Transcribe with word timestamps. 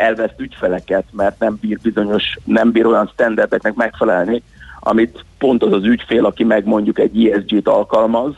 elveszt 0.00 0.40
ügyfeleket, 0.40 1.04
mert 1.10 1.38
nem 1.38 1.58
bír 1.60 1.78
bizonyos, 1.82 2.38
nem 2.44 2.70
bír 2.70 2.86
olyan 2.86 3.10
standardeknek 3.12 3.74
megfelelni, 3.74 4.42
amit 4.80 5.24
pont 5.38 5.62
az 5.62 5.72
az 5.72 5.84
ügyfél, 5.84 6.24
aki 6.24 6.44
meg 6.44 6.64
mondjuk 6.64 6.98
egy 6.98 7.26
ESG-t 7.26 7.68
alkalmaz, 7.68 8.34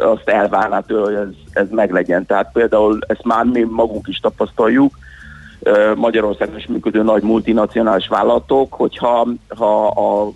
azt 0.00 0.28
elvárná 0.28 0.80
tőle, 0.80 1.04
hogy 1.04 1.14
ez, 1.14 1.62
ez 1.62 1.70
meglegyen. 1.70 2.26
Tehát 2.26 2.52
például 2.52 2.98
ezt 3.06 3.24
már 3.24 3.44
mi 3.44 3.66
magunk 3.70 4.08
is 4.08 4.18
tapasztaljuk, 4.18 4.98
Magyarországon 5.96 6.58
is 6.58 6.66
működő 6.66 7.02
nagy 7.02 7.22
multinacionális 7.22 8.06
vállalatok, 8.06 8.72
hogyha 8.72 9.28
ha 9.48 9.86
a 9.86 10.32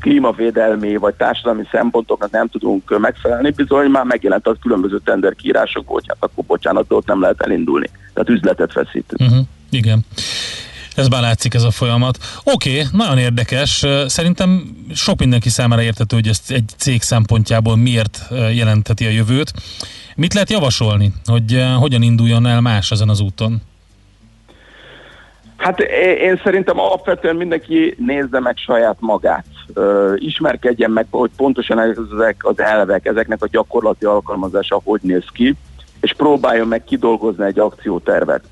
klímavédelmi 0.00 0.96
vagy 0.96 1.14
társadalmi 1.14 1.62
szempontoknak 1.70 2.30
nem 2.30 2.48
tudunk 2.48 2.98
megfelelni, 2.98 3.50
bizony 3.50 3.86
már 3.86 4.04
megjelent 4.04 4.46
az 4.46 4.56
különböző 4.60 5.00
tenderkírások, 5.04 5.88
hogy 5.88 6.04
hát 6.08 6.16
akkor 6.20 6.44
bocsánat, 6.44 6.84
ott 6.88 7.06
nem 7.06 7.20
lehet 7.20 7.40
elindulni. 7.40 7.90
Tehát 8.12 8.28
üzletet 8.28 8.72
feszítünk. 8.72 9.20
Uh-huh. 9.20 9.46
Igen. 9.70 10.04
Ez 10.94 11.08
már 11.08 11.20
látszik 11.20 11.54
ez 11.54 11.62
a 11.62 11.70
folyamat. 11.70 12.18
Oké, 12.44 12.70
okay, 12.70 12.84
nagyon 12.92 13.18
érdekes. 13.18 13.84
Szerintem 14.06 14.76
sok 14.94 15.18
mindenki 15.18 15.48
számára 15.48 15.82
értető, 15.82 16.16
hogy 16.16 16.28
ezt 16.28 16.50
egy 16.50 16.72
cég 16.76 17.02
szempontjából 17.02 17.76
miért 17.76 18.20
jelenteti 18.54 19.06
a 19.06 19.10
jövőt. 19.10 19.52
Mit 20.16 20.34
lehet 20.34 20.50
javasolni, 20.50 21.12
hogy 21.24 21.64
hogyan 21.78 22.02
induljon 22.02 22.46
el 22.46 22.60
más 22.60 22.90
ezen 22.90 23.08
az 23.08 23.20
úton? 23.20 23.60
Hát 25.56 25.80
én 26.20 26.40
szerintem 26.44 26.78
alapvetően 26.78 27.36
mindenki 27.36 27.94
nézze 27.98 28.40
meg 28.40 28.56
saját 28.56 28.96
magát. 29.00 29.46
Ismerkedjen 30.14 30.90
meg, 30.90 31.06
hogy 31.10 31.30
pontosan 31.36 31.78
ezek 31.78 32.36
az 32.38 32.60
elvek, 32.60 33.06
ezeknek 33.06 33.42
a 33.42 33.48
gyakorlati 33.50 34.04
alkalmazása 34.04 34.80
hogy 34.84 35.00
néz 35.02 35.24
ki, 35.32 35.54
és 36.00 36.12
próbáljon 36.12 36.68
meg 36.68 36.84
kidolgozni 36.84 37.44
egy 37.44 37.58
akciótervet. 37.58 38.44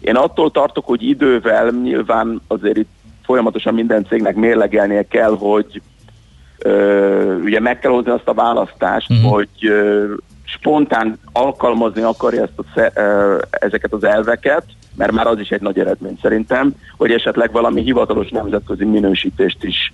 Én 0.00 0.16
attól 0.16 0.50
tartok, 0.50 0.86
hogy 0.86 1.02
idővel 1.02 1.70
nyilván 1.70 2.40
azért 2.46 2.76
itt 2.76 2.90
folyamatosan 3.24 3.74
minden 3.74 4.04
cégnek 4.04 4.34
mérlegelnie 4.34 5.02
kell, 5.08 5.36
hogy 5.38 5.82
ö, 6.58 7.34
ugye 7.34 7.60
meg 7.60 7.78
kell 7.78 7.90
hozni 7.90 8.10
azt 8.10 8.28
a 8.28 8.34
választást, 8.34 9.10
uh-huh. 9.10 9.32
hogy 9.32 9.48
ö, 9.60 10.04
spontán 10.44 11.18
alkalmazni 11.32 12.02
akarja 12.02 12.42
ezt 12.42 12.58
a, 12.58 12.90
ö, 13.00 13.38
ezeket 13.50 13.92
az 13.92 14.04
elveket, 14.04 14.64
mert 14.96 15.12
már 15.12 15.26
az 15.26 15.38
is 15.38 15.50
egy 15.50 15.60
nagy 15.60 15.78
eredmény 15.78 16.18
szerintem, 16.22 16.74
hogy 16.96 17.10
esetleg 17.10 17.52
valami 17.52 17.82
hivatalos 17.82 18.28
nemzetközi 18.28 18.84
minősítést 18.84 19.64
is 19.64 19.92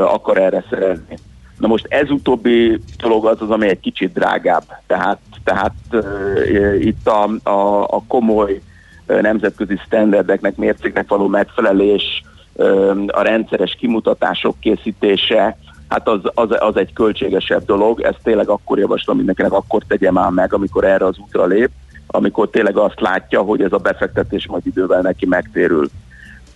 akar 0.00 0.38
erre 0.38 0.64
szerezni. 0.70 1.18
Na 1.58 1.66
most 1.66 1.86
ez 1.88 2.10
utóbbi 2.10 2.80
dolog 2.98 3.26
az 3.26 3.42
az, 3.42 3.50
ami 3.50 3.68
egy 3.68 3.80
kicsit 3.80 4.12
drágább. 4.12 4.64
Tehát, 4.86 5.18
tehát 5.44 5.74
ö, 5.90 6.74
itt 6.74 7.06
a, 7.06 7.48
a, 7.50 7.82
a 7.82 8.02
komoly 8.08 8.60
nemzetközi 9.06 9.76
standardeknek, 9.84 10.56
mércéknek 10.56 11.08
való 11.08 11.26
megfelelés, 11.26 12.22
ö, 12.56 12.92
a 13.06 13.22
rendszeres 13.22 13.76
kimutatások 13.78 14.60
készítése, 14.60 15.58
hát 15.88 16.08
az, 16.08 16.20
az, 16.34 16.48
az 16.58 16.76
egy 16.76 16.92
költségesebb 16.92 17.64
dolog, 17.64 18.00
ezt 18.00 18.20
tényleg 18.22 18.48
akkor 18.48 18.78
javaslom 18.78 19.16
mindenkinek, 19.16 19.52
akkor 19.52 19.82
tegye 19.88 20.10
már 20.10 20.30
meg, 20.30 20.54
amikor 20.54 20.84
erre 20.84 21.04
az 21.04 21.18
útra 21.18 21.46
lép 21.46 21.70
amikor 22.06 22.50
tényleg 22.50 22.76
azt 22.76 23.00
látja, 23.00 23.40
hogy 23.40 23.62
ez 23.62 23.72
a 23.72 23.78
befektetés 23.78 24.46
majd 24.46 24.66
idővel 24.66 25.00
neki 25.00 25.26
megtérül. 25.26 25.88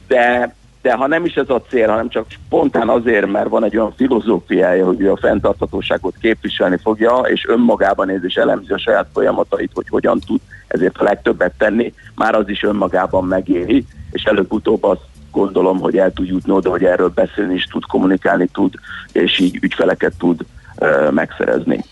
De, 0.07 0.55
de 0.83 0.95
ha 0.95 1.07
nem 1.07 1.25
is 1.25 1.35
ez 1.35 1.49
a 1.49 1.63
cél, 1.69 1.89
hanem 1.89 2.09
csak 2.09 2.27
spontán 2.29 2.89
azért, 2.89 3.27
mert 3.27 3.49
van 3.49 3.65
egy 3.65 3.77
olyan 3.77 3.95
filozófiája, 3.97 4.87
hogy 4.87 5.01
ő 5.01 5.11
a 5.11 5.17
fenntarthatóságot 5.17 6.15
képviselni 6.21 6.77
fogja, 6.83 7.17
és 7.17 7.47
önmagában 7.49 8.07
néz 8.07 8.25
és 8.25 8.35
elemzi 8.35 8.73
a 8.73 8.79
saját 8.79 9.09
folyamatait, 9.13 9.71
hogy 9.75 9.89
hogyan 9.89 10.21
tud 10.21 10.41
ezért 10.67 10.99
a 10.99 11.05
legtöbbet 11.05 11.53
tenni, 11.59 11.95
már 12.15 12.35
az 12.35 12.49
is 12.49 12.63
önmagában 12.63 13.25
megéri, 13.25 13.87
és 14.11 14.23
előbb-utóbb 14.23 14.85
azt 14.85 15.01
gondolom, 15.31 15.79
hogy 15.79 15.97
el 15.97 16.13
tud 16.13 16.27
jutni 16.27 16.53
oda, 16.53 16.71
hogy 16.71 16.85
erről 16.85 17.09
beszélni 17.09 17.55
is 17.55 17.65
tud, 17.65 17.87
kommunikálni 17.87 18.47
tud, 18.47 18.75
és 19.13 19.39
így 19.39 19.59
ügyfeleket 19.63 20.13
tud 20.19 20.41
uh, 20.79 21.11
megszerezni. 21.11 21.85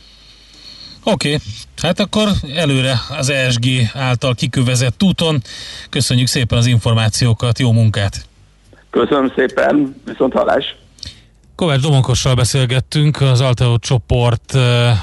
Oké, 1.13 1.35
okay. 1.35 1.47
hát 1.83 2.01
akkor 2.01 2.29
előre 2.55 3.01
az 3.19 3.29
ESG 3.29 3.65
által 3.95 4.35
kikövezett 4.35 5.03
úton. 5.03 5.43
Köszönjük 5.91 6.27
szépen 6.27 6.59
az 6.59 6.67
információkat, 6.67 7.59
jó 7.59 7.73
munkát! 7.73 8.27
Köszönöm 8.91 9.33
szépen, 9.37 9.97
viszont 10.05 10.33
hallás! 10.33 10.77
Kovács 11.55 11.81
Domonkossal 11.81 12.35
beszélgettünk, 12.35 13.21
az 13.21 13.41
Alteo 13.41 13.79
csoport 13.79 14.53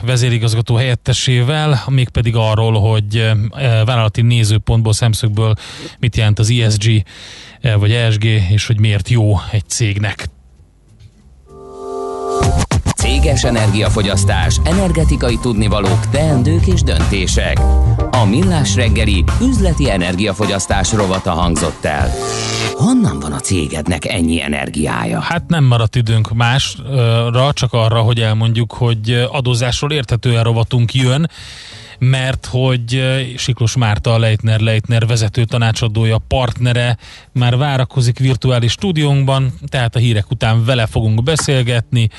vezérigazgató 0.05 0.75
helyettesével, 0.75 1.83
mégpedig 1.87 2.35
arról, 2.35 2.79
hogy 2.79 3.31
vállalati 3.85 4.21
nézőpontból, 4.21 4.93
szemszögből 4.93 5.53
mit 5.99 6.15
jelent 6.15 6.39
az 6.39 6.49
ESG 6.49 7.03
vagy 7.79 7.91
ESG, 7.91 8.23
és 8.23 8.67
hogy 8.67 8.79
miért 8.79 9.09
jó 9.09 9.35
egy 9.51 9.67
cégnek. 9.67 10.27
Céges 13.05 13.43
energiafogyasztás, 13.43 14.59
energetikai 14.63 15.37
tudnivalók, 15.37 16.09
teendők 16.09 16.67
és 16.67 16.81
döntések. 16.81 17.59
A 18.11 18.25
Millás 18.29 18.75
reggeli 18.75 19.23
üzleti 19.41 19.91
energiafogyasztás 19.91 20.93
rovata 20.93 21.31
hangzott 21.31 21.85
el. 21.85 22.09
Honnan 22.73 23.19
van 23.19 23.31
a 23.31 23.39
cégednek 23.39 24.05
ennyi 24.05 24.41
energiája? 24.41 25.19
Hát 25.19 25.47
nem 25.47 25.63
maradt 25.63 25.95
időnk 25.95 26.33
másra, 26.33 27.53
csak 27.53 27.73
arra, 27.73 27.99
hogy 27.99 28.19
elmondjuk, 28.19 28.73
hogy 28.73 29.27
adózásról 29.31 29.91
érthetően 29.91 30.43
rovatunk 30.43 30.93
jön, 30.93 31.29
mert 31.99 32.45
hogy 32.51 33.03
Siklós 33.37 33.75
Márta 33.75 34.13
a 34.13 34.19
Leitner 34.19 34.59
Leitner 34.59 35.05
vezető 35.07 35.43
tanácsadója, 35.43 36.17
partnere 36.27 36.97
már 37.31 37.57
várakozik 37.57 38.19
virtuális 38.19 38.71
stúdiónkban, 38.71 39.53
tehát 39.67 39.95
a 39.95 39.99
hírek 39.99 40.31
után 40.31 40.65
vele 40.65 40.85
fogunk 40.85 41.23
beszélgetni 41.23 42.09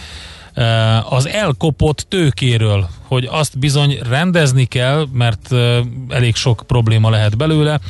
az 1.09 1.27
elkopott 1.27 2.07
tőkéről, 2.09 2.89
hogy 3.03 3.29
azt 3.31 3.59
bizony 3.59 3.99
rendezni 4.09 4.65
kell, 4.65 5.07
mert 5.13 5.53
elég 6.09 6.35
sok 6.35 6.65
probléma 6.67 7.11
lehet 7.11 7.37
belőle, 7.37 7.81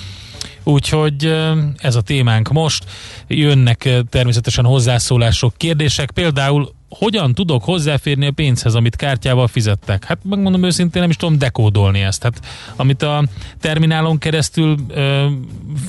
Úgyhogy 0.68 1.34
ez 1.76 1.94
a 1.94 2.00
témánk 2.00 2.48
most. 2.48 2.84
Jönnek 3.28 3.88
természetesen 4.10 4.64
hozzászólások, 4.64 5.54
kérdések, 5.56 6.10
például 6.10 6.74
hogyan 6.88 7.34
tudok 7.34 7.64
hozzáférni 7.64 8.26
a 8.26 8.30
pénzhez, 8.30 8.74
amit 8.74 8.96
kártyával 8.96 9.46
fizettek? 9.46 10.04
Hát 10.04 10.18
megmondom 10.22 10.62
őszintén, 10.62 11.00
nem 11.00 11.10
is 11.10 11.16
tudom 11.16 11.38
dekódolni 11.38 12.00
ezt. 12.00 12.22
Hát 12.22 12.40
amit 12.76 13.02
a 13.02 13.24
terminálon 13.60 14.18
keresztül 14.18 14.76
ö, 14.88 15.26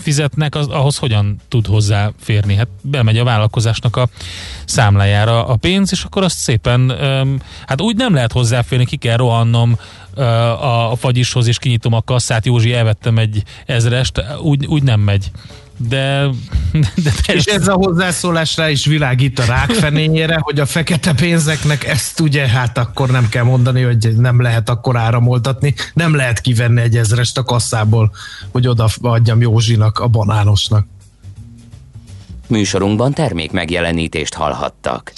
fizetnek, 0.02 0.56
az, 0.56 0.68
ahhoz 0.68 0.98
hogyan 0.98 1.42
tud 1.48 1.66
hozzáférni? 1.66 2.56
Hát 2.56 2.68
bemegy 2.82 3.18
a 3.18 3.24
vállalkozásnak 3.24 3.96
a 3.96 4.08
számlájára 4.66 5.46
a 5.48 5.56
pénz, 5.56 5.92
és 5.92 6.04
akkor 6.04 6.24
azt 6.24 6.38
szépen, 6.38 6.90
ö, 6.90 7.36
hát 7.66 7.82
úgy 7.82 7.96
nem 7.96 8.14
lehet 8.14 8.32
hozzáférni, 8.32 8.86
ki 8.86 8.98
kell 8.98 9.18
rohannom 9.18 9.78
ö, 10.14 10.22
a, 10.22 10.92
a 10.92 10.96
fagyishoz, 10.96 11.48
és 11.48 11.60
kinyitom 11.60 11.94
a 11.94 12.02
kasszát, 12.02 12.46
Józsi, 12.46 12.74
elvettem 12.74 13.18
egy 13.18 13.44
ezrest, 13.66 14.24
úgy, 14.42 14.66
úgy 14.66 14.84
nem 14.84 15.00
megy 15.00 15.32
de, 15.78 16.30
de 17.04 17.12
és 17.34 17.46
ez 17.46 17.68
a 17.68 17.74
hozzászólás 17.74 18.58
rá 18.58 18.70
is 18.70 18.86
világít 18.86 19.40
a 19.40 19.46
rákfenényére, 19.46 20.40
hogy 20.42 20.60
a 20.60 20.66
fekete 20.66 21.14
pénzeknek 21.14 21.88
ezt 21.88 22.20
ugye, 22.20 22.48
hát 22.48 22.78
akkor 22.78 23.10
nem 23.10 23.30
kell 23.30 23.44
mondani, 23.44 23.82
hogy 23.82 24.14
nem 24.18 24.42
lehet 24.42 24.70
akkor 24.70 24.98
áramoltatni, 24.98 25.74
nem 25.94 26.16
lehet 26.16 26.42
kivenni 26.42 26.82
egy 26.82 26.98
ezrest 26.98 27.38
a 27.38 27.44
kasszából, 27.44 28.12
hogy 28.52 28.68
oda 28.68 28.90
adjam 29.02 29.42
Józsinak, 29.42 30.00
a 30.00 30.08
banánosnak. 30.08 30.88
Műsorunkban 32.48 33.14
termék 33.14 33.52
megjelenítést 33.52 34.34
hallhattak. 34.34 35.14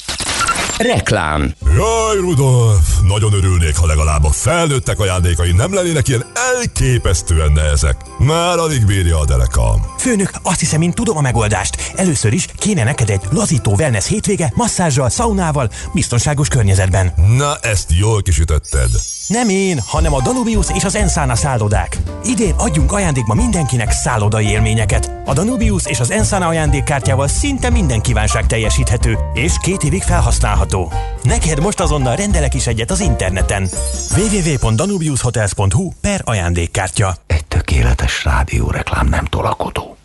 Reklám. 0.80 1.54
Jaj, 1.76 2.18
Rudolf! 2.20 2.88
Nagyon 3.08 3.34
örülnék, 3.34 3.76
ha 3.76 3.86
legalább 3.86 4.24
a 4.24 4.30
felnőttek 4.30 5.00
ajándékai 5.00 5.52
nem 5.52 5.74
lennének 5.74 6.08
ilyen 6.08 6.26
elképesztően 6.34 7.52
nehezek. 7.52 7.96
Már 8.18 8.58
alig 8.58 8.86
bírja 8.86 9.20
a 9.20 9.26
derekam. 9.26 9.86
Főnök, 9.98 10.32
azt 10.44 10.60
hiszem, 10.60 10.81
én 10.81 10.92
tudom 10.92 11.18
a 11.18 11.22
megoldást. 11.22 11.92
Először 11.96 12.34
is 12.34 12.48
kéne 12.58 12.84
neked 12.84 13.10
egy 13.10 13.22
lazító 13.31 13.76
wellness 13.76 14.08
hétvége, 14.08 14.52
masszázsal, 14.56 15.10
szaunával, 15.10 15.70
biztonságos 15.94 16.48
környezetben. 16.48 17.14
Na, 17.38 17.58
ezt 17.62 17.90
jól 18.00 18.22
kisütötted. 18.22 18.90
Nem 19.30 19.50
én, 19.50 19.80
hanem 19.86 20.14
a 20.14 20.22
Danubius 20.22 20.66
és 20.74 20.84
az 20.84 20.96
Ensana 20.96 21.36
szállodák. 21.36 21.98
Idén 22.24 22.54
adjunk 22.58 22.92
ajándékba 22.92 23.34
mindenkinek 23.34 23.92
szállodai 23.92 24.46
élményeket. 24.46 25.12
A 25.26 25.34
Danubius 25.34 25.86
és 25.86 26.00
az 26.00 26.12
Ensana 26.12 26.48
ajándékkártyával 26.48 27.28
szinte 27.28 27.70
minden 27.70 28.02
kívánság 28.02 28.46
teljesíthető, 28.46 29.18
és 29.34 29.54
két 29.62 29.84
évig 29.84 30.02
felhasználható. 30.02 30.92
Neked 31.24 31.60
most 31.62 31.80
azonnal 31.80 32.16
rendelek 32.16 32.54
is 32.54 32.68
egyet 32.68 32.92
az 32.92 33.00
interneten. 33.00 33.70
www.danubiushotels.hu 34.18 35.92
per 36.02 36.22
ajándékkártya. 36.24 37.16
Egy 37.28 37.46
tökéletes 37.46 38.24
rádióreklám 38.24 39.08
nem 39.08 39.25
tolakodó. 39.25 39.98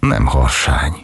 Nem 0.00 0.26
harsány. 0.26 1.03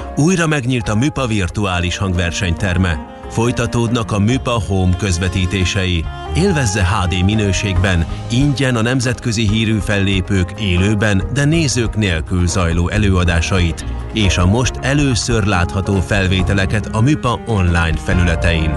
újra 0.21 0.47
megnyílt 0.47 0.89
a 0.89 0.95
Műpa 0.95 1.27
virtuális 1.27 1.97
hangversenyterme. 1.97 3.19
Folytatódnak 3.29 4.11
a 4.11 4.19
Műpa 4.19 4.61
Home 4.67 4.95
közvetítései. 4.95 6.05
Élvezze 6.35 6.85
HD 6.85 7.23
minőségben, 7.23 8.05
ingyen 8.29 8.75
a 8.75 8.81
nemzetközi 8.81 9.47
hírű 9.49 9.77
fellépők 9.77 10.59
élőben, 10.59 11.23
de 11.33 11.45
nézők 11.45 11.95
nélkül 11.95 12.47
zajló 12.47 12.89
előadásait, 12.89 13.85
és 14.13 14.37
a 14.37 14.45
most 14.45 14.73
először 14.81 15.43
látható 15.43 15.99
felvételeket 15.99 16.85
a 16.91 17.01
Műpa 17.01 17.39
online 17.47 17.97
felületein. 17.97 18.73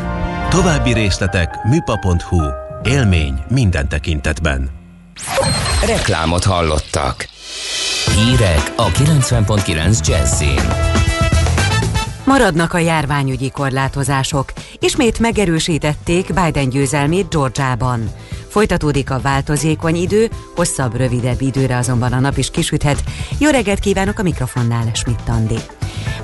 További 0.50 0.92
részletek 0.92 1.64
műpa.hu. 1.64 2.40
Élmény 2.82 3.34
minden 3.48 3.88
tekintetben. 3.88 4.70
Reklámot 5.86 6.44
hallottak. 6.44 7.28
Hírek 8.16 8.72
a 8.76 8.90
90.9 8.90 10.06
Jazzin. 10.06 11.13
Maradnak 12.24 12.72
a 12.72 12.78
járványügyi 12.78 13.50
korlátozások. 13.50 14.52
Ismét 14.78 15.18
megerősítették 15.18 16.26
Biden 16.26 16.68
győzelmét 16.68 17.28
Georgiában. 17.28 18.10
Folytatódik 18.48 19.10
a 19.10 19.20
változékony 19.20 19.94
idő, 19.94 20.30
hosszabb, 20.54 20.96
rövidebb 20.96 21.40
időre 21.40 21.76
azonban 21.76 22.12
a 22.12 22.20
nap 22.20 22.36
is 22.36 22.50
kisüthet. 22.50 23.02
Jó 23.38 23.50
reggelt 23.50 23.78
kívánok 23.78 24.18
a 24.18 24.22
mikrofonnál, 24.22 24.90
Schmidt 24.94 25.28
Andi. 25.28 25.58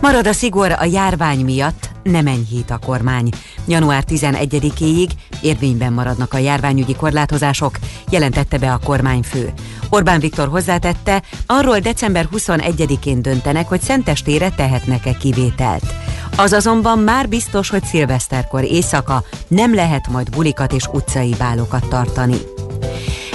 Marad 0.00 0.26
a 0.26 0.32
szigor 0.32 0.72
a 0.78 0.84
járvány 0.84 1.44
miatt, 1.44 1.90
nem 2.02 2.26
enyhít 2.26 2.70
a 2.70 2.78
kormány. 2.78 3.28
Január 3.66 4.04
11-éig 4.08 5.08
érvényben 5.42 5.92
maradnak 5.92 6.34
a 6.34 6.38
járványügyi 6.38 6.94
korlátozások, 6.94 7.78
jelentette 8.10 8.58
be 8.58 8.72
a 8.72 8.80
kormányfő. 8.84 9.52
Orbán 9.88 10.20
Viktor 10.20 10.48
hozzátette, 10.48 11.22
arról 11.46 11.78
december 11.78 12.28
21-én 12.36 13.22
döntenek, 13.22 13.68
hogy 13.68 13.80
szentestére 13.80 14.50
tehetnek-e 14.50 15.12
kivételt. 15.12 15.94
Az 16.36 16.52
azonban 16.52 16.98
már 16.98 17.28
biztos, 17.28 17.70
hogy 17.70 17.84
szilveszterkor 17.84 18.64
éjszaka 18.64 19.24
nem 19.48 19.74
lehet 19.74 20.08
majd 20.08 20.30
bulikat 20.30 20.72
és 20.72 20.86
utcai 20.92 21.34
bálokat 21.38 21.88
tartani. 21.88 22.36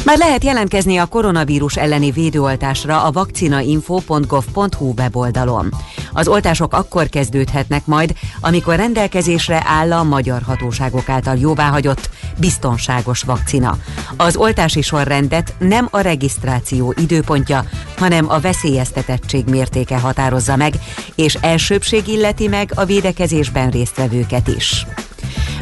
Már 0.06 0.18
lehet 0.18 0.44
jelentkezni 0.44 0.98
a 0.98 1.06
koronavírus 1.06 1.76
elleni 1.76 2.12
védőoltásra 2.12 3.04
a 3.04 3.12
vakcinainfo.gov.hu 3.12 4.94
weboldalon. 4.98 5.74
Az 6.14 6.28
oltások 6.28 6.74
akkor 6.74 7.10
kezdődhetnek 7.10 7.86
majd, 7.86 8.14
amikor 8.42 8.76
rendelkezésre 8.76 9.64
áll 9.66 9.94
a 9.94 10.04
magyar 10.04 10.42
hatóságok 10.42 11.10
által 11.10 11.36
jóváhagyott 11.38 12.10
biztonságos 12.40 13.22
vakcina. 13.22 13.78
Az 14.18 14.36
oltási 14.36 14.82
sorrendet 14.82 15.54
nem 15.60 15.88
a 15.92 16.00
regisztráció 16.00 16.94
időpontja, 16.98 17.66
hanem 17.98 18.30
a 18.30 18.40
veszélyeztetettség 18.40 19.46
mértéke 19.46 20.00
határozza 20.00 20.56
meg, 20.56 20.74
és 21.16 21.38
elsőbség 21.42 22.08
illeti 22.08 22.48
meg 22.48 22.72
a 22.76 22.86
védekezésben 22.86 23.70
résztvevőket 23.70 24.48
is. 24.48 24.86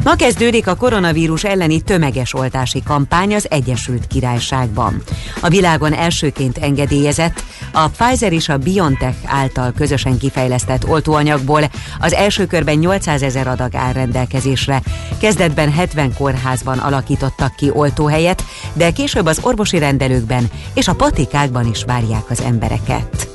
Ma 0.04 0.14
kezdődik 0.14 0.66
a 0.66 0.74
koronavírus 0.74 1.44
elleni 1.44 1.80
tömeges 1.80 2.34
oltási 2.34 2.82
kampány 2.82 3.34
az 3.34 3.46
Egyesült 3.50 4.06
Királyságban. 4.06 5.02
A 5.40 5.48
világon 5.48 5.92
elsőként 5.92 6.58
engedélyezett 6.58 7.42
a 7.72 7.88
Pfizer 7.88 8.32
és 8.32 8.48
a 8.48 8.58
BioNTech 8.58 9.16
által 9.24 9.72
közösen 9.76 10.18
kifejlesztett 10.18 10.88
oltóanyagból 10.88 11.62
az 11.98 12.12
első 12.12 12.46
körben 12.46 12.76
800 12.76 13.22
ezer 13.22 13.46
adag 13.46 13.74
áll 13.74 13.92
rendelkezésre. 13.92 14.82
Kezdetben 15.18 15.72
70 15.72 16.14
kórházban 16.14 16.78
alakítottak 16.78 17.54
ki 17.56 17.70
oltóhelyet, 17.72 18.44
de 18.72 18.90
később 18.90 19.26
az 19.26 19.38
orvosi 19.42 19.78
rendelőkben 19.78 20.50
és 20.74 20.88
a 20.88 20.94
patikákban 20.94 21.66
is 21.70 21.84
várják 21.84 22.30
az 22.30 22.40
embereket. 22.40 23.33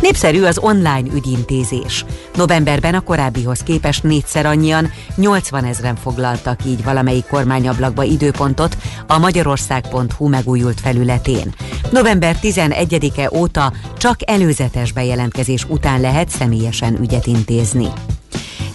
Népszerű 0.00 0.42
az 0.42 0.58
online 0.58 1.12
ügyintézés. 1.14 2.04
Novemberben 2.34 2.94
a 2.94 3.00
korábbihoz 3.00 3.62
képest 3.62 4.02
négyszer 4.02 4.46
annyian, 4.46 4.90
80 5.16 5.64
ezeren 5.64 5.96
foglaltak 5.96 6.64
így 6.64 6.84
valamelyik 6.84 7.26
kormányablakba 7.26 8.02
időpontot 8.02 8.76
a 9.06 9.18
magyarország.hu 9.18 10.28
megújult 10.28 10.80
felületén. 10.80 11.54
November 11.90 12.36
11-e 12.42 13.30
óta 13.34 13.72
csak 13.96 14.30
előzetes 14.30 14.92
bejelentkezés 14.92 15.64
után 15.68 16.00
lehet 16.00 16.28
személyesen 16.28 16.98
ügyet 17.00 17.26
intézni 17.26 17.88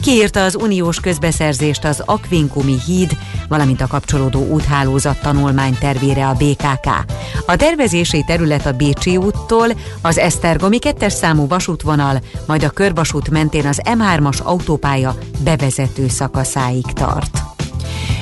kiírta 0.06 0.44
az 0.44 0.56
uniós 0.56 1.00
közbeszerzést 1.00 1.86
az 1.86 2.04
Akvinkumi 2.06 2.76
híd, 2.86 3.18
valamint 3.48 3.82
a 3.82 3.88
kapcsolódó 3.88 4.48
úthálózat 4.48 5.22
tanulmány 5.22 5.78
tervére 5.80 6.28
a 6.28 6.34
BKK. 6.34 6.88
A 7.46 7.56
tervezési 7.56 8.24
terület 8.28 8.66
a 8.66 8.72
Bécsi 8.72 9.18
úttól, 9.18 9.68
az 10.02 10.18
Esztergomi 10.18 10.80
kettes 10.80 11.14
számú 11.14 11.48
vasútvonal, 11.48 12.22
majd 12.48 12.64
a 12.64 12.70
körvasút 12.70 13.30
mentén 13.30 13.66
az 13.66 13.82
M3-as 13.84 14.44
autópálya 14.44 15.16
bevezető 15.44 16.08
szakaszáig 16.08 16.86
tart. 16.86 17.40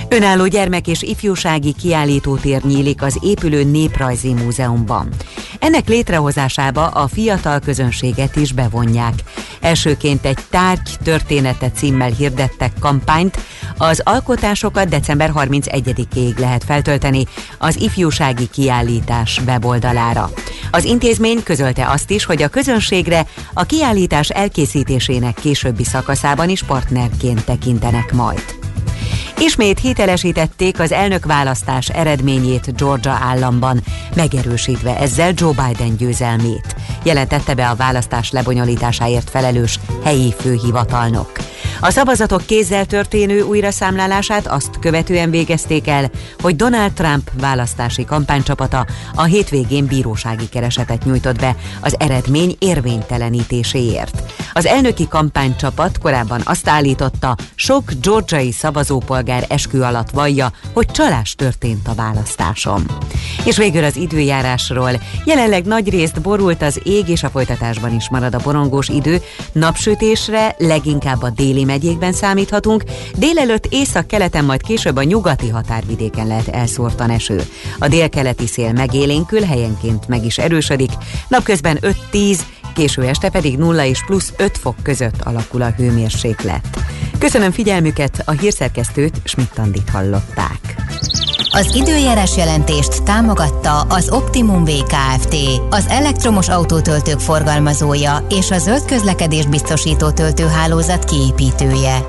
Önálló 0.10 0.48
gyermek 0.48 0.88
és 0.88 1.02
ifjúsági 1.02 1.74
kiállítótér 1.74 2.64
nyílik 2.64 3.02
az 3.02 3.18
épülő 3.22 3.64
Néprajzi 3.64 4.34
Múzeumban. 4.34 5.10
Ennek 5.64 5.88
létrehozásába 5.88 6.88
a 6.88 7.08
fiatal 7.08 7.60
közönséget 7.60 8.36
is 8.36 8.52
bevonják. 8.52 9.14
Elsőként 9.62 10.26
egy 10.26 10.40
tárgy 10.50 10.98
története 11.04 11.72
címmel 11.72 12.10
hirdettek 12.10 12.72
kampányt, 12.80 13.38
az 13.78 14.02
alkotásokat 14.04 14.90
december 14.90 15.32
31-ig 15.36 16.40
lehet 16.40 16.64
feltölteni 16.64 17.26
az 17.58 17.82
ifjúsági 17.82 18.50
kiállítás 18.50 19.42
weboldalára. 19.46 20.30
Az 20.72 20.84
intézmény 20.84 21.44
közölte 21.44 21.90
azt 21.90 22.10
is, 22.10 22.26
hogy 22.26 22.42
a 22.42 22.48
közönségre 22.48 23.26
a 23.54 23.64
kiállítás 23.64 24.30
elkészítésének 24.30 25.34
későbbi 25.34 25.84
szakaszában 25.84 26.50
is 26.50 26.64
partnerként 26.64 27.46
tekintenek 27.46 28.14
majd. 28.14 28.63
Ismét 29.40 29.80
hitelesítették 29.80 30.80
az 30.80 30.92
elnökválasztás 30.92 31.90
eredményét 31.90 32.76
Georgia 32.76 33.18
államban, 33.22 33.84
megerősítve 34.16 34.98
ezzel 34.98 35.32
Joe 35.36 35.52
Biden 35.52 35.96
győzelmét, 35.98 36.76
jelentette 37.04 37.54
be 37.54 37.70
a 37.70 37.76
választás 37.76 38.32
lebonyolításáért 38.32 39.30
felelős 39.30 39.80
helyi 40.04 40.34
főhivatalnok. 40.40 41.32
A 41.80 41.90
szavazatok 41.90 42.46
kézzel 42.46 42.86
történő 42.86 43.42
újraszámlálását 43.42 44.48
azt 44.48 44.80
követően 44.80 45.30
végezték 45.30 45.88
el, 45.88 46.12
hogy 46.42 46.56
Donald 46.56 46.94
Trump 46.94 47.30
választási 47.40 48.06
kampánycsapata 48.06 48.86
a 49.16 49.24
hétvégén 49.24 49.86
bírósági 49.86 50.50
keresetet 50.50 51.06
nyújtott 51.06 51.40
be 51.40 51.56
az 51.82 51.96
eredmény 52.00 52.56
érvénytelenítéséért. 52.60 54.24
Az 54.54 54.66
elnöki 54.66 55.08
kampánycsapat 55.08 55.98
korábban 55.98 56.42
azt 56.46 56.70
állította, 56.70 57.36
sok 57.56 57.92
georgiai 58.02 58.52
szavazópolgár 58.52 59.23
eskü 59.30 59.82
alatt 59.82 60.10
vallja, 60.10 60.52
hogy 60.74 60.86
csalás 60.86 61.36
történt 61.36 61.88
a 61.88 61.94
választáson. 61.94 62.86
És 63.46 63.58
végül 63.58 63.84
az 63.84 63.96
időjárásról. 63.96 64.92
Jelenleg 65.26 65.66
nagy 65.66 65.90
részt 65.90 66.22
borult 66.22 66.62
az 66.62 66.82
ég 66.84 67.08
és 67.08 67.24
a 67.24 67.30
folytatásban 67.30 67.96
is 67.96 68.10
marad 68.10 68.36
a 68.36 68.40
borongós 68.44 68.90
idő. 68.90 69.22
Napsütésre 69.52 70.56
leginkább 70.58 71.22
a 71.22 71.30
déli 71.30 71.64
megyékben 71.64 72.14
számíthatunk, 72.14 72.84
délelőtt 73.18 73.68
észak-keleten, 73.70 74.46
majd 74.46 74.62
később 74.62 74.96
a 74.96 75.04
nyugati 75.04 75.50
határvidéken 75.50 76.28
lehet 76.28 76.48
elszórtan 76.48 77.10
eső. 77.10 77.44
A 77.80 77.88
délkeleti 77.88 78.48
szél 78.48 78.72
megélénkül, 78.72 79.42
helyenként 79.42 80.08
meg 80.08 80.26
is 80.26 80.38
erősödik, 80.38 80.92
napközben 81.28 81.78
5-10, 82.12 82.40
késő 82.74 83.02
este 83.02 83.30
pedig 83.30 83.58
0 83.58 83.86
és 83.86 84.04
plusz 84.06 84.34
5 84.38 84.58
fok 84.58 84.76
között 84.84 85.22
alakul 85.24 85.62
a 85.62 85.70
hőmérséklet. 85.70 86.80
Köszönöm 87.20 87.52
figyelmüket, 87.52 88.22
a 88.26 88.32
hírszerkesztőt 88.32 89.22
Schmidt-Tandit 89.24 89.90
hallották. 89.90 90.76
Az 91.56 91.76
időjárás 91.76 92.38
jelentést 92.38 93.04
támogatta 93.04 93.80
az 93.80 94.10
Optimum 94.10 94.64
VKFT, 94.64 95.36
az 95.70 95.86
elektromos 95.88 96.50
autótöltők 96.50 97.20
forgalmazója 97.20 98.26
és 98.30 98.52
a 98.52 98.58
zöld 98.58 98.86
közlekedés 98.86 99.46
biztosító 99.46 100.12
töltőhálózat 100.12 101.04
kiépítője. 101.04 102.06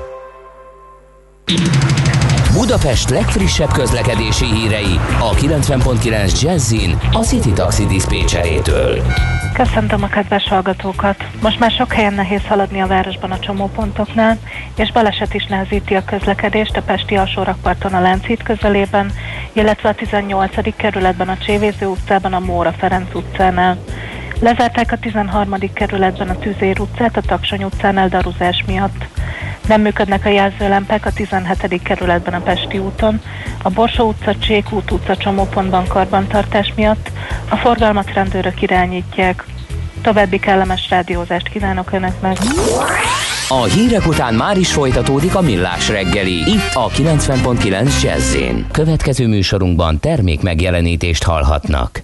Budapest 2.53 3.09
legfrissebb 3.09 3.71
közlekedési 3.71 4.45
hírei 4.45 4.99
a 5.19 5.33
90.9 5.33 6.41
Jazzin 6.41 6.99
a 7.11 7.19
City 7.19 7.51
Taxi 7.51 7.85
Dispécsejétől. 7.85 9.01
Köszöntöm 9.55 10.03
a 10.03 10.07
kedves 10.07 10.47
hallgatókat! 10.47 11.23
Most 11.41 11.59
már 11.59 11.71
sok 11.71 11.93
helyen 11.93 12.13
nehéz 12.13 12.45
haladni 12.47 12.81
a 12.81 12.87
városban 12.87 13.31
a 13.31 13.39
csomópontoknál, 13.39 14.37
és 14.77 14.91
baleset 14.91 15.33
is 15.33 15.45
nehezíti 15.45 15.95
a 15.95 16.03
közlekedést 16.05 16.77
a 16.77 16.81
Pesti 16.81 17.15
alsórakparton 17.15 17.93
a 17.93 17.99
Lánchíd 17.99 18.43
közelében, 18.43 19.11
illetve 19.53 19.89
a 19.89 19.95
18. 19.95 20.75
kerületben 20.75 21.29
a 21.29 21.37
Csévéző 21.37 21.85
utcában 21.85 22.33
a 22.33 22.39
Móra 22.39 22.71
Ferenc 22.71 23.15
utcánál. 23.15 23.77
Lezárták 24.39 24.91
a 24.91 24.97
13. 24.97 25.55
kerületben 25.73 26.29
a 26.29 26.37
Tüzér 26.37 26.79
utcát 26.79 27.17
a 27.17 27.21
Taksony 27.21 27.63
utcánál 27.63 28.07
daruzás 28.07 28.63
miatt. 28.67 29.07
Nem 29.67 29.81
működnek 29.81 30.25
a 30.25 30.29
jelzőlempek 30.29 31.05
a 31.05 31.11
17. 31.11 31.81
kerületben 31.83 32.33
a 32.33 32.39
Pesti 32.39 32.77
úton, 32.77 33.21
a 33.61 33.69
Borsó 33.69 34.07
utca, 34.07 34.35
Csékút 34.35 34.91
utca 34.91 35.17
csomópontban 35.17 35.87
karbantartás 35.87 36.73
miatt, 36.75 37.11
a 37.49 37.55
forgalmat 37.55 38.13
rendőrök 38.13 38.61
irányítják. 38.61 39.45
További 40.01 40.39
kellemes 40.39 40.89
rádiózást 40.89 41.49
kívánok 41.49 41.91
Önöknek! 41.91 42.37
A 43.47 43.63
hírek 43.63 44.07
után 44.07 44.33
már 44.33 44.57
is 44.57 44.73
folytatódik 44.73 45.35
a 45.35 45.41
millás 45.41 45.89
reggeli, 45.89 46.33
itt 46.33 46.71
a 46.73 46.89
90.9 46.89 48.01
jazz 48.01 48.37
Következő 48.71 49.27
műsorunkban 49.27 49.99
termék 49.99 50.41
megjelenítést 50.41 51.23
hallhatnak. 51.23 51.99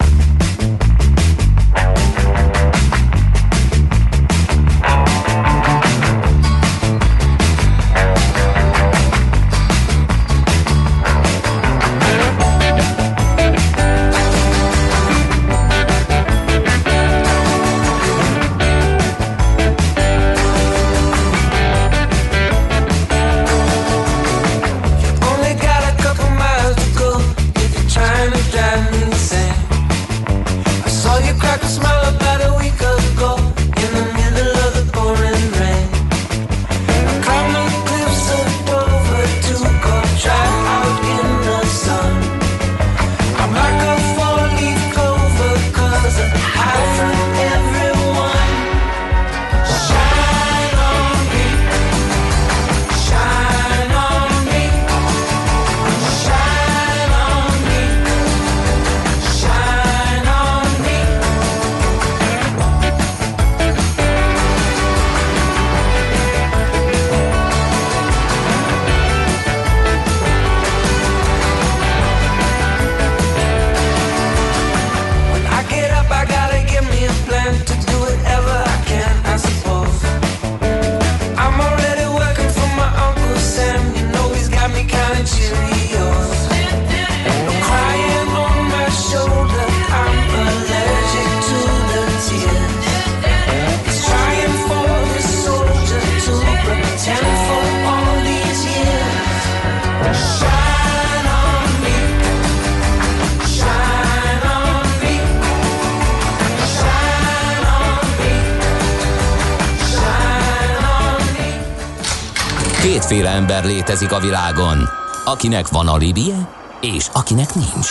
Ember 113.62 113.76
létezik 113.76 114.12
a 114.12 114.20
világon, 114.20 114.90
akinek 115.26 115.68
van 115.68 115.88
alibije, 115.88 116.48
és 116.82 117.08
akinek 117.14 117.54
nincs. 117.54 117.90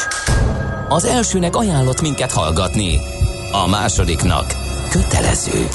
Az 0.88 1.04
elsőnek 1.04 1.56
ajánlott 1.56 2.00
minket 2.00 2.32
hallgatni, 2.32 3.00
a 3.52 3.68
másodiknak 3.68 4.44
kötelező. 4.90 5.68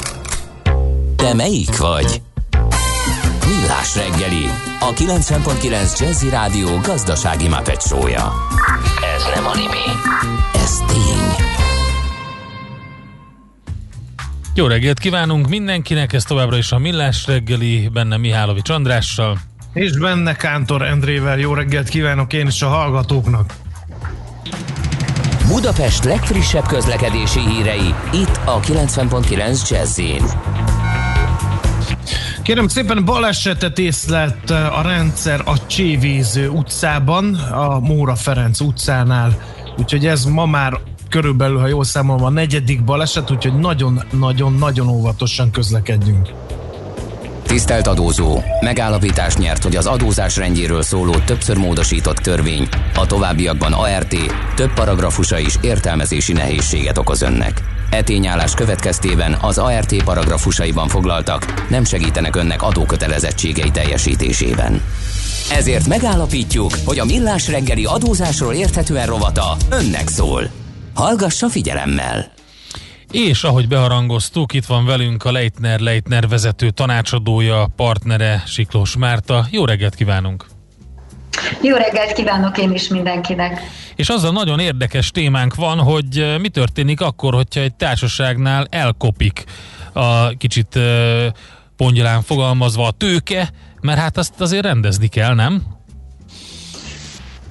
Te 1.16 1.34
melyik 1.34 1.78
vagy? 1.78 2.22
Millás 3.46 3.94
reggeli, 3.94 4.44
a 4.80 4.92
90.9 4.92 5.98
Jazzy 5.98 6.28
Rádió 6.28 6.78
gazdasági 6.82 7.48
mapetsója. 7.48 8.32
Ez 9.16 9.22
nem 9.34 9.46
animi, 9.46 9.86
ez 10.54 10.78
tény. 10.86 11.46
Jó 14.54 14.66
reggelt 14.66 14.98
kívánunk 14.98 15.48
mindenkinek, 15.48 16.12
ez 16.12 16.24
továbbra 16.24 16.56
is 16.56 16.72
a 16.72 16.78
Millás 16.78 17.26
reggeli, 17.26 17.88
benne 17.92 18.16
Mihálovics 18.16 18.70
Andrással. 18.70 19.45
És 19.76 19.98
benne 19.98 20.34
Kántor 20.34 20.82
Endrével 20.82 21.38
jó 21.38 21.54
reggelt 21.54 21.88
kívánok 21.88 22.32
én 22.32 22.46
is 22.46 22.62
a 22.62 22.68
hallgatóknak. 22.68 23.54
Budapest 25.48 26.04
legfrissebb 26.04 26.66
közlekedési 26.66 27.40
hírei, 27.40 27.94
itt 28.12 28.40
a 28.44 28.60
90.9 28.60 29.70
jazz 29.70 30.00
Kérem 32.42 32.68
szépen, 32.68 33.04
balesetet 33.04 33.78
észlelt 33.78 34.50
a 34.50 34.82
rendszer 34.82 35.42
a 35.44 35.66
Csévíző 35.66 36.48
utcában, 36.48 37.34
a 37.34 37.80
Móra 37.80 38.14
Ferenc 38.14 38.60
utcánál, 38.60 39.42
úgyhogy 39.78 40.06
ez 40.06 40.24
ma 40.24 40.46
már 40.46 40.80
körülbelül, 41.08 41.58
ha 41.58 41.66
jól 41.66 41.84
számolom, 41.84 42.24
a 42.24 42.30
negyedik 42.30 42.84
baleset, 42.84 43.30
úgyhogy 43.30 43.58
nagyon-nagyon-nagyon 43.58 44.88
óvatosan 44.88 45.50
közlekedjünk. 45.50 46.28
Tisztelt 47.46 47.86
adózó! 47.86 48.42
Megállapítás 48.60 49.36
nyert, 49.36 49.62
hogy 49.62 49.76
az 49.76 49.86
adózás 49.86 50.36
rendjéről 50.36 50.82
szóló 50.82 51.14
többször 51.24 51.56
módosított 51.56 52.16
törvény 52.16 52.68
a 52.94 53.06
továbbiakban 53.06 53.72
ART 53.72 54.14
több 54.54 54.72
paragrafusa 54.74 55.38
is 55.38 55.54
értelmezési 55.60 56.32
nehézséget 56.32 56.98
okoz 56.98 57.22
önnek. 57.22 57.62
E 57.90 58.02
tényállás 58.02 58.54
következtében 58.54 59.36
az 59.40 59.58
ART 59.58 60.04
paragrafusaiban 60.04 60.88
foglaltak 60.88 61.68
nem 61.70 61.84
segítenek 61.84 62.36
önnek 62.36 62.62
adókötelezettségei 62.62 63.70
teljesítésében. 63.70 64.82
Ezért 65.52 65.86
megállapítjuk, 65.86 66.70
hogy 66.84 66.98
a 66.98 67.04
Millás 67.04 67.48
reggeli 67.48 67.84
adózásról 67.84 68.54
érthetően 68.54 69.06
rovata 69.06 69.56
önnek 69.70 70.08
szól. 70.08 70.50
Hallgassa 70.94 71.48
figyelemmel! 71.48 72.35
És 73.16 73.44
ahogy 73.44 73.68
beharangoztuk, 73.68 74.52
itt 74.52 74.64
van 74.64 74.84
velünk 74.84 75.24
a 75.24 75.32
Leitner 75.32 75.80
Leitner 75.80 76.28
vezető 76.28 76.70
tanácsadója, 76.70 77.66
partnere 77.76 78.42
Siklós 78.46 78.96
Márta. 78.96 79.46
Jó 79.50 79.64
reggelt 79.64 79.94
kívánunk! 79.94 80.46
Jó 81.62 81.76
reggelt 81.76 82.12
kívánok 82.12 82.58
én 82.58 82.72
is 82.72 82.88
mindenkinek! 82.88 83.60
És 83.94 84.08
az 84.08 84.24
a 84.24 84.30
nagyon 84.30 84.58
érdekes 84.58 85.10
témánk 85.10 85.54
van, 85.54 85.78
hogy 85.78 86.36
mi 86.40 86.48
történik 86.48 87.00
akkor, 87.00 87.34
hogyha 87.34 87.60
egy 87.60 87.74
társaságnál 87.74 88.66
elkopik 88.70 89.44
a 89.92 90.28
kicsit 90.28 90.78
pongyalán 91.76 92.22
fogalmazva 92.22 92.86
a 92.86 92.90
tőke, 92.90 93.50
mert 93.80 93.98
hát 93.98 94.16
azt 94.16 94.40
azért 94.40 94.64
rendezni 94.64 95.06
kell, 95.06 95.34
nem? 95.34 95.75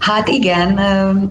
Hát 0.06 0.28
igen, 0.28 0.76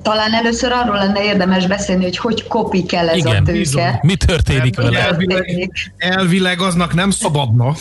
talán 0.03 0.33
először 0.33 0.73
arról 0.73 0.97
lenne 0.97 1.25
érdemes 1.25 1.67
beszélni, 1.67 2.03
hogy 2.03 2.17
hogy 2.17 2.47
kopik 2.47 2.93
el 2.93 3.09
ez 3.09 3.17
igen, 3.17 3.43
a 3.43 3.43
tőke. 3.43 3.59
Bizony. 3.59 3.99
Mi 4.03 4.17
történik 4.17 4.77
vele? 4.77 4.99
Elvileg, 4.99 5.71
elvileg 5.97 6.61
aznak 6.61 6.95
nem 6.95 7.11
szabadna. 7.11 7.75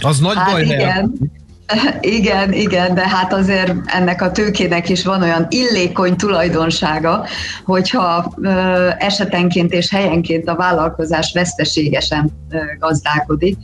Az 0.00 0.18
nagy 0.18 0.36
hát 0.36 0.50
baj. 0.50 0.62
Igen. 0.62 1.12
Igen, 2.00 2.52
igen, 2.52 2.94
de 2.94 3.08
hát 3.08 3.32
azért 3.32 3.72
ennek 3.86 4.22
a 4.22 4.30
tőkének 4.30 4.88
is 4.88 5.04
van 5.04 5.22
olyan 5.22 5.46
illékony 5.48 6.16
tulajdonsága, 6.16 7.26
hogyha 7.64 8.34
esetenként 8.98 9.72
és 9.72 9.90
helyenként 9.90 10.48
a 10.48 10.56
vállalkozás 10.56 11.32
veszteségesen 11.34 12.30
gazdálkodik, 12.78 13.56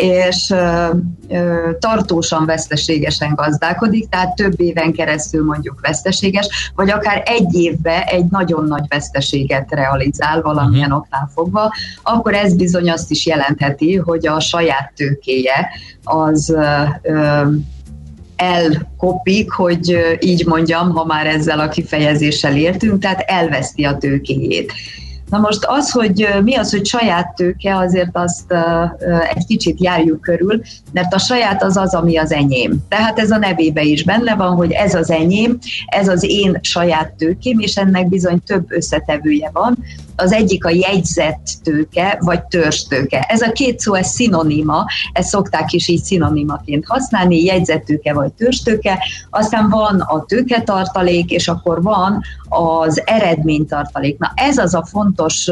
és 0.00 0.54
tartósan 1.78 2.46
veszteségesen 2.46 3.34
gazdálkodik, 3.34 4.08
tehát 4.08 4.34
több 4.34 4.60
éven 4.60 4.92
keresztül 4.92 5.44
mondjuk 5.44 5.80
veszteséges, 5.80 6.72
vagy 6.74 6.90
akár 6.90 7.22
egy 7.26 7.54
évbe 7.54 8.02
egy 8.04 8.24
nagyon 8.30 8.64
nagy 8.64 8.84
veszteséget 8.88 9.70
realizál 9.70 10.42
valamilyen 10.42 10.92
uh-huh. 10.92 11.04
oknál 11.04 11.30
fogva, 11.34 11.72
akkor 12.02 12.34
ez 12.34 12.54
bizony 12.54 12.90
azt 12.90 13.10
is 13.10 13.26
jelentheti, 13.26 13.96
hogy 13.96 14.26
a 14.26 14.40
saját 14.40 14.92
tőkéje 14.96 15.68
az 16.04 16.56
elkopik, 18.36 19.50
hogy 19.50 19.96
így 20.20 20.46
mondjam, 20.46 20.90
ha 20.90 21.04
már 21.04 21.26
ezzel 21.26 21.60
a 21.60 21.68
kifejezéssel 21.68 22.56
értünk, 22.56 23.02
tehát 23.02 23.20
elveszti 23.26 23.84
a 23.84 23.96
tőkéjét. 23.96 24.72
Na 25.30 25.38
most 25.38 25.64
az, 25.64 25.90
hogy 25.90 26.28
mi 26.42 26.54
az, 26.54 26.70
hogy 26.70 26.86
saját 26.86 27.34
tőke, 27.34 27.76
azért 27.76 28.10
azt 28.12 28.54
egy 29.34 29.46
kicsit 29.46 29.82
járjuk 29.82 30.20
körül, 30.20 30.62
mert 30.92 31.14
a 31.14 31.18
saját 31.18 31.62
az 31.62 31.76
az, 31.76 31.94
ami 31.94 32.16
az 32.16 32.32
enyém. 32.32 32.78
Tehát 32.88 33.18
ez 33.18 33.30
a 33.30 33.38
nevébe 33.38 33.82
is 33.82 34.04
benne 34.04 34.34
van, 34.34 34.54
hogy 34.54 34.72
ez 34.72 34.94
az 34.94 35.10
enyém, 35.10 35.58
ez 35.86 36.08
az 36.08 36.24
én 36.28 36.58
saját 36.62 37.12
tőkém, 37.12 37.58
és 37.58 37.76
ennek 37.76 38.08
bizony 38.08 38.42
több 38.46 38.72
összetevője 38.72 39.50
van. 39.52 39.78
Az 40.20 40.32
egyik 40.32 40.64
a 40.64 40.70
jegyzett 40.70 41.46
tőke, 41.62 42.18
vagy 42.20 42.42
tőke. 42.88 43.20
Ez 43.28 43.40
a 43.40 43.52
két 43.52 43.80
szó, 43.80 43.94
ez 43.94 44.06
szinonima, 44.06 44.84
ezt 45.12 45.28
szokták 45.28 45.72
is 45.72 45.88
így 45.88 46.02
szinonimaként 46.02 46.84
használni, 46.86 47.44
jegyzett 47.44 47.84
tőke 47.84 48.12
vagy 48.12 48.32
tőke. 48.64 48.98
Aztán 49.30 49.68
van 49.68 50.00
a 50.00 50.24
tőketartalék, 50.24 51.30
és 51.30 51.48
akkor 51.48 51.82
van 51.82 52.22
az 52.48 53.02
eredménytartalék. 53.04 54.18
Na 54.18 54.32
ez 54.34 54.58
az 54.58 54.74
a 54.74 54.84
fontos 54.84 55.50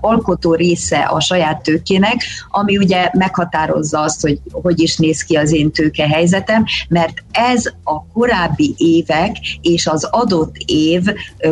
alkotó 0.00 0.54
része 0.54 0.98
a 0.98 1.20
saját 1.20 1.62
tőkének, 1.62 2.22
ami 2.48 2.76
ugye 2.76 3.10
meghatározza 3.12 4.00
azt, 4.00 4.20
hogy 4.20 4.40
hogy 4.50 4.80
is 4.80 4.96
néz 4.96 5.22
ki 5.22 5.36
az 5.36 5.52
én 5.52 5.70
tőkehelyzetem, 5.70 6.64
mert 6.88 7.24
ez 7.30 7.66
a 7.84 8.06
korábbi 8.06 8.74
évek 8.76 9.36
és 9.60 9.86
az 9.86 10.04
adott 10.04 10.56
év 10.64 11.02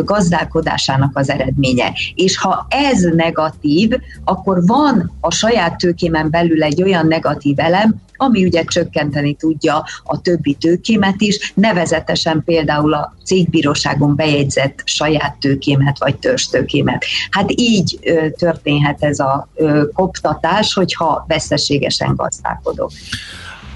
gazdálkodásának 0.05 1.19
az 1.19 1.31
eredménye. 1.31 1.93
És 2.15 2.39
ha 2.39 2.67
ez 2.69 3.03
negatív, 3.03 3.93
akkor 4.25 4.67
van 4.67 5.13
a 5.21 5.31
saját 5.31 5.77
tőkémen 5.77 6.31
belül 6.31 6.63
egy 6.63 6.83
olyan 6.83 7.07
negatív 7.07 7.59
elem, 7.59 8.01
ami 8.21 8.45
ugye 8.45 8.65
csökkenteni 8.65 9.35
tudja 9.35 9.85
a 10.05 10.21
többi 10.21 10.55
tőkémet 10.55 11.21
is, 11.21 11.53
nevezetesen 11.55 12.43
például 12.45 12.95
a 12.95 13.15
cégbíróságon 13.25 14.17
bejegyzett 14.17 14.83
saját 14.85 15.37
tőkémet 15.37 15.99
vagy 15.99 16.17
törstőkémet. 16.17 17.05
Hát 17.31 17.51
így 17.55 17.99
történhet 18.37 19.03
ez 19.03 19.19
a 19.19 19.49
koptatás, 19.93 20.73
hogyha 20.73 21.25
veszteségesen 21.29 22.15
gazdálkodok. 22.17 22.91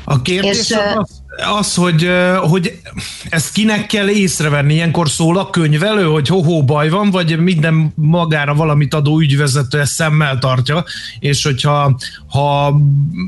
A 0.04 0.22
kérdés 0.22 0.58
és, 0.58 0.76
az, 0.94 1.22
az, 1.58 1.74
hogy, 1.74 2.08
hogy 2.40 2.80
ezt 3.28 3.52
kinek 3.52 3.86
kell 3.86 4.08
észrevenni? 4.08 4.74
Ilyenkor 4.74 5.08
szól 5.08 5.38
a 5.38 5.50
könyvelő, 5.50 6.04
hogy 6.04 6.28
hoho 6.28 6.64
baj 6.64 6.88
van, 6.88 7.10
vagy 7.10 7.38
minden 7.38 7.92
magára 7.96 8.54
valamit 8.54 8.94
adó 8.94 9.20
ügyvezető 9.20 9.80
ezt 9.80 9.92
szemmel 9.92 10.38
tartja, 10.38 10.84
és 11.18 11.44
hogyha 11.44 11.96
ha 12.28 12.76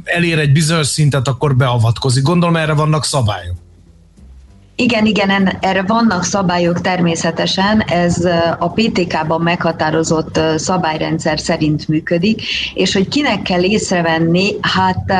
elér 0.04 0.38
egy 0.38 0.52
bizonyos 0.52 0.86
szintet, 0.86 1.28
akkor 1.28 1.56
beavatkozik. 1.56 2.22
Gondolom 2.22 2.56
erre 2.56 2.72
vannak 2.72 3.04
szabályok. 3.04 3.65
Igen, 4.78 5.06
igen, 5.06 5.56
erre 5.60 5.82
vannak 5.82 6.24
szabályok 6.24 6.80
természetesen, 6.80 7.80
ez 7.80 8.24
a 8.58 8.70
PTK-ban 8.74 9.40
meghatározott 9.40 10.40
szabályrendszer 10.56 11.38
szerint 11.38 11.88
működik, 11.88 12.42
és 12.74 12.92
hogy 12.92 13.08
kinek 13.08 13.42
kell 13.42 13.62
észrevenni, 13.62 14.52
hát 14.60 15.12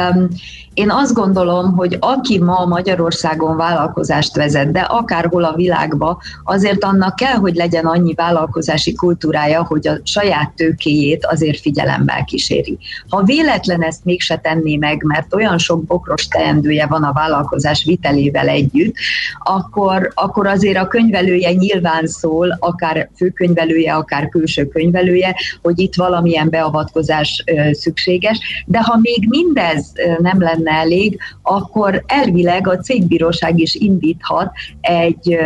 én 0.76 0.90
azt 0.90 1.14
gondolom, 1.14 1.75
hogy 1.75 1.97
aki 2.00 2.38
ma 2.38 2.64
Magyarországon 2.64 3.56
vállalkozást 3.56 4.37
vezet, 4.37 4.71
de 4.71 4.80
akárhol 4.80 5.45
a 5.45 5.54
világba, 5.54 6.23
azért 6.45 6.85
annak 6.85 7.16
kell, 7.16 7.35
hogy 7.35 7.54
legyen 7.54 7.85
annyi 7.85 8.14
vállalkozási 8.14 8.95
kultúrája, 8.95 9.64
hogy 9.64 9.88
a 9.88 9.99
saját 10.02 10.52
tőkéjét 10.54 11.26
azért 11.26 11.61
figyelemmel 11.61 12.25
kíséri. 12.25 12.78
Ha 13.09 13.23
véletlen 13.23 13.83
ezt 13.83 14.04
mégse 14.04 14.37
tenné 14.37 14.76
meg, 14.76 15.02
mert 15.02 15.35
olyan 15.35 15.59
sok 15.59 15.85
bokros 15.85 16.28
teendője 16.28 16.87
van 16.87 17.02
a 17.02 17.12
vállalkozás 17.12 17.85
vitelével 17.85 18.49
együtt, 18.49 18.95
akkor, 19.38 20.12
akkor 20.14 20.47
azért 20.47 20.78
a 20.78 20.87
könyvelője 20.87 21.52
nyilván 21.52 22.06
szól, 22.06 22.56
akár 22.61 23.11
főkönyvelője, 23.16 23.95
akár 23.95 24.28
külső 24.28 24.66
könyvelője, 24.66 25.37
hogy 25.62 25.78
itt 25.78 25.95
valamilyen 25.95 26.49
beavatkozás 26.50 27.45
szükséges, 27.73 28.64
de 28.66 28.83
ha 28.83 28.99
még 29.00 29.26
mindez 29.28 29.92
nem 30.18 30.40
lenne 30.40 30.64
lenne 30.66 30.78
elég, 30.78 31.18
akkor 31.42 32.04
elvileg 32.06 32.68
a 32.68 32.79
cégbíróság 32.79 33.59
is 33.59 33.74
indíthat 33.74 34.50
egy 34.81 35.37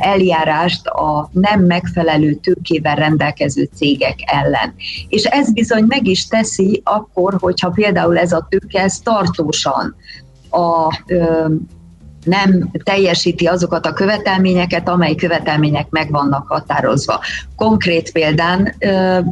eljárást 0.00 0.86
a 0.86 1.28
nem 1.32 1.60
megfelelő 1.60 2.34
tőkével 2.34 2.94
rendelkező 2.94 3.68
cégek 3.74 4.18
ellen. 4.24 4.74
És 5.08 5.24
ez 5.24 5.52
bizony 5.52 5.84
meg 5.84 6.06
is 6.06 6.26
teszi 6.26 6.80
akkor, 6.84 7.36
hogyha 7.40 7.70
például 7.70 8.18
ez 8.18 8.32
a 8.32 8.46
tőke 8.48 8.80
ez 8.80 8.98
tartósan 8.98 9.96
a 10.50 10.98
nem 12.24 12.70
teljesíti 12.84 13.46
azokat 13.46 13.86
a 13.86 13.92
követelményeket, 13.92 14.88
amely 14.88 15.14
követelmények 15.14 15.90
meg 15.90 16.10
vannak 16.10 16.48
határozva. 16.48 17.20
Konkrét 17.56 18.12
példán 18.12 18.74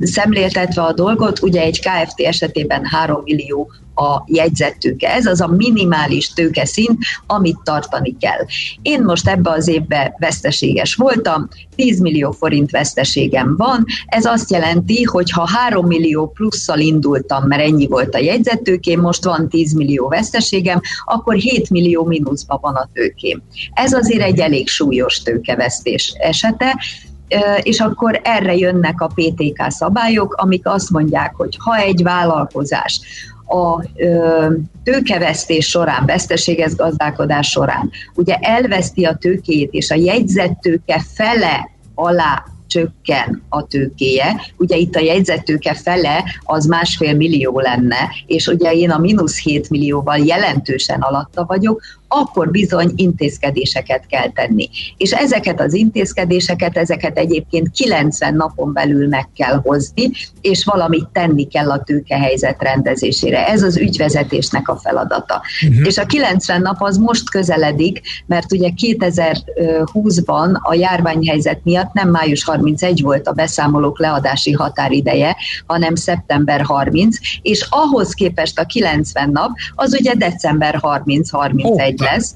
szemléltetve 0.01 0.83
a 0.83 0.93
dolgot, 0.93 1.43
ugye 1.43 1.63
egy 1.63 1.81
KFT 1.81 2.21
esetében 2.21 2.85
3 2.85 3.21
millió 3.25 3.71
a 3.95 4.23
jegyzett 4.27 4.79
tőke. 4.79 5.09
Ez 5.09 5.27
az 5.27 5.41
a 5.41 5.47
minimális 5.47 6.33
tőke 6.33 6.65
szint, 6.65 6.99
amit 7.27 7.59
tartani 7.65 8.17
kell. 8.21 8.47
Én 8.83 9.03
most 9.03 9.29
ebbe 9.29 9.51
az 9.51 9.69
évbe 9.69 10.17
veszteséges 10.19 10.95
voltam, 10.95 11.49
10 11.77 12.01
millió 12.01 12.31
forint 12.31 12.71
veszteségem 12.71 13.57
van, 13.57 13.85
ez 14.07 14.25
azt 14.25 14.51
jelenti, 14.51 15.03
hogy 15.03 15.31
ha 15.31 15.49
3 15.49 15.87
millió 15.87 16.31
plusszal 16.31 16.79
indultam, 16.79 17.45
mert 17.47 17.63
ennyi 17.63 17.87
volt 17.87 18.15
a 18.15 18.19
jegyzett 18.19 18.63
tőkém, 18.63 19.01
most 19.01 19.25
van 19.25 19.49
10 19.49 19.73
millió 19.73 20.09
veszteségem, 20.09 20.81
akkor 21.05 21.35
7 21.35 21.71
millió 21.71 22.05
mínuszban 22.05 22.59
van 22.61 22.75
a 22.75 22.89
tőkém. 22.93 23.43
Ez 23.73 23.93
azért 23.93 24.23
egy 24.23 24.39
elég 24.39 24.69
súlyos 24.69 25.23
tőkevesztés 25.23 26.15
esete, 26.19 26.79
és 27.63 27.81
akkor 27.81 28.21
erre 28.25 28.57
jönnek 28.57 29.01
a 29.01 29.11
PTK 29.15 29.65
szabályok, 29.69 30.35
amik 30.35 30.67
azt 30.67 30.91
mondják, 30.91 31.35
hogy 31.37 31.57
ha 31.59 31.77
egy 31.77 32.03
vállalkozás 32.03 33.01
a 33.53 33.85
tőkevesztés 34.85 35.67
során, 35.67 36.07
veszteséges 36.07 36.75
gazdálkodás 36.75 37.49
során, 37.49 37.91
ugye 38.15 38.35
elveszti 38.35 39.05
a 39.05 39.15
tőkéjét, 39.15 39.73
és 39.73 39.91
a 39.91 39.95
jegyzett 39.95 40.61
tőke 40.61 41.05
fele 41.15 41.71
alá 41.95 42.45
csökken 42.67 43.43
a 43.49 43.67
tőkéje. 43.67 44.41
Ugye 44.57 44.77
itt 44.77 44.95
a 44.95 45.01
jegyzettőke 45.01 45.75
fele 45.75 46.25
az 46.41 46.67
másfél 46.67 47.15
millió 47.15 47.61
lenne, 47.61 48.11
és 48.27 48.47
ugye 48.47 48.73
én 48.73 48.91
a 48.91 48.99
mínusz 48.99 49.43
7 49.43 49.71
millióval 49.71 50.19
jelentősen 50.19 51.01
alatta 51.01 51.45
vagyok, 51.45 51.83
akkor 52.15 52.51
bizony 52.51 52.93
intézkedéseket 52.97 54.07
kell 54.07 54.31
tenni. 54.33 54.69
És 54.97 55.13
ezeket 55.13 55.61
az 55.61 55.75
intézkedéseket, 55.75 56.77
ezeket 56.77 57.19
egyébként 57.19 57.71
90 57.71 58.35
napon 58.35 58.73
belül 58.73 59.09
meg 59.09 59.29
kell 59.37 59.61
hozni, 59.63 60.11
és 60.41 60.65
valamit 60.65 61.09
tenni 61.13 61.47
kell 61.47 61.71
a 61.71 61.83
tőkehelyzet 61.83 62.63
rendezésére. 62.63 63.47
Ez 63.47 63.63
az 63.63 63.77
ügyvezetésnek 63.77 64.69
a 64.69 64.77
feladata. 64.77 65.43
Uh-huh. 65.69 65.87
És 65.87 65.99
a 65.99 66.07
90 66.07 66.61
nap 66.61 66.83
az 66.83 66.97
most 66.97 67.31
közeledik, 67.31 68.01
mert 68.27 68.53
ugye 68.53 68.69
2020-ban 68.77 70.61
a 70.63 70.75
járványhelyzet 70.75 71.61
miatt 71.65 71.93
nem 71.93 72.11
május 72.11 72.45
31 72.45 73.03
volt 73.03 73.29
a 73.29 73.33
beszámolók 73.33 73.99
leadási 73.99 74.53
határideje, 74.53 75.37
hanem 75.67 75.95
szeptember 75.95 76.61
30, 76.61 77.17
és 77.43 77.67
ahhoz 77.71 78.13
képest 78.13 78.59
a 78.59 78.65
90 78.65 79.31
nap 79.31 79.51
az 79.75 79.97
ugye 80.01 80.15
december 80.15 80.79
30-31 80.81 82.02
lesz. 82.03 82.35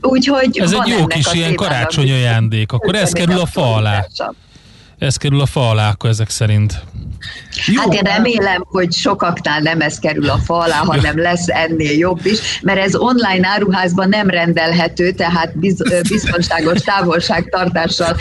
Úgyhogy 0.00 0.58
ez 0.58 0.72
egy 0.72 0.88
jó 0.98 1.06
kis 1.06 1.32
ilyen 1.32 1.54
karácsony 1.54 2.10
ajándék. 2.12 2.72
Akkor 2.72 2.94
ez 2.94 3.12
kerül 3.12 3.40
a 3.40 3.46
fa 3.46 3.74
alá. 3.74 4.06
Ez 5.00 5.16
kerül 5.16 5.40
a 5.40 5.46
fa 5.46 5.68
alá, 5.68 5.90
akkor 5.90 6.10
ezek 6.10 6.30
szerint. 6.30 6.82
Jó. 7.66 7.80
Hát 7.80 7.94
én 7.94 8.02
remélem, 8.02 8.64
hogy 8.68 8.92
sokaknál 8.92 9.60
nem 9.60 9.80
ez 9.80 9.98
kerül 9.98 10.28
a 10.28 10.38
fa 10.38 10.58
alá, 10.58 10.76
hanem 10.76 11.18
lesz 11.18 11.48
ennél 11.48 11.98
jobb 11.98 12.26
is, 12.26 12.38
mert 12.62 12.78
ez 12.78 12.94
online 12.94 13.48
áruházban 13.48 14.08
nem 14.08 14.28
rendelhető, 14.28 15.10
tehát 15.10 15.58
biztonságos 16.08 16.80
távolságtartással 16.80 18.16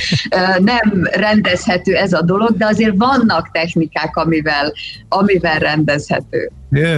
nem 0.59 1.07
rendezhető 1.11 1.95
ez 1.95 2.13
a 2.13 2.21
dolog, 2.21 2.57
de 2.57 2.65
azért 2.65 2.93
vannak 2.95 3.51
technikák, 3.51 4.15
amivel, 4.15 4.73
amivel 5.09 5.59
rendezhető. 5.59 6.51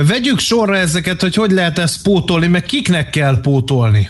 Vegyük 0.08 0.40
sorra 0.40 0.78
ezeket, 0.78 1.22
hogy 1.22 1.36
hogy 1.36 1.52
lehet 1.52 1.80
ezt 1.80 2.04
pótolni, 2.04 2.48
meg 2.48 2.64
kiknek 2.64 3.10
kell 3.10 3.42
pótolni? 3.42 4.10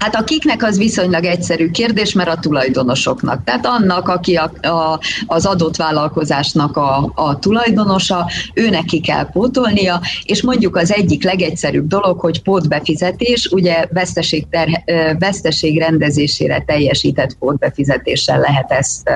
Hát 0.00 0.16
akiknek 0.16 0.62
az 0.62 0.78
viszonylag 0.78 1.24
egyszerű 1.24 1.70
kérdés, 1.70 2.12
mert 2.12 2.28
a 2.28 2.38
tulajdonosoknak. 2.38 3.44
Tehát 3.44 3.66
annak, 3.66 4.08
aki 4.08 4.34
a, 4.34 4.52
a, 4.62 5.00
az 5.26 5.46
adott 5.46 5.76
vállalkozásnak 5.76 6.76
a, 6.76 7.12
a 7.14 7.38
tulajdonosa, 7.38 8.30
őnek 8.54 8.84
ki 8.84 9.00
kell 9.00 9.30
pótolnia, 9.30 10.00
és 10.22 10.42
mondjuk 10.42 10.76
az 10.76 10.92
egyik 10.92 11.24
legegyszerűbb 11.24 11.86
dolog, 11.86 12.20
hogy 12.20 12.42
pótbefizetés, 12.42 13.46
ugye 13.46 13.86
veszteség, 13.90 14.46
ter, 14.48 14.84
veszteség 15.18 15.78
rendezésére 15.78 16.62
teljesített 16.66 17.36
pótbefizetéssel 17.38 18.40
lehet 18.40 18.70
ezt 18.70 19.10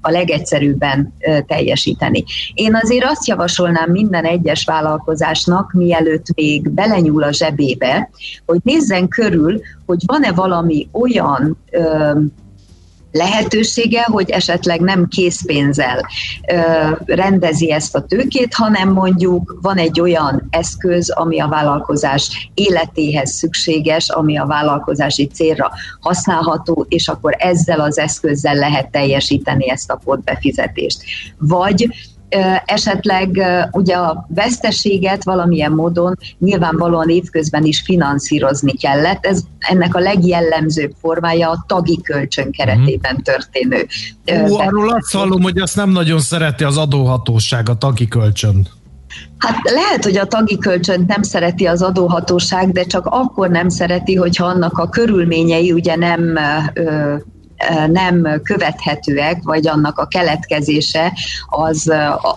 a 0.00 0.10
legegyszerűbben 0.10 1.14
teljesíteni. 1.46 2.24
Én 2.54 2.78
azért 2.82 3.04
azt 3.04 3.28
javasolnám 3.28 3.90
minden 3.90 4.24
egyes 4.24 4.64
vállalkozásnak, 4.64 5.72
mielőtt 5.72 6.26
még 6.34 6.70
belenyúl 6.70 7.22
a 7.22 7.32
zsebébe, 7.32 8.10
hogy 8.46 8.60
nézzen 8.62 9.08
körül, 9.08 9.60
hogy 9.90 10.02
van-e 10.06 10.32
valami 10.32 10.88
olyan 10.92 11.56
ö, 11.70 12.12
lehetősége, 13.12 14.02
hogy 14.02 14.30
esetleg 14.30 14.80
nem 14.80 15.08
készpénzzel 15.08 16.06
ö, 16.52 16.56
rendezi 17.04 17.72
ezt 17.72 17.94
a 17.94 18.02
tőkét, 18.02 18.54
hanem 18.54 18.92
mondjuk 18.92 19.58
van 19.62 19.76
egy 19.76 20.00
olyan 20.00 20.46
eszköz, 20.50 21.10
ami 21.10 21.40
a 21.40 21.48
vállalkozás 21.48 22.50
életéhez 22.54 23.32
szükséges, 23.32 24.08
ami 24.08 24.38
a 24.38 24.46
vállalkozási 24.46 25.26
célra 25.26 25.70
használható, 26.00 26.86
és 26.88 27.08
akkor 27.08 27.34
ezzel 27.38 27.80
az 27.80 27.98
eszközzel 27.98 28.54
lehet 28.54 28.90
teljesíteni 28.90 29.70
ezt 29.70 29.90
a 29.90 30.00
potbefizetést. 30.04 31.02
Vagy 31.38 31.88
esetleg 32.64 33.42
ugye 33.72 33.94
a 33.94 34.26
veszteséget 34.28 35.24
valamilyen 35.24 35.72
módon 35.72 36.18
nyilvánvalóan 36.38 37.08
évközben 37.08 37.64
is 37.64 37.80
finanszírozni 37.80 38.72
kellett. 38.72 39.26
Ez 39.26 39.40
ennek 39.58 39.94
a 39.94 40.00
legjellemzőbb 40.00 40.92
formája 41.00 41.50
a 41.50 41.64
tagi 41.66 42.00
kölcsön 42.02 42.50
keretében 42.50 43.14
mhm. 43.14 43.22
történő. 43.22 43.86
Ó, 44.50 44.58
arról 44.58 44.88
azt 44.88 45.12
hallom, 45.12 45.42
hogy 45.42 45.58
azt 45.58 45.76
nem 45.76 45.90
nagyon 45.90 46.20
szereti 46.20 46.64
az 46.64 46.76
adóhatóság, 46.76 47.68
a 47.68 47.74
tagi 47.74 48.08
kölcsön. 48.08 48.68
Hát 49.38 49.56
lehet, 49.62 50.04
hogy 50.04 50.16
a 50.16 50.24
tagi 50.24 50.58
kölcsönt 50.58 51.06
nem 51.06 51.22
szereti 51.22 51.66
az 51.66 51.82
adóhatóság, 51.82 52.72
de 52.72 52.84
csak 52.84 53.06
akkor 53.06 53.50
nem 53.50 53.68
szereti, 53.68 54.14
hogyha 54.14 54.44
annak 54.46 54.78
a 54.78 54.88
körülményei 54.88 55.72
ugye 55.72 55.96
nem 55.96 56.38
ö, 56.74 57.14
nem 57.86 58.40
követhetőek, 58.42 59.42
vagy 59.42 59.66
annak 59.66 59.98
a 59.98 60.06
keletkezése 60.06 61.12
az 61.46 61.92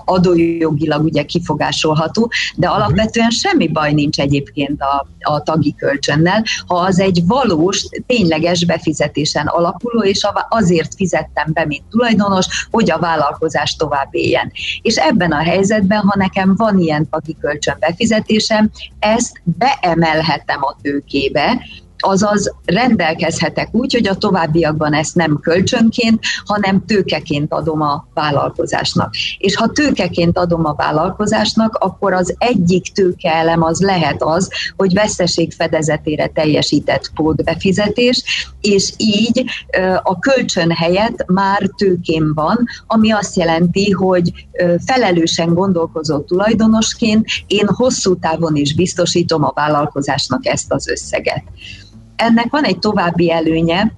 adójogilag 0.06 1.04
ugye 1.04 1.24
kifogásolható, 1.24 2.32
de 2.56 2.68
mhm. 2.68 2.76
alapvetően 2.76 3.30
semmi 3.30 3.68
baj 3.68 3.94
nincs 3.94 4.20
egyébként 4.20 4.82
a, 4.82 5.08
a 5.20 5.44
tagi 5.44 5.76
kölcsönnel, 5.78 6.44
ha 6.68 6.76
az 6.76 7.00
egy 7.00 7.22
valós, 7.26 7.86
tényleges 8.08 8.66
befizetésen 8.66 9.48
alapuló, 9.48 10.04
és 10.04 10.28
azért 10.50 10.96
fizettem 10.96 11.54
be, 11.54 11.66
mint 11.66 11.84
tulajdonos, 11.90 12.68
hogy 12.72 12.92
a 12.92 13.00
vállalkozás 13.00 13.76
tovább 13.76 14.08
éljen. 14.12 14.52
És 14.82 14.96
ebben 14.96 15.32
a 15.32 15.44
helyzetben, 15.44 16.00
ha 16.00 16.18
nekem 16.18 16.56
van 16.56 16.80
ilyen 16.80 17.10
tagi 17.10 17.38
kölcsön 17.42 17.76
befizetésem, 17.80 18.72
ezt 19.00 19.42
beemelhetem 19.44 20.64
a 20.64 20.76
tőkébe, 20.82 21.62
azaz 22.04 22.56
rendelkezhetek 22.66 23.70
úgy, 23.72 23.94
hogy 23.94 24.08
a 24.08 24.16
továbbiakban 24.16 24.94
ezt 24.94 25.16
nem 25.16 25.40
kölcsönként, 25.42 26.24
hanem 26.46 26.86
tőkeként 26.86 27.54
adom 27.54 27.82
a 27.82 28.08
vállalkozásnak. 28.14 29.14
És 29.38 29.56
ha 29.56 29.68
tőkeként 29.68 30.38
adom 30.38 30.66
a 30.66 30.74
vállalkozásnak, 30.74 31.76
akkor 31.76 32.14
az 32.14 32.36
egyik 32.38 32.92
tőkeelem 32.94 33.64
az 33.64 33.82
lehet 33.82 34.24
az, 34.24 34.50
hogy 34.78 34.94
veszteség 34.94 35.54
fedezetére 35.54 36.28
teljesített 36.28 37.12
pótbefizetés, 37.16 38.24
és 38.62 38.94
így 38.98 39.44
a 40.04 40.20
kölcsön 40.20 40.72
helyett 40.72 41.26
már 41.28 41.70
tőkém 41.78 42.34
van, 42.34 42.66
ami 42.88 43.12
azt 43.12 43.36
jelenti, 43.36 43.92
hogy 43.92 44.48
felelősen 44.86 45.54
gondolkozó 45.54 46.20
tulajdonosként 46.20 47.26
én 47.48 47.68
hosszú 47.68 48.20
távon 48.20 48.56
is 48.56 48.76
biztosítom 48.76 49.44
a 49.44 49.52
vállalkozásnak 49.56 50.46
ezt 50.46 50.72
az 50.72 50.88
összeget. 50.88 51.44
Ennek 52.16 52.48
van 52.50 52.64
egy 52.64 52.80
további 52.80 53.32
előnye, 53.32 53.92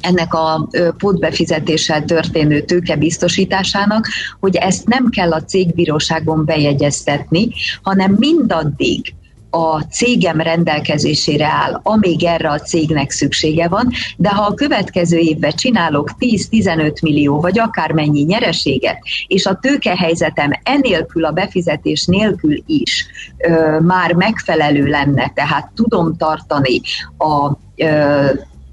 ennek 0.00 0.34
a 0.34 0.68
pótbefizetéssel 0.96 2.04
történő 2.04 2.60
tőke 2.60 2.96
biztosításának, 2.96 4.08
hogy 4.40 4.56
ezt 4.56 4.86
nem 4.86 5.08
kell 5.08 5.32
a 5.32 5.44
cégbíróságon 5.44 6.44
bejegyeztetni, 6.44 7.48
hanem 7.82 8.14
mindaddig, 8.18 9.14
a 9.54 9.80
cégem 9.80 10.40
rendelkezésére 10.40 11.46
áll, 11.46 11.80
amíg 11.82 12.24
erre 12.24 12.50
a 12.50 12.58
cégnek 12.58 13.10
szüksége 13.10 13.68
van, 13.68 13.90
de 14.16 14.28
ha 14.28 14.42
a 14.42 14.54
következő 14.54 15.18
évben 15.18 15.50
csinálok 15.50 16.10
10-15 16.18 17.02
millió, 17.02 17.40
vagy 17.40 17.58
akármennyi 17.58 18.22
nyereséget, 18.22 18.98
és 19.26 19.46
a 19.46 19.58
tőkehelyzetem 19.60 20.50
enélkül, 20.62 21.24
a 21.24 21.30
befizetés 21.30 22.04
nélkül 22.04 22.62
is 22.66 23.06
ö, 23.38 23.78
már 23.80 24.12
megfelelő 24.12 24.86
lenne, 24.86 25.32
tehát 25.34 25.70
tudom 25.74 26.16
tartani 26.16 26.80
a 27.18 27.52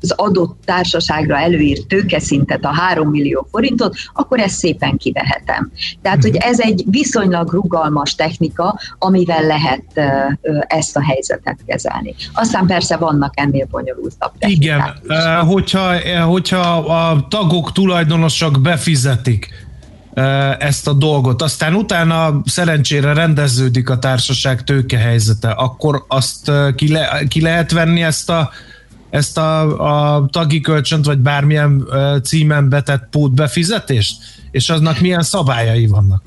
az 0.02 0.12
adott 0.12 0.58
társaságra 0.66 1.38
előírt 1.38 1.88
tőkeszintet, 1.88 2.66
a 2.66 2.74
3 2.74 3.10
millió 3.10 3.48
forintot, 3.52 3.96
akkor 4.14 4.40
ezt 4.40 4.58
szépen 4.58 4.98
kivehetem. 4.98 5.72
Tehát, 6.02 6.22
hogy 6.22 6.36
ez 6.36 6.60
egy 6.60 6.84
viszonylag 6.90 7.52
rugalmas 7.52 8.16
technika, 8.16 8.80
amivel 8.98 9.44
lehet 9.46 9.84
ezt 10.68 10.96
a 10.96 11.04
helyzetet 11.04 11.60
kezelni. 11.66 12.16
Aztán 12.34 12.66
persze 12.66 12.98
vannak 12.98 13.40
ennél 13.40 13.68
bonyolultabb 13.72 14.32
technikák. 14.40 15.00
Igen, 15.04 15.46
hogyha, 15.46 15.94
hogyha 16.26 16.78
a 16.78 17.28
tagok, 17.28 17.72
tulajdonosok 17.72 18.62
befizetik 18.62 19.68
ezt 20.60 20.88
a 20.88 20.94
dolgot. 20.94 21.42
Aztán 21.42 21.74
utána 21.74 22.42
szerencsére 22.46 23.14
rendeződik 23.14 23.90
a 23.90 24.00
társaság 24.00 24.64
tőkehelyzete, 24.64 25.50
akkor 25.50 26.06
azt 26.08 26.52
ki, 26.76 26.92
le, 26.92 27.24
ki 27.28 27.42
lehet 27.42 27.72
venni 27.72 28.04
ezt 28.04 28.30
a 28.30 28.50
ezt 29.10 29.38
a, 29.38 30.16
a 30.16 30.26
tagi 30.32 30.60
kölcsönt, 30.60 31.06
vagy 31.06 31.18
bármilyen 31.18 31.88
címen 32.24 32.70
betett 32.70 33.08
pótbefizetést? 33.10 34.18
És 34.52 34.70
aznak 34.70 35.00
milyen 35.00 35.22
szabályai 35.22 35.88
vannak? 35.88 36.22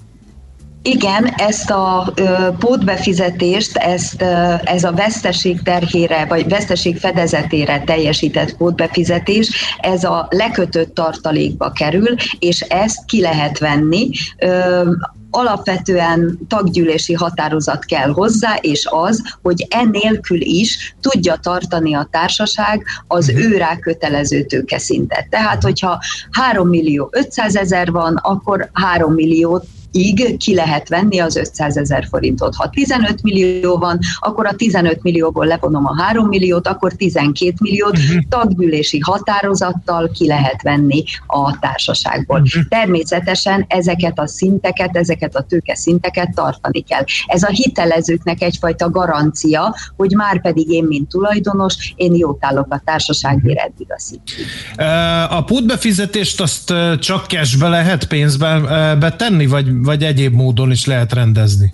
Igen, 0.83 1.25
ezt 1.37 1.71
a 1.71 2.13
ö, 2.15 2.49
pótbefizetést, 2.59 3.77
ezt, 3.77 4.23
ö, 4.23 4.55
ez 4.65 4.85
a 4.85 4.93
veszteség 4.93 5.63
terhére, 5.63 6.25
vagy 6.25 6.49
veszteség 6.49 6.97
fedezetére 6.99 7.83
teljesített 7.85 8.57
pótbefizetés, 8.57 9.77
ez 9.79 10.05
a 10.05 10.27
lekötött 10.31 10.95
tartalékba 10.95 11.71
kerül, 11.71 12.15
és 12.39 12.61
ezt 12.61 13.05
ki 13.05 13.21
lehet 13.21 13.59
venni. 13.59 14.11
Ö, 14.39 14.91
alapvetően 15.35 16.39
taggyűlési 16.49 17.13
határozat 17.13 17.85
kell 17.85 18.11
hozzá, 18.11 18.57
és 18.61 18.87
az, 18.91 19.23
hogy 19.43 19.67
enélkül 19.71 20.41
is 20.41 20.95
tudja 21.01 21.37
tartani 21.37 21.95
a 21.95 22.09
társaság 22.11 22.85
az 23.07 23.29
mhm. 23.29 23.39
ő 23.39 23.57
rá 23.57 23.79
kötelező 23.79 24.43
tőkeszintet. 24.43 25.29
Tehát, 25.29 25.63
hogyha 25.63 26.01
3 26.31 26.69
millió 26.69 27.09
500 27.13 27.57
ezer 27.57 27.91
van, 27.91 28.17
akkor 28.17 28.71
3 28.73 29.13
milliót 29.13 29.65
ig 29.93 30.37
ki 30.37 30.55
lehet 30.55 30.89
venni 30.89 31.19
az 31.19 31.37
500 31.37 31.77
ezer 31.77 32.07
forintot. 32.11 32.55
Ha 32.55 32.69
15 32.69 33.23
millió 33.23 33.77
van, 33.77 33.99
akkor 34.19 34.47
a 34.47 34.55
15 34.55 35.03
millióból 35.03 35.47
levonom 35.47 35.87
a 35.87 36.03
3 36.03 36.27
milliót, 36.27 36.69
akkor 36.69 36.93
12 36.93 37.55
milliót 37.61 37.99
uh-huh. 37.99 38.23
taggyűlési 38.29 38.99
határozattal 38.99 40.11
ki 40.11 40.27
lehet 40.27 40.63
venni 40.63 41.05
a 41.27 41.59
társaságból. 41.59 42.41
Uh-huh. 42.41 42.63
Természetesen 42.69 43.65
ezeket 43.69 44.19
a 44.19 44.27
szinteket, 44.27 44.97
ezeket 44.97 45.37
a 45.37 45.43
tőke 45.43 45.75
szinteket 45.75 46.35
tartani 46.35 46.81
kell. 46.81 47.05
Ez 47.27 47.43
a 47.43 47.51
hitelezőknek 47.51 48.43
egyfajta 48.43 48.91
garancia, 48.91 49.77
hogy 49.97 50.11
már 50.11 50.41
pedig 50.41 50.71
én, 50.71 50.85
mint 50.85 51.09
tulajdonos, 51.09 51.93
én 51.97 52.15
jót 52.15 52.45
állok 52.45 52.67
a 52.69 52.83
társaságért 52.85 53.59
eddig 53.59 53.87
a 53.89 53.99
szintig. 53.99 54.47
A 55.31 55.45
putbefizetést 55.45 56.41
azt 56.41 56.75
csak 57.01 57.27
cashbe 57.27 57.69
lehet 57.69 58.05
pénzben 58.05 58.63
betenni, 58.99 59.47
vagy 59.47 59.82
vagy 59.83 60.03
egyéb 60.03 60.35
módon 60.35 60.71
is 60.71 60.87
lehet 60.87 61.13
rendezni? 61.13 61.73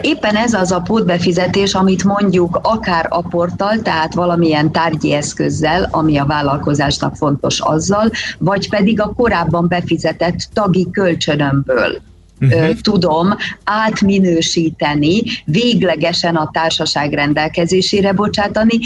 Éppen 0.00 0.36
ez 0.36 0.52
az 0.52 0.72
a 0.72 0.80
pótbefizetés, 0.80 1.74
amit 1.74 2.04
mondjuk 2.04 2.58
akár 2.62 3.06
aporttal, 3.08 3.82
tehát 3.82 4.14
valamilyen 4.14 4.72
tárgyi 4.72 5.12
eszközzel, 5.12 5.88
ami 5.90 6.16
a 6.16 6.24
vállalkozásnak 6.24 7.16
fontos 7.16 7.60
azzal, 7.60 8.10
vagy 8.38 8.68
pedig 8.68 9.00
a 9.00 9.12
korábban 9.16 9.68
befizetett 9.68 10.48
tagi 10.52 10.88
kölcsönömből 10.90 12.00
uh-huh. 12.40 12.80
tudom 12.80 13.34
átminősíteni, 13.64 15.22
véglegesen 15.44 16.36
a 16.36 16.50
társaság 16.52 17.12
rendelkezésére 17.12 18.12
bocsátani, 18.12 18.78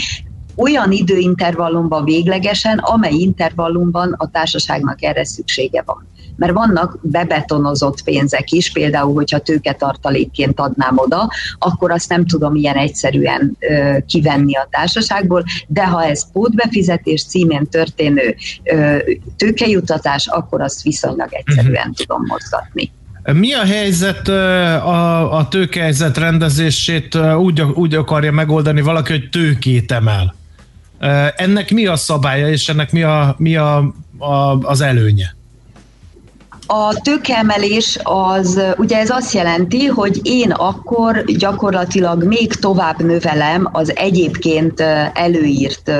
olyan 0.55 0.91
időintervallumban 0.91 2.03
véglegesen, 2.03 2.77
amely 2.77 3.13
intervallumban 3.13 4.15
a 4.17 4.29
társaságnak 4.29 5.03
erre 5.03 5.25
szüksége 5.25 5.83
van. 5.85 6.07
Mert 6.39 6.53
vannak 6.53 6.97
bebetonozott 7.01 8.03
pénzek 8.03 8.51
is, 8.51 8.71
például, 8.71 9.13
hogyha 9.13 9.39
tőketartalékként 9.39 10.59
adnám 10.59 10.97
oda, 10.97 11.29
akkor 11.59 11.91
azt 11.91 12.09
nem 12.09 12.25
tudom 12.25 12.55
ilyen 12.55 12.75
egyszerűen 12.75 13.57
ö, 13.59 13.97
kivenni 14.07 14.55
a 14.55 14.67
társaságból, 14.71 15.43
de 15.67 15.87
ha 15.87 16.03
ez 16.03 16.31
pótbefizetés 16.31 17.25
címén 17.25 17.67
történő 17.67 18.35
ö, 18.63 18.97
tőkejutatás, 19.37 20.27
akkor 20.27 20.61
azt 20.61 20.81
viszonylag 20.81 21.27
egyszerűen 21.31 21.77
uh-huh. 21.77 21.95
tudom 21.95 22.21
mozgatni. 22.27 22.91
Mi 23.33 23.53
a 23.53 23.65
helyzet, 23.65 24.27
a, 24.27 25.37
a 25.37 25.47
tőkehelyzet 25.47 26.17
rendezését 26.17 27.15
úgy, 27.37 27.61
úgy 27.61 27.95
akarja 27.95 28.31
megoldani 28.31 28.81
valaki, 28.81 29.11
hogy 29.11 29.29
tőkét 29.29 29.91
emel? 29.91 30.35
Ennek 31.35 31.71
mi 31.71 31.85
a 31.85 31.95
szabálya, 31.95 32.49
és 32.49 32.69
ennek 32.69 32.91
mi, 32.91 33.03
a, 33.03 33.35
mi 33.37 33.55
a, 33.55 33.77
a, 34.17 34.57
az 34.61 34.81
előnye? 34.81 35.37
A 36.71 36.93
tőkeemelés 37.01 37.99
az, 38.03 38.61
ugye 38.77 38.97
ez 38.97 39.09
azt 39.09 39.33
jelenti, 39.33 39.85
hogy 39.85 40.19
én 40.23 40.51
akkor 40.51 41.23
gyakorlatilag 41.25 42.23
még 42.23 42.53
tovább 42.53 43.03
növelem 43.03 43.69
az 43.71 43.95
egyébként 43.95 44.79
előírt 45.13 45.91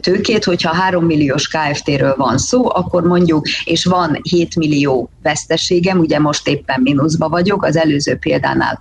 tőkét, 0.00 0.44
hogyha 0.44 0.74
3 0.74 1.04
milliós 1.04 1.48
KFT-ről 1.48 2.14
van 2.16 2.38
szó, 2.38 2.68
akkor 2.74 3.02
mondjuk, 3.02 3.46
és 3.64 3.84
van 3.84 4.18
7 4.22 4.56
millió 4.56 5.10
veszteségem, 5.22 5.98
ugye 5.98 6.18
most 6.18 6.48
éppen 6.48 6.80
mínuszba 6.80 7.28
vagyok, 7.28 7.64
az 7.64 7.76
előző 7.76 8.16
példánál 8.16 8.78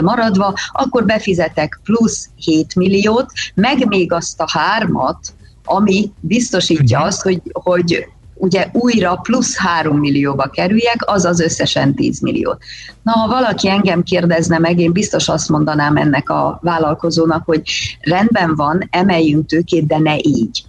maradva, 0.00 0.54
akkor 0.72 1.04
befizetek 1.04 1.80
plusz 1.84 2.28
7 2.36 2.74
milliót, 2.74 3.32
meg 3.54 3.86
még 3.86 4.12
azt 4.12 4.40
a 4.40 4.46
hármat, 4.48 5.18
ami 5.64 6.12
biztosítja 6.20 6.98
mhm. 6.98 7.06
azt, 7.06 7.22
hogy, 7.22 7.40
hogy 7.52 8.06
ugye 8.42 8.68
újra 8.72 9.16
plusz 9.16 9.56
3 9.56 9.98
millióba 9.98 10.46
kerüljek, 10.46 11.10
az 11.10 11.24
az 11.24 11.40
összesen 11.40 11.94
10 11.94 12.20
millió. 12.20 12.58
Na, 13.02 13.12
ha 13.12 13.28
valaki 13.28 13.68
engem 13.68 14.02
kérdezne 14.02 14.58
meg, 14.58 14.78
én 14.78 14.92
biztos 14.92 15.28
azt 15.28 15.48
mondanám 15.48 15.96
ennek 15.96 16.30
a 16.30 16.58
vállalkozónak, 16.62 17.44
hogy 17.44 17.62
rendben 18.00 18.54
van, 18.54 18.88
emeljünk 18.90 19.46
tőkét, 19.46 19.86
de 19.86 19.98
ne 19.98 20.16
így. 20.16 20.64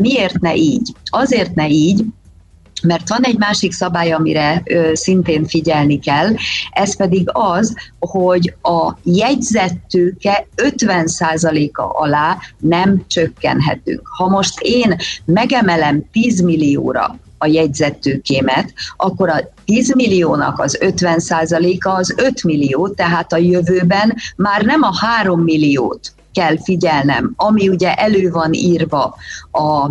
Miért 0.00 0.40
ne 0.40 0.54
így? 0.54 0.92
Azért 1.04 1.54
ne 1.54 1.68
így, 1.68 2.04
mert 2.82 3.08
van 3.08 3.22
egy 3.22 3.38
másik 3.38 3.72
szabály, 3.72 4.12
amire 4.12 4.62
ö, 4.64 4.90
szintén 4.94 5.46
figyelni 5.46 5.98
kell, 5.98 6.34
ez 6.70 6.96
pedig 6.96 7.28
az, 7.32 7.74
hogy 7.98 8.54
a 8.62 8.92
jegyzett 9.02 9.76
tőke 9.88 10.46
50%-a 10.56 11.82
alá 12.02 12.38
nem 12.58 13.04
csökkenhetünk. 13.06 14.08
Ha 14.16 14.28
most 14.28 14.60
én 14.60 14.96
megemelem 15.24 16.04
10 16.12 16.40
millióra 16.40 17.18
a 17.38 17.46
jegyzett 17.46 18.00
tőkémet, 18.00 18.72
akkor 18.96 19.28
a 19.28 19.52
10 19.64 19.94
milliónak 19.94 20.58
az 20.58 20.78
50%-a 20.80 21.88
az 21.88 22.14
5 22.16 22.44
millió, 22.44 22.88
tehát 22.88 23.32
a 23.32 23.36
jövőben 23.36 24.14
már 24.36 24.62
nem 24.62 24.82
a 24.82 24.96
3 24.96 25.40
milliót 25.40 26.12
kell 26.32 26.56
figyelnem, 26.62 27.32
ami 27.36 27.68
ugye 27.68 27.94
elő 27.94 28.30
van 28.30 28.52
írva 28.52 29.16
a 29.50 29.90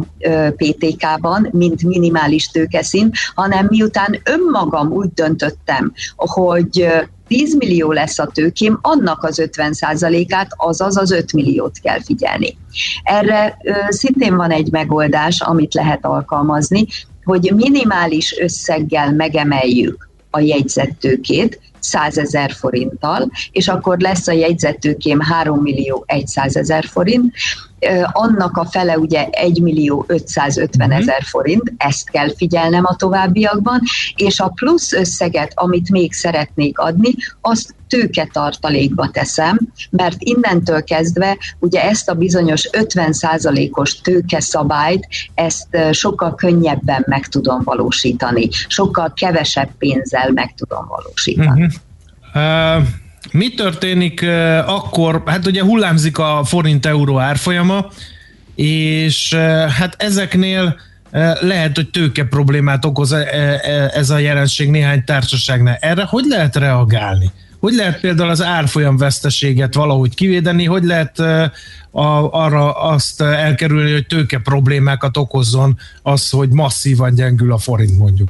PTK-ban, 0.56 1.50
mint 1.52 1.84
minimális 1.84 2.48
tőkeszint, 2.48 3.16
hanem 3.36 3.68
miután 3.70 4.20
önmagam 4.24 4.92
úgy 4.92 5.14
döntöttem, 5.14 5.94
hogy 6.16 6.88
10 7.28 7.56
millió 7.56 7.92
lesz 7.92 8.20
a 8.20 8.26
tőkém, 8.26 8.80
annak 8.82 9.24
az 9.24 9.42
50%-át, 9.44 10.52
azaz 10.58 10.98
az 10.98 11.12
5 11.12 11.34
milliót 11.34 11.80
kell 11.80 12.02
figyelni. 12.02 12.58
Erre 13.04 13.58
szintén 13.90 14.36
van 14.36 14.52
egy 14.52 14.72
megoldás, 14.72 15.42
amit 15.42 15.74
lehet 15.74 16.06
alkalmazni, 16.06 16.86
hogy 17.24 17.52
minimális 17.56 18.38
összeggel 18.40 19.12
megemeljük 19.14 20.10
a 20.30 20.40
jegyzettőkét, 20.40 21.60
100 21.88 22.18
ezer 22.18 22.52
forinttal, 22.52 23.32
és 23.52 23.68
akkor 23.68 24.00
lesz 24.00 24.28
a 24.28 24.32
jegyzettőkém 24.32 25.20
3 25.20 25.62
millió 25.62 26.06
100 26.26 26.56
ezer 26.56 26.86
forint, 26.86 27.36
annak 28.12 28.58
a 28.58 28.66
fele 28.66 28.98
ugye 28.98 29.28
1 29.32 29.62
millió 29.62 30.06
550 30.08 30.88
mhm. 30.88 30.98
ezer 30.98 31.24
forint, 31.24 31.74
ezt 31.78 32.10
kell 32.10 32.36
figyelnem 32.36 32.86
a 32.86 32.96
továbbiakban, 32.96 33.82
és 34.16 34.40
a 34.40 34.48
plusz 34.48 34.94
összeget, 34.94 35.52
amit 35.56 35.90
még 35.90 36.14
szeretnék 36.14 36.80
adni, 36.80 37.16
azt 37.42 37.76
tőketartalékba 37.88 39.10
teszem, 39.10 39.60
mert 39.90 40.16
innentől 40.20 40.84
kezdve 40.84 41.38
ugye 41.60 41.84
ezt 41.84 42.10
a 42.10 42.14
bizonyos 42.14 42.70
50%-os 42.72 44.02
tőkeszabályt, 44.02 45.08
ezt 45.34 45.78
sokkal 45.92 46.36
könnyebben 46.36 47.04
meg 47.08 47.28
tudom 47.28 47.62
valósítani, 47.64 48.50
sokkal 48.68 49.14
kevesebb 49.16 49.70
pénzzel 49.78 50.32
meg 50.32 50.54
tudom 50.54 50.88
valósítani. 50.88 51.70
Uh-huh. 52.34 52.78
Uh... 52.78 52.88
Mi 53.32 53.54
történik 53.54 54.26
akkor, 54.66 55.24
hát 55.26 55.48
ugye 55.48 55.64
hullámzik 55.64 56.18
a 56.18 56.42
forint-euró 56.46 57.20
árfolyama, 57.20 57.86
és 58.56 59.34
hát 59.78 59.96
ezeknél 59.98 60.80
lehet, 61.42 61.76
hogy 61.76 61.90
tőke 61.90 62.24
problémát 62.24 62.86
okoz 62.86 63.16
ez 63.94 64.10
a 64.10 64.18
jelenség 64.18 64.70
néhány 64.70 65.04
társaságnál. 65.04 65.78
Erre 65.80 66.04
hogy 66.04 66.26
lehet 66.28 66.56
reagálni? 66.56 67.32
Hogy 67.60 67.74
lehet 67.74 68.00
például 68.00 68.30
az 68.30 68.44
árfolyam 68.44 68.98
veszteséget 68.98 69.74
valahogy 69.74 70.16
kivédeni? 70.16 70.66
Hogy 70.66 70.84
lehet 70.84 71.20
a, 71.20 71.52
arra 72.32 72.72
azt 72.72 73.22
elkerülni, 73.22 73.92
hogy 73.92 74.08
tőke 74.08 74.38
problémákat 74.38 75.18
okozzon 75.18 75.78
az, 76.02 76.30
hogy 76.30 76.50
masszívan 76.50 77.14
gyengül 77.14 77.54
a 77.54 77.58
forint 77.58 77.98
mondjuk? 77.98 78.30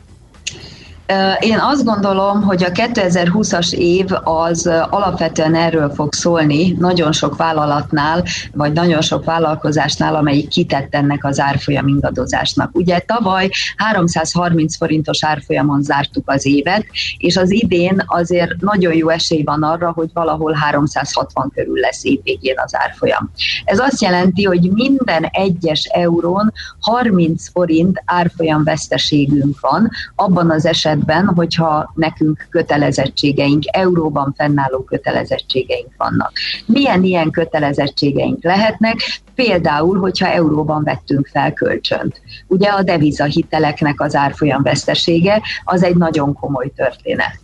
Én 1.40 1.60
azt 1.60 1.84
gondolom, 1.84 2.42
hogy 2.42 2.64
a 2.64 2.72
2020-as 2.72 3.72
év 3.72 4.06
az 4.24 4.70
alapvetően 4.90 5.56
erről 5.56 5.90
fog 5.90 6.14
szólni 6.14 6.76
nagyon 6.80 7.12
sok 7.12 7.36
vállalatnál, 7.36 8.24
vagy 8.54 8.72
nagyon 8.72 9.02
sok 9.02 9.26
vállalkozásnál, 9.26 10.16
amelyik 10.16 10.48
kitett 10.48 10.96
ennek 10.96 11.26
az 11.26 11.40
árfolyam 11.40 11.88
ingadozásnak. 11.88 12.70
Ugye 12.74 13.00
tavaly 13.00 13.50
330 13.76 14.78
forintos 14.78 15.24
árfolyamon 15.24 15.82
zártuk 15.82 16.30
az 16.30 16.46
évet, 16.46 16.86
és 17.18 17.38
az 17.38 17.52
idén 17.52 18.04
azért 18.06 18.60
nagyon 18.60 18.94
jó 18.94 19.10
esély 19.10 19.44
van 19.44 19.64
arra, 19.64 19.92
hogy 19.92 20.10
valahol 20.14 20.54
360 20.54 21.52
körül 21.56 21.80
lesz 21.80 22.04
évvégén 22.04 22.56
az 22.64 22.76
árfolyam. 22.76 23.32
Ez 23.66 23.80
azt 23.80 24.02
jelenti, 24.02 24.44
hogy 24.44 24.72
minden 24.72 25.24
egyes 25.24 25.84
eurón 25.84 26.54
30 26.80 27.50
forint 27.50 28.02
árfolyam 28.06 28.64
veszteségünk 28.64 29.60
van, 29.60 29.90
abban 30.16 30.52
az 30.52 30.66
esetben, 30.66 30.96
esetben, 30.98 31.34
hogyha 31.36 31.92
nekünk 31.96 32.48
kötelezettségeink, 32.50 33.64
euróban 33.72 34.34
fennálló 34.38 34.84
kötelezettségeink 34.84 35.88
vannak. 35.98 36.32
Milyen 36.66 37.04
ilyen 37.04 37.32
kötelezettségeink 37.32 38.44
lehetnek? 38.44 38.96
Például, 39.36 40.00
hogyha 40.00 40.28
euróban 40.28 40.84
vettünk 40.84 41.28
fel 41.28 41.54
kölcsönt. 41.54 42.22
Ugye 42.48 42.70
a 42.70 42.84
devizahiteleknek 42.84 44.02
az 44.02 44.16
árfolyam 44.16 44.64
vesztesége 44.64 45.42
az 45.64 45.84
egy 45.84 45.96
nagyon 45.96 46.34
komoly 46.34 46.72
történet. 46.76 47.40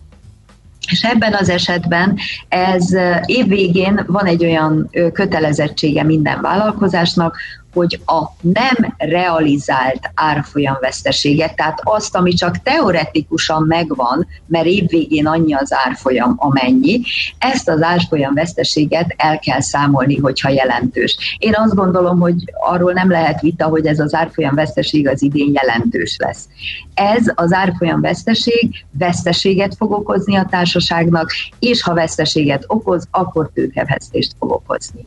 És 0.92 1.04
ebben 1.04 1.34
az 1.34 1.50
esetben 1.50 2.18
ez 2.48 2.94
évvégén 3.26 4.04
van 4.08 4.26
egy 4.26 4.44
olyan 4.44 4.90
kötelezettsége 5.14 6.04
minden 6.04 6.42
vállalkozásnak, 6.42 7.38
hogy 7.74 8.00
a 8.06 8.22
nem 8.42 8.96
realizált 8.98 10.12
árfolyam 10.14 10.78
veszteséget, 10.80 11.56
tehát 11.56 11.80
azt, 11.84 12.16
ami 12.16 12.34
csak 12.34 12.62
teoretikusan 12.62 13.64
megvan, 13.64 14.28
mert 14.46 14.66
évvégén 14.66 15.28
annyi 15.28 15.54
az 15.54 15.74
árfolyam, 15.86 16.34
amennyi, 16.38 17.02
ezt 17.38 17.70
az 17.70 17.82
árfolyam 17.82 18.34
veszteséget 18.34 19.14
el 19.18 19.40
kell 19.40 19.62
számolni, 19.62 20.18
hogyha 20.18 20.50
jelentős. 20.50 21.38
Én 21.40 21.54
azt 21.56 21.76
gondolom, 21.76 22.20
hogy 22.20 22.36
arról 22.70 22.94
nem 22.94 23.10
lehet 23.10 23.42
vita, 23.42 23.66
hogy 23.66 23.86
ez 23.86 24.00
az 24.00 24.14
árfolyam 24.14 24.56
veszteség 24.56 25.08
az 25.08 25.22
idén 25.22 25.54
jelentős 25.54 26.16
lesz. 26.18 26.48
Ez 26.94 27.32
az 27.36 27.54
árfolyam 27.54 28.02
veszteség 28.02 28.86
veszteséget 28.92 29.76
fog 29.76 29.92
okozni 29.92 30.36
a 30.36 30.48
társaságnak, 30.50 31.32
és 31.60 31.82
ha 31.82 31.94
veszteséget 31.94 32.64
okoz, 32.68 33.08
akkor 33.12 33.50
tőkevesztést 33.54 34.32
fog 34.40 34.52
okozni. 34.52 35.06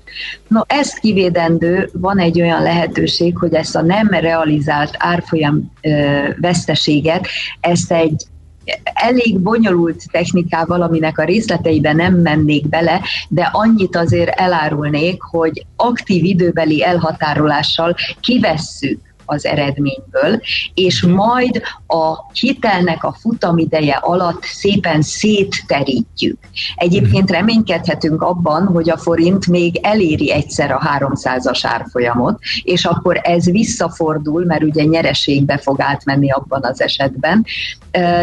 No, 0.48 0.60
ezt 0.66 0.98
kivédendő, 0.98 1.90
van 1.92 2.18
egy 2.18 2.40
olyan 2.40 2.55
olyan 2.56 2.74
lehetőség, 2.74 3.36
hogy 3.36 3.54
ezt 3.54 3.76
a 3.76 3.82
nem 3.82 4.08
realizált 4.08 4.94
árfolyam 4.98 5.72
veszteséget, 6.40 7.26
ezt 7.60 7.92
egy 7.92 8.26
elég 8.82 9.38
bonyolult 9.38 10.02
technikával, 10.10 10.82
aminek 10.82 11.18
a 11.18 11.24
részleteiben 11.24 11.96
nem 11.96 12.14
mennék 12.14 12.68
bele, 12.68 13.00
de 13.28 13.50
annyit 13.52 13.96
azért 13.96 14.40
elárulnék, 14.40 15.22
hogy 15.22 15.66
aktív 15.76 16.24
időbeli 16.24 16.84
elhatárolással 16.84 17.94
kivesszük 18.20 19.00
az 19.26 19.44
eredményből, 19.44 20.40
és 20.74 21.02
majd 21.02 21.62
a 21.86 22.32
hitelnek 22.32 23.04
a 23.04 23.16
futamideje 23.20 23.94
alatt 23.94 24.42
szépen 24.42 25.02
szétterítjük. 25.02 26.38
Egyébként 26.76 27.30
reménykedhetünk 27.30 28.22
abban, 28.22 28.66
hogy 28.66 28.90
a 28.90 28.96
forint 28.96 29.46
még 29.46 29.78
eléri 29.82 30.32
egyszer 30.32 30.70
a 30.70 30.80
300-as 30.98 31.60
árfolyamot, 31.62 32.38
és 32.62 32.84
akkor 32.84 33.20
ez 33.22 33.50
visszafordul, 33.50 34.44
mert 34.44 34.62
ugye 34.62 34.84
nyereségbe 34.84 35.58
fog 35.58 35.80
átmenni 35.80 36.30
abban 36.30 36.64
az 36.64 36.80
esetben, 36.80 37.44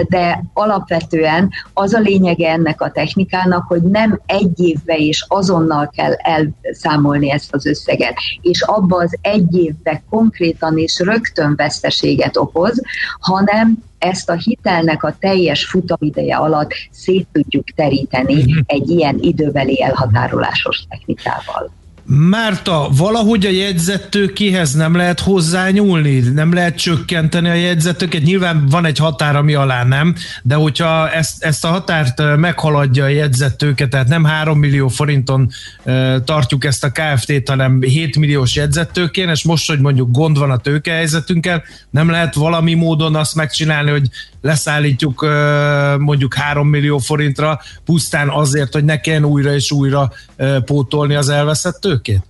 de 0.08 0.44
alapvetően 0.54 1.50
az 1.74 1.94
a 1.94 2.00
lényege 2.00 2.50
ennek 2.50 2.82
a 2.82 2.92
technikának, 2.92 3.68
hogy 3.68 3.82
nem 3.82 4.22
egy 4.26 4.60
évbe 4.60 4.98
és 4.98 5.26
azonnal 5.28 5.92
kell 5.96 6.14
elszámolni 6.14 7.32
ezt 7.32 7.54
az 7.54 7.66
összeget, 7.66 8.14
és 8.42 8.62
abba 8.62 8.98
az 8.98 9.18
egy 9.22 9.56
évbe 9.56 10.04
konkrétan 10.10 10.78
és 10.78 10.93
rögtön 11.00 11.56
veszteséget 11.56 12.38
okoz, 12.38 12.82
hanem 13.20 13.78
ezt 13.98 14.30
a 14.30 14.34
hitelnek 14.34 15.04
a 15.04 15.16
teljes 15.20 15.66
futamideje 15.66 16.36
alatt 16.36 16.72
szét 16.92 17.28
tudjuk 17.32 17.70
teríteni 17.76 18.36
uh-huh. 18.36 18.58
egy 18.66 18.90
ilyen 18.90 19.18
időbeli 19.20 19.84
elhatárolásos 19.84 20.86
technikával. 20.90 21.72
Márta, 22.06 22.90
valahogy 22.92 23.46
a 23.46 23.50
jegyzettőkéhez 23.50 24.74
nem 24.74 24.96
lehet 24.96 25.20
hozzányúlni, 25.20 26.20
nem 26.20 26.54
lehet 26.54 26.78
csökkenteni 26.78 27.50
a 27.50 27.54
jegyzettőket, 27.54 28.22
nyilván 28.24 28.66
van 28.66 28.86
egy 28.86 28.98
határ, 28.98 29.36
ami 29.36 29.54
alá 29.54 29.84
nem, 29.84 30.16
de 30.42 30.56
hogyha 30.56 31.12
ezt, 31.12 31.44
ezt 31.44 31.66
a 31.66 31.68
határt 31.68 32.38
meghaladja 32.38 33.04
a 33.04 33.08
jegyzettőket, 33.08 33.90
tehát 33.90 34.08
nem 34.08 34.24
3 34.24 34.60
millió 34.60 34.88
forinton 34.88 35.50
tartjuk 36.24 36.66
ezt 36.66 36.84
a 36.84 36.92
KFT-t, 36.92 37.50
hanem 37.50 37.82
7 37.82 38.18
milliós 38.18 38.56
jegyzettőkén, 38.56 39.30
és 39.30 39.44
most, 39.44 39.70
hogy 39.70 39.80
mondjuk 39.80 40.12
gond 40.12 40.38
van 40.38 40.52
a 40.52 40.58
tőkehelyzetünkkel, 40.58 41.64
nem 41.90 42.10
lehet 42.10 42.34
valami 42.34 42.74
módon 42.74 43.16
azt 43.16 43.36
megcsinálni, 43.36 43.92
hogy 43.92 44.10
leszállítjuk 44.44 45.26
mondjuk 45.98 46.34
3 46.34 46.68
millió 46.68 46.98
forintra, 46.98 47.60
pusztán 47.86 48.30
azért, 48.30 48.74
hogy 48.74 48.84
ne 48.84 49.00
kelljen 49.00 49.26
újra 49.26 49.54
és 49.54 49.72
újra 49.72 50.12
pótolni 50.66 51.16
az 51.16 51.30
elveszett 51.30 51.80
tőkét? 51.80 52.22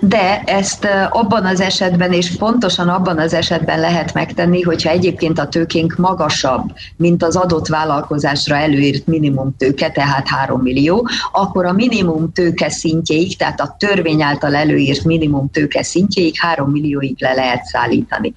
De 0.00 0.40
ezt 0.40 0.88
abban 1.10 1.46
az 1.46 1.60
esetben, 1.60 2.12
és 2.12 2.36
pontosan 2.36 2.88
abban 2.88 3.18
az 3.18 3.32
esetben 3.34 3.80
lehet 3.80 4.14
megtenni, 4.14 4.62
hogyha 4.62 4.90
egyébként 4.90 5.38
a 5.38 5.48
tőkénk 5.48 5.96
magasabb, 5.96 6.72
mint 6.96 7.22
az 7.22 7.36
adott 7.36 7.66
vállalkozásra 7.66 8.56
előírt 8.56 9.06
minimum 9.06 9.56
tőke, 9.58 9.90
tehát 9.90 10.28
3 10.28 10.60
millió, 10.60 11.08
akkor 11.32 11.64
a 11.64 11.72
minimum 11.72 12.32
tőke 12.32 12.70
szintjeig, 12.70 13.36
tehát 13.36 13.60
a 13.60 13.76
törvény 13.78 14.22
által 14.22 14.54
előírt 14.54 15.04
minimum 15.04 15.50
tőke 15.50 15.82
szintjeig 15.82 16.34
3 16.38 16.70
millióig 16.70 17.16
le 17.18 17.32
lehet 17.32 17.64
szállítani. 17.64 18.34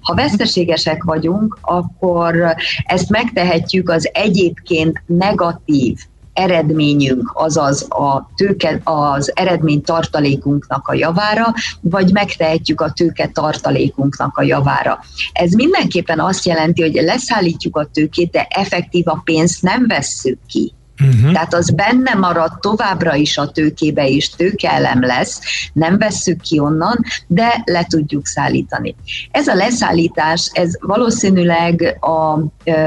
Ha 0.00 0.14
veszteségesek 0.14 1.02
vagyunk, 1.02 1.58
akkor 1.60 2.54
ezt 2.84 3.08
megtehetjük 3.08 3.88
az 3.88 4.10
egyébként 4.12 5.02
negatív 5.06 5.98
eredményünk, 6.32 7.30
azaz 7.34 7.86
a 7.88 8.30
tőke, 8.36 8.80
az 8.84 9.32
eredmény 9.34 9.82
tartalékunknak 9.82 10.88
a 10.88 10.94
javára, 10.94 11.54
vagy 11.80 12.12
megtehetjük 12.12 12.80
a 12.80 12.92
tőke 12.92 13.26
tartalékunknak 13.26 14.36
a 14.36 14.42
javára. 14.42 14.98
Ez 15.32 15.52
mindenképpen 15.52 16.20
azt 16.20 16.44
jelenti, 16.44 16.82
hogy 16.82 16.94
leszállítjuk 16.94 17.76
a 17.76 17.88
tőkét, 17.92 18.30
de 18.30 18.46
effektív 18.50 19.08
a 19.08 19.20
pénzt 19.24 19.62
nem 19.62 19.86
vesszük 19.86 20.38
ki. 20.46 20.72
Uh-huh. 21.00 21.32
Tehát 21.32 21.54
az 21.54 21.70
benne 21.70 22.14
marad 22.14 22.52
továbbra 22.60 23.14
is 23.14 23.38
a 23.38 23.50
tőkébe, 23.50 24.08
és 24.08 24.30
tőkeelem 24.30 25.02
lesz, 25.02 25.40
nem 25.72 25.98
vesszük 25.98 26.40
ki 26.40 26.58
onnan, 26.58 26.98
de 27.26 27.62
le 27.64 27.84
tudjuk 27.84 28.26
szállítani. 28.26 28.94
Ez 29.30 29.46
a 29.46 29.54
leszállítás, 29.54 30.50
ez 30.52 30.72
valószínűleg 30.80 31.98
a 32.00 32.38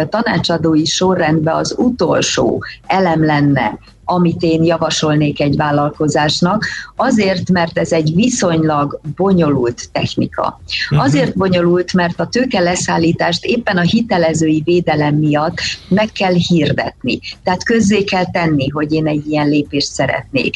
tanácsadói 0.10 0.86
sorrendben 0.86 1.56
az 1.56 1.76
utolsó 1.78 2.64
elem 2.88 3.26
lenne, 3.26 3.80
amit 4.06 4.42
én 4.42 4.64
javasolnék 4.64 5.42
egy 5.42 5.56
vállalkozásnak, 5.56 6.66
azért, 6.96 7.50
mert 7.50 7.78
ez 7.78 7.92
egy 7.92 8.16
viszonylag 8.16 9.00
bonyolult 9.16 9.90
technika. 9.92 10.62
Mhm. 10.90 11.00
Azért 11.00 11.38
bonyolult, 11.38 11.94
mert 11.94 12.20
a 12.20 12.28
tőke 12.28 12.60
leszállítást 12.60 13.46
éppen 13.46 13.78
a 13.78 13.82
hitelezői 13.82 14.62
védelem 14.66 15.16
miatt 15.16 15.58
meg 15.88 16.12
kell 16.12 16.34
hirdetni. 16.34 17.20
Tehát 17.44 17.64
közzé 17.64 18.04
kell 18.04 18.26
tenni, 18.32 18.70
hogy 18.70 18.94
én 18.94 19.08
egy 19.08 19.28
ilyen 19.28 19.50
lépést 19.50 19.92
szeretnék. 19.92 20.56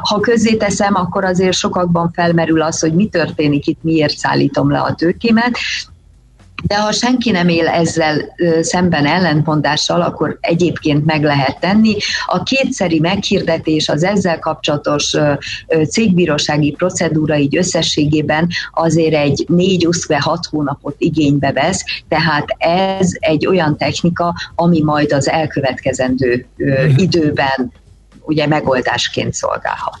Ha 0.00 0.20
közzé 0.20 0.56
teszem, 0.56 0.94
akkor 0.94 1.24
azért 1.24 1.56
sokakban 1.56 2.10
felmerül 2.12 2.62
az, 2.62 2.80
hogy 2.80 2.94
mi 2.94 3.06
történik 3.06 3.66
itt, 3.66 3.78
miért 3.82 4.16
szállítom 4.16 4.70
le 4.70 4.78
a 4.78 4.94
tőkémet, 4.94 5.58
de 6.62 6.76
ha 6.76 6.92
senki 6.92 7.30
nem 7.30 7.48
él 7.48 7.66
ezzel 7.66 8.34
szemben 8.60 9.06
ellentmondással, 9.06 10.02
akkor 10.02 10.38
egyébként 10.40 11.04
meg 11.04 11.22
lehet 11.22 11.60
tenni. 11.60 11.96
A 12.26 12.42
kétszeri 12.42 12.98
meghirdetés, 12.98 13.88
az 13.88 14.04
ezzel 14.04 14.38
kapcsolatos 14.38 15.16
cégbírósági 15.88 16.70
procedúra 16.70 17.36
így 17.36 17.56
összességében 17.56 18.48
azért 18.72 19.14
egy 19.14 19.44
négy 19.48 19.88
6 20.18 20.46
hónapot 20.46 20.94
igénybe 20.98 21.52
vesz, 21.52 21.84
tehát 22.08 22.44
ez 22.58 23.10
egy 23.18 23.46
olyan 23.46 23.76
technika, 23.76 24.34
ami 24.54 24.82
majd 24.82 25.12
az 25.12 25.28
elkövetkezendő 25.28 26.46
mhm. 26.56 26.96
időben 26.96 27.72
ugye 28.20 28.46
megoldásként 28.46 29.34
szolgálhat. 29.34 30.00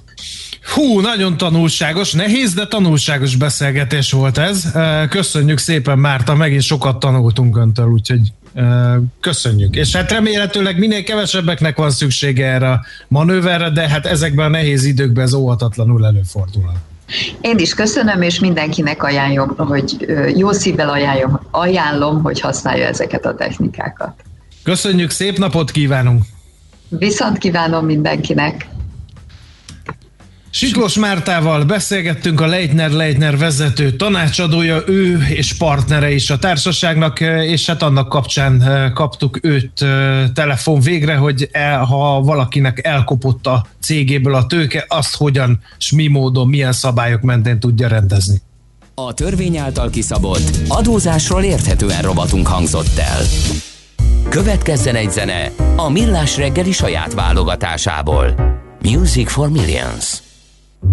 Hú, 0.74 1.00
nagyon 1.00 1.36
tanulságos, 1.36 2.12
nehéz, 2.12 2.54
de 2.54 2.66
tanulságos 2.66 3.36
beszélgetés 3.36 4.12
volt 4.12 4.38
ez. 4.38 4.72
Köszönjük 5.08 5.58
szépen, 5.58 5.98
Márta, 5.98 6.34
megint 6.34 6.62
sokat 6.62 6.98
tanultunk 6.98 7.56
öntől, 7.56 7.86
úgyhogy 7.86 8.32
köszönjük. 9.20 9.76
És 9.76 9.96
hát 9.96 10.10
remélhetőleg 10.10 10.78
minél 10.78 11.04
kevesebbeknek 11.04 11.76
van 11.76 11.90
szüksége 11.90 12.46
erre 12.46 12.70
a 12.70 12.84
manőverre, 13.08 13.70
de 13.70 13.88
hát 13.88 14.06
ezekben 14.06 14.46
a 14.46 14.48
nehéz 14.48 14.84
időkben 14.84 15.24
ez 15.24 15.34
óhatatlanul 15.34 16.06
előfordul. 16.06 16.72
Én 17.40 17.58
is 17.58 17.74
köszönöm, 17.74 18.22
és 18.22 18.40
mindenkinek 18.40 19.02
ajánlom, 19.02 19.54
hogy 19.56 20.06
jó 20.36 20.52
szívvel 20.52 20.88
ajánlom, 20.88 21.40
ajánlom, 21.50 22.22
hogy 22.22 22.40
használja 22.40 22.86
ezeket 22.86 23.26
a 23.26 23.34
technikákat. 23.34 24.12
Köszönjük, 24.62 25.10
szép 25.10 25.38
napot 25.38 25.70
kívánunk! 25.70 26.24
Viszont 26.88 27.38
kívánom 27.38 27.84
mindenkinek! 27.84 28.68
Siklós 30.50 30.94
Mártával 30.94 31.64
beszélgettünk 31.64 32.40
a 32.40 32.46
Leitner 32.46 32.90
Leitner 32.90 33.38
vezető 33.38 33.90
tanácsadója, 33.92 34.82
ő 34.86 35.26
és 35.28 35.52
partnere 35.52 36.10
is 36.10 36.30
a 36.30 36.38
társaságnak, 36.38 37.20
és 37.20 37.66
hát 37.66 37.82
annak 37.82 38.08
kapcsán 38.08 38.62
eh, 38.62 38.92
kaptuk 38.92 39.38
őt 39.42 39.82
eh, 39.82 40.24
telefon 40.34 40.80
végre, 40.80 41.16
hogy 41.16 41.48
el, 41.52 41.84
ha 41.84 42.20
valakinek 42.20 42.86
elkopott 42.86 43.46
a 43.46 43.66
cégéből 43.80 44.34
a 44.34 44.46
tőke, 44.46 44.84
azt 44.88 45.16
hogyan, 45.16 45.60
s 45.78 45.92
mi 45.92 46.06
módon, 46.06 46.48
milyen 46.48 46.72
szabályok 46.72 47.20
mentén 47.20 47.60
tudja 47.60 47.88
rendezni. 47.88 48.40
A 48.94 49.14
törvény 49.14 49.56
által 49.56 49.90
kiszabott 49.90 50.58
adózásról 50.68 51.42
érthetően 51.42 52.02
robotunk 52.02 52.46
hangzott 52.46 52.98
el. 52.98 53.22
Következzen 54.28 54.94
egy 54.94 55.10
zene 55.10 55.50
a 55.76 55.88
Millás 55.90 56.36
reggeli 56.36 56.72
saját 56.72 57.14
válogatásából. 57.14 58.34
Music 58.82 59.30
for 59.30 59.50
Millions. 59.50 60.27
I'm 60.80 60.90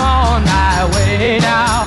on 0.00 0.44
my 0.44 0.90
way 0.94 1.38
now, 1.40 1.86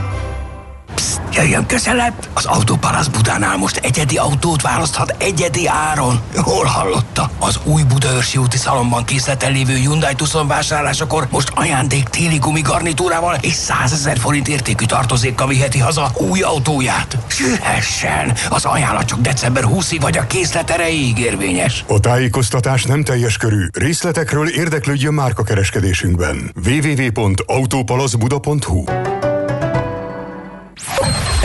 Jöjjön 1.33 1.65
közelebb! 1.65 2.13
Az 2.33 2.45
Autópalasz 2.45 3.07
Budánál 3.07 3.57
most 3.57 3.77
egyedi 3.77 4.17
autót 4.17 4.61
választhat 4.61 5.15
egyedi 5.17 5.67
áron. 5.67 6.19
Hol 6.35 6.65
hallotta? 6.65 7.29
Az 7.39 7.59
új 7.63 7.83
Budaörsi 7.83 8.37
úti 8.37 8.57
szalomban 8.57 9.03
készleten 9.03 9.51
lévő 9.51 9.75
Hyundai 9.75 10.15
Tucson 10.15 10.47
vásárlásakor 10.47 11.27
most 11.29 11.51
ajándék 11.55 12.03
téli 12.03 12.37
gumigarnitúrával 12.37 13.37
és 13.41 13.53
100 13.53 13.91
ezer 13.91 14.17
forint 14.17 14.47
értékű 14.47 14.85
tartozékkal 14.85 15.47
viheti 15.47 15.79
haza 15.79 16.11
új 16.29 16.41
autóját. 16.41 17.17
Sühessen! 17.27 18.33
Az 18.49 18.65
ajánlat 18.65 19.05
csak 19.05 19.19
december 19.19 19.63
20-ig 19.67 19.97
vagy 20.01 20.17
a 20.17 20.27
készlet 20.27 20.69
erejéig 20.69 21.17
érvényes. 21.17 21.85
A 21.87 21.99
tájékoztatás 21.99 22.83
nem 22.83 23.03
teljes 23.03 23.37
körű. 23.37 23.65
Részletekről 23.73 24.49
érdeklődjön 24.49 25.13
márkakereskedésünkben. 25.13 26.51
www.autopalaszbuda.hu 26.65 28.83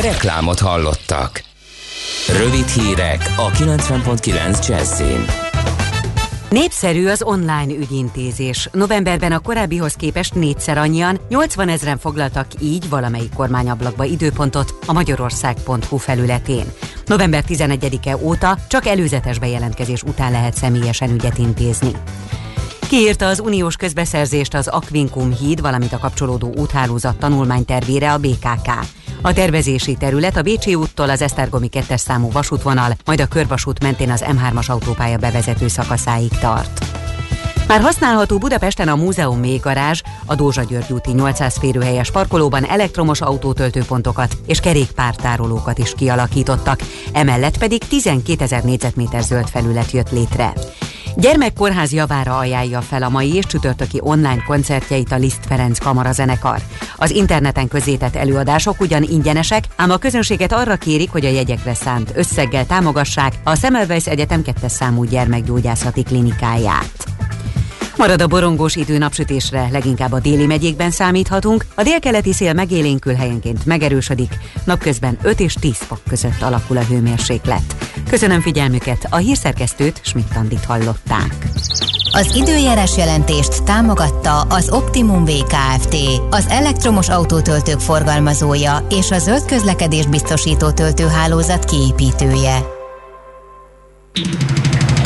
Reklámot 0.07 0.59
hallottak. 0.59 1.43
Rövid 2.39 2.67
hírek 2.67 3.35
a 3.37 3.51
90.9 3.51 4.69
Jazzin. 4.69 5.25
Népszerű 6.51 7.09
az 7.09 7.23
online 7.23 7.75
ügyintézés. 7.75 8.69
Novemberben 8.73 9.33
a 9.33 9.39
korábbihoz 9.39 9.95
képest 9.95 10.35
négyszer 10.35 10.79
annyian, 10.79 11.21
80 11.29 11.69
ezeren 11.69 11.99
foglaltak 11.99 12.47
így 12.61 12.89
valamelyik 12.89 13.33
kormányablakba 13.33 14.05
időpontot 14.05 14.75
a 14.87 14.93
magyarország.hu 14.93 15.97
felületén. 15.97 16.73
November 17.07 17.45
11-e 17.49 18.17
óta 18.17 18.59
csak 18.69 18.87
előzetes 18.87 19.39
bejelentkezés 19.39 20.03
után 20.03 20.31
lehet 20.31 20.55
személyesen 20.55 21.11
ügyet 21.11 21.39
intézni. 21.39 21.93
Kiírta 22.89 23.27
az 23.27 23.41
uniós 23.41 23.77
közbeszerzést 23.77 24.55
az 24.55 24.69
Aquincum 24.69 25.33
híd, 25.33 25.61
valamint 25.61 25.93
a 25.93 25.99
kapcsolódó 25.99 26.55
úthálózat 26.57 27.17
tanulmánytervére 27.17 28.13
a 28.13 28.19
BKK. 28.19 28.71
A 29.21 29.33
tervezési 29.33 29.95
terület 29.95 30.37
a 30.37 30.43
Bécsi 30.43 30.75
úttól 30.75 31.11
az 31.11 31.23
Esztergomi 31.23 31.69
2 31.69 31.97
számú 31.97 32.31
vasútvonal, 32.31 32.97
majd 33.05 33.21
a 33.21 33.27
körvasút 33.27 33.83
mentén 33.83 34.11
az 34.11 34.25
M3-as 34.27 34.67
autópálya 34.67 35.17
bevezető 35.17 35.69
szakaszáig 35.69 36.31
tart. 36.41 36.85
Már 37.69 37.81
használható 37.81 38.39
Budapesten 38.39 38.89
a 38.89 38.97
Múzeum 38.97 39.39
mélygarázs, 39.39 40.03
a 40.27 40.35
Dózsa 40.35 40.63
György 40.63 40.93
úti 40.93 41.13
800 41.13 41.59
férőhelyes 41.59 42.11
parkolóban 42.11 42.65
elektromos 42.65 43.21
autótöltőpontokat 43.21 44.37
és 44.47 44.61
kerékpártárolókat 44.61 45.79
is 45.79 45.93
kialakítottak, 45.97 46.81
emellett 47.13 47.59
pedig 47.59 47.85
12 47.85 48.45
ezer 48.45 48.65
négyzetméter 48.65 49.23
zöld 49.23 49.49
felület 49.49 49.91
jött 49.91 50.11
létre. 50.11 50.53
Gyermekkórház 51.19 51.93
javára 51.93 52.37
ajánlja 52.37 52.81
fel 52.81 53.03
a 53.03 53.09
mai 53.09 53.35
és 53.35 53.45
csütörtöki 53.47 53.99
online 54.03 54.43
koncertjeit 54.47 55.13
a 55.13 55.17
Liszt 55.17 55.47
Ferenc 55.47 55.79
kamarazenekar. 55.79 56.63
Az 56.97 57.11
interneten 57.11 57.69
közzétett 57.69 58.15
előadások 58.17 58.81
ugyan 58.81 59.03
ingyenesek, 59.03 59.65
ám 59.77 59.91
a 59.91 59.97
közönséget 59.97 60.53
arra 60.53 60.77
kérik, 60.77 61.11
hogy 61.11 61.25
a 61.25 61.31
jegyekre 61.31 61.75
szánt 61.75 62.13
összeggel 62.15 62.67
támogassák 62.67 63.33
a 63.45 63.57
Semmelweis 63.57 64.07
Egyetem 64.07 64.43
2 64.43 64.69
számú 64.69 65.05
gyermekgyógyászati 65.05 66.03
klinikáját. 66.03 67.07
Marad 67.97 68.23
a 68.23 68.27
borongós 68.27 68.77
idő 68.77 68.99
napsütésre, 68.99 69.69
leginkább 69.73 70.13
a 70.13 70.21
déli 70.21 70.47
megyékben 70.47 70.91
számíthatunk, 70.91 71.65
a 71.75 71.83
délkeleti 71.83 72.33
szél 72.33 72.53
megélénkül 72.53 73.15
helyenként 73.15 73.67
megerősödik, 73.67 74.39
napközben 74.65 75.19
5 75.23 75.41
és 75.41 75.55
10 75.55 75.77
fok 75.77 76.01
között 76.09 76.43
alakul 76.43 76.77
a 76.77 76.85
hőmérséklet. 76.85 77.77
Köszönöm 78.11 78.41
figyelmüket, 78.41 79.07
a 79.11 79.17
hírszerkesztőt 79.17 80.01
Schmidt-Tandit 80.05 80.65
hallották. 80.65 81.35
Az 82.13 82.35
időjárás 82.35 82.97
jelentést 82.97 83.65
támogatta 83.65 84.41
az 84.41 84.71
Optimum 84.71 85.25
VKFT, 85.25 85.97
az 86.31 86.47
elektromos 86.49 87.09
autótöltők 87.09 87.81
forgalmazója 87.81 88.87
és 88.91 89.11
a 89.11 89.19
zöld 89.19 89.45
közlekedés 89.45 90.07
biztosító 90.07 90.71
töltőhálózat 90.71 91.65
kiépítője. 91.65 92.75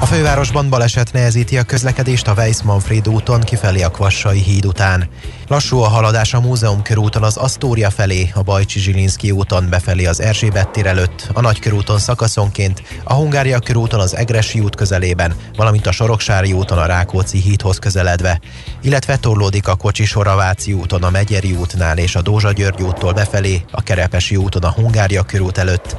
a 0.00 0.06
fővárosban 0.06 0.70
baleset 0.70 1.12
nehezíti 1.12 1.58
a 1.58 1.62
közlekedést 1.62 2.28
a 2.28 2.32
Weiss-Manfred 2.32 3.08
úton 3.08 3.40
kifelé 3.40 3.82
a 3.82 3.90
Kvassai 3.90 4.38
híd 4.42 4.66
után. 4.66 5.08
Lassú 5.48 5.78
a 5.78 5.88
haladás 5.88 6.34
a 6.34 6.40
Múzeum 6.40 6.82
körúton 6.82 7.22
az 7.22 7.36
Asztória 7.36 7.90
felé, 7.90 8.30
a 8.34 8.42
Bajcsi 8.42 8.78
Zsilinszki 8.78 9.30
úton 9.30 9.66
befelé 9.70 10.04
az 10.04 10.20
Erzsébet 10.20 10.68
tér 10.68 10.86
előtt, 10.86 11.28
a 11.32 11.40
Nagykörúton 11.40 11.98
szakaszonként, 11.98 12.82
a 13.04 13.14
Hungária 13.14 13.58
körúton 13.58 14.00
az 14.00 14.16
Egresi 14.16 14.60
út 14.60 14.76
közelében, 14.76 15.34
valamint 15.56 15.86
a 15.86 15.92
Soroksári 15.92 16.52
úton 16.52 16.78
a 16.78 16.86
Rákóczi 16.86 17.40
hídhoz 17.40 17.78
közeledve, 17.78 18.40
illetve 18.82 19.16
torlódik 19.16 19.68
a 19.68 19.74
Kocsisor 19.74 20.26
a 20.26 20.54
úton 20.72 21.02
a 21.02 21.10
Megyeri 21.10 21.52
útnál 21.52 21.98
és 21.98 22.14
a 22.14 22.22
Dózsa 22.22 22.52
György 22.52 22.82
úttól 22.82 23.12
befelé, 23.12 23.64
a 23.70 23.82
Kerepesi 23.82 24.36
úton 24.36 24.62
a 24.62 24.72
Hungária 24.72 25.22
körút 25.22 25.58
előtt, 25.58 25.96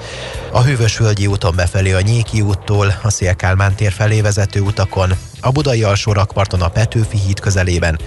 a 0.52 0.62
Hűvösvölgyi 0.62 1.28
úton 1.28 1.56
befelé 1.56 1.92
a 1.92 2.02
Nyéki 2.02 2.42
úttól, 2.42 3.00
a 3.02 3.10
Szélkálmán 3.10 3.76
felé 3.90 4.22
vezető 4.22 4.62
utakon, 4.62 5.14
a 5.42 5.52
Budai 5.52 5.84
alsó 5.84 6.12
rakparton 6.12 6.62
a 6.62 6.70
Petőfi 6.70 7.18
híd 7.18 7.40
közelében, 7.40 8.00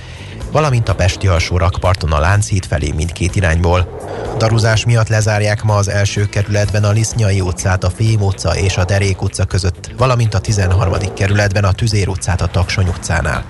valamint 0.53 0.89
a 0.89 0.95
Pesti 0.95 1.27
alsó 1.27 1.57
rakparton 1.57 2.13
a 2.13 2.19
Lánchíd 2.19 2.65
felé 2.65 2.93
mindkét 2.93 3.37
irányból. 3.37 3.99
Daruzás 4.39 4.85
miatt 4.85 5.09
lezárják 5.09 5.63
ma 5.63 5.75
az 5.75 5.89
első 5.89 6.29
kerületben 6.29 6.85
a 6.85 6.91
Lisznyai 6.91 7.41
utcát, 7.41 7.85
a 7.85 7.91
Fém 7.91 8.23
utca 8.23 8.57
és 8.57 8.77
a 8.77 8.85
Derék 8.85 9.23
utca 9.23 9.45
között, 9.45 9.91
valamint 9.97 10.35
a 10.35 10.39
13. 10.39 10.95
kerületben 11.15 11.65
a 11.65 11.73
Tüzér 11.73 12.09
utcát 12.09 12.41
a 12.41 12.47
Taksony 12.47 12.89
utcánál. 12.89 13.45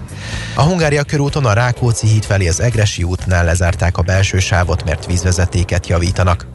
A 0.54 0.62
Hungária 0.62 1.02
körúton 1.02 1.46
a 1.46 1.52
Rákóczi 1.52 2.06
híd 2.06 2.24
felé 2.24 2.48
az 2.48 2.60
Egresi 2.60 3.02
útnál 3.02 3.44
lezárták 3.44 3.98
a 3.98 4.02
belső 4.02 4.38
sávot, 4.38 4.84
mert 4.84 5.06
vízvezetéket 5.06 5.86
javítanak. 5.86 6.46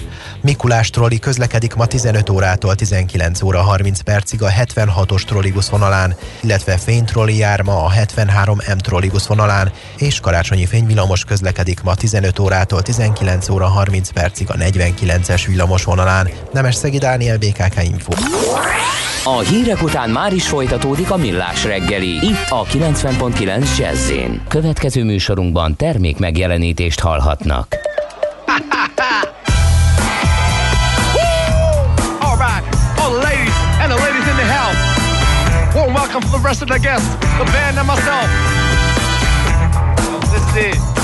Mikulás 0.42 0.90
trolli 0.90 1.20
közlekedik 1.20 1.76
ma 1.76 1.86
15 1.86 2.30
órától 2.30 2.76
19 2.76 3.42
óra 3.42 3.62
30 3.62 4.00
percig 4.00 4.44
a 4.44 4.50
76-os 4.50 5.22
trollibusz 5.22 5.70
vonalán, 5.70 6.16
illetve 6.42 6.78
fénytrolli 6.78 7.38
jár 7.38 7.62
ma 7.62 7.84
a 7.84 7.90
73 7.90 8.58
M 8.58 8.78
trollibusz 8.78 9.26
vonalán, 9.26 9.72
és 9.98 10.20
karácsonyi 10.20 10.66
fényvillamos 10.66 11.24
közlekedik 11.24 11.82
ma 11.82 11.96
15 11.96 12.40
órától 12.40 12.82
19 12.82 13.50
óra 13.50 13.68
30 13.68 14.10
percig 14.10 14.50
a 14.50 14.54
49-es 14.54 15.44
villamos 15.48 15.84
vonalán. 15.84 16.30
Nemes 16.54 16.76
Szegi 16.76 16.98
Dániel, 16.98 17.38
BKK 17.38 17.84
Info. 17.84 18.12
A 19.28 19.40
hírek 19.40 19.84
után 19.84 20.10
már 20.10 20.34
is 20.34 20.48
folytatódik 20.48 21.12
a 21.12 21.18
millás 21.18 21.64
reggeli, 21.64 22.26
itt 22.26 22.46
a 22.50 22.64
90.9 22.64 23.65
jazz 23.78 24.12
Következő 24.48 25.04
műsorunkban 25.04 25.76
termék 25.76 26.18
megjelenítést 26.18 27.00
hallhatnak. 27.00 27.76
Welcome 36.16 36.22
for 36.22 36.38
the 36.38 36.48
rest 36.48 36.62
of 36.62 36.68
the 36.68 36.80
guests, 36.80 37.10
the 37.38 37.46
band 37.52 37.78
and 37.78 37.88
myself. 37.88 38.30
This 40.32 40.66
is 40.66 40.76
it. 40.78 40.95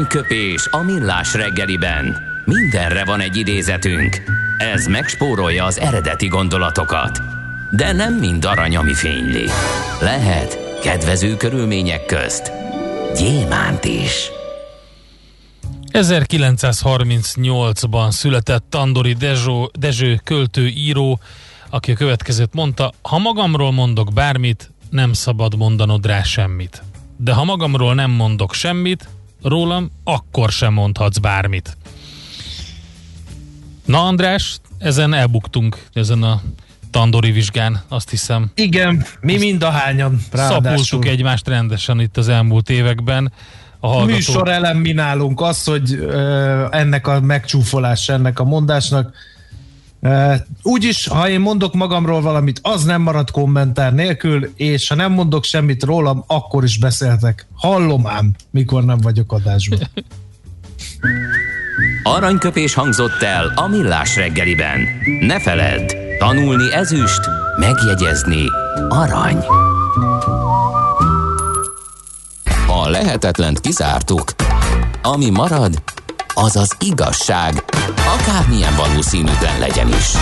Aranyköpés 0.00 0.68
a 0.70 0.82
millás 0.82 1.34
reggeliben. 1.34 2.16
Mindenre 2.44 3.04
van 3.04 3.20
egy 3.20 3.36
idézetünk. 3.36 4.22
Ez 4.58 4.86
megspórolja 4.86 5.64
az 5.64 5.78
eredeti 5.78 6.26
gondolatokat. 6.26 7.20
De 7.70 7.92
nem 7.92 8.14
mind 8.14 8.44
arany, 8.44 8.76
ami 8.76 8.94
fényli. 8.94 9.44
Lehet 10.00 10.58
kedvező 10.82 11.36
körülmények 11.36 12.06
közt 12.06 12.52
gyémánt 13.16 13.84
is. 13.84 14.30
1938-ban 15.92 18.10
született 18.10 18.64
Tandori 18.68 19.12
Dezsó, 19.12 19.70
Dezső 19.78 20.20
költő 20.24 20.66
író, 20.66 21.20
aki 21.70 21.92
a 21.92 21.96
következőt 21.96 22.54
mondta, 22.54 22.92
ha 23.02 23.18
magamról 23.18 23.72
mondok 23.72 24.12
bármit, 24.12 24.70
nem 24.90 25.12
szabad 25.12 25.56
mondanod 25.56 26.06
rá 26.06 26.22
semmit. 26.22 26.82
De 27.16 27.32
ha 27.32 27.44
magamról 27.44 27.94
nem 27.94 28.10
mondok 28.10 28.54
semmit, 28.54 29.08
rólam 29.42 29.90
akkor 30.04 30.50
sem 30.50 30.72
mondhatsz 30.72 31.18
bármit. 31.18 31.76
Na 33.84 34.06
András, 34.06 34.58
ezen 34.78 35.14
elbuktunk, 35.14 35.86
ezen 35.92 36.22
a 36.22 36.40
tandori 36.90 37.30
vizsgán, 37.30 37.82
azt 37.88 38.10
hiszem. 38.10 38.50
Igen, 38.54 39.04
mi 39.20 39.38
mind 39.38 39.62
a 39.62 39.70
hányan. 39.70 40.20
Szapultuk 40.32 41.06
egymást 41.06 41.48
rendesen 41.48 42.00
itt 42.00 42.16
az 42.16 42.28
elmúlt 42.28 42.70
években. 42.70 43.32
A 43.80 43.86
hallgató... 43.86 44.12
Műsor 44.12 44.48
elem 44.48 44.76
mi 44.76 44.92
nálunk 44.92 45.40
az, 45.40 45.64
hogy 45.64 45.92
ö, 45.92 46.66
ennek 46.70 47.06
a 47.06 47.20
megcsúfolás, 47.20 48.08
ennek 48.08 48.38
a 48.38 48.44
mondásnak 48.44 49.14
úgyis, 50.62 51.06
ha 51.06 51.28
én 51.28 51.40
mondok 51.40 51.74
magamról 51.74 52.20
valamit, 52.20 52.60
az 52.62 52.84
nem 52.84 53.02
marad 53.02 53.30
kommentár 53.30 53.94
nélkül, 53.94 54.52
és 54.56 54.88
ha 54.88 54.94
nem 54.94 55.12
mondok 55.12 55.44
semmit 55.44 55.82
rólam, 55.82 56.24
akkor 56.26 56.64
is 56.64 56.78
beszéltek. 56.78 57.46
Hallom 57.54 58.06
ám, 58.06 58.34
mikor 58.50 58.84
nem 58.84 58.98
vagyok 58.98 59.32
adásban. 59.32 59.78
Aranyköpés 62.02 62.74
hangzott 62.74 63.22
el 63.22 63.52
a 63.54 63.66
millás 63.66 64.16
reggeliben. 64.16 64.80
Ne 65.20 65.40
feledd, 65.40 65.92
tanulni 66.18 66.72
ezüst, 66.72 67.20
megjegyezni 67.58 68.44
arany. 68.88 69.44
A 72.66 72.88
lehetetlent 72.88 73.60
kizártuk. 73.60 74.34
Ami 75.02 75.30
marad, 75.30 75.82
az 76.34 76.56
az 76.56 76.76
igazság, 76.80 77.64
akármilyen 78.18 78.76
valószínűtlen 78.76 79.58
legyen 79.58 79.88
is. 79.88 80.12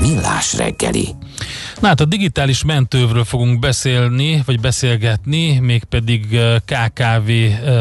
Millás 0.00 0.54
reggeli. 0.54 1.14
Na 1.80 1.86
hát 1.86 2.00
a 2.00 2.04
digitális 2.04 2.64
mentővről 2.64 3.24
fogunk 3.24 3.58
beszélni, 3.58 4.42
vagy 4.46 4.60
beszélgetni, 4.60 5.58
mégpedig 5.58 6.38
KKV 6.64 7.30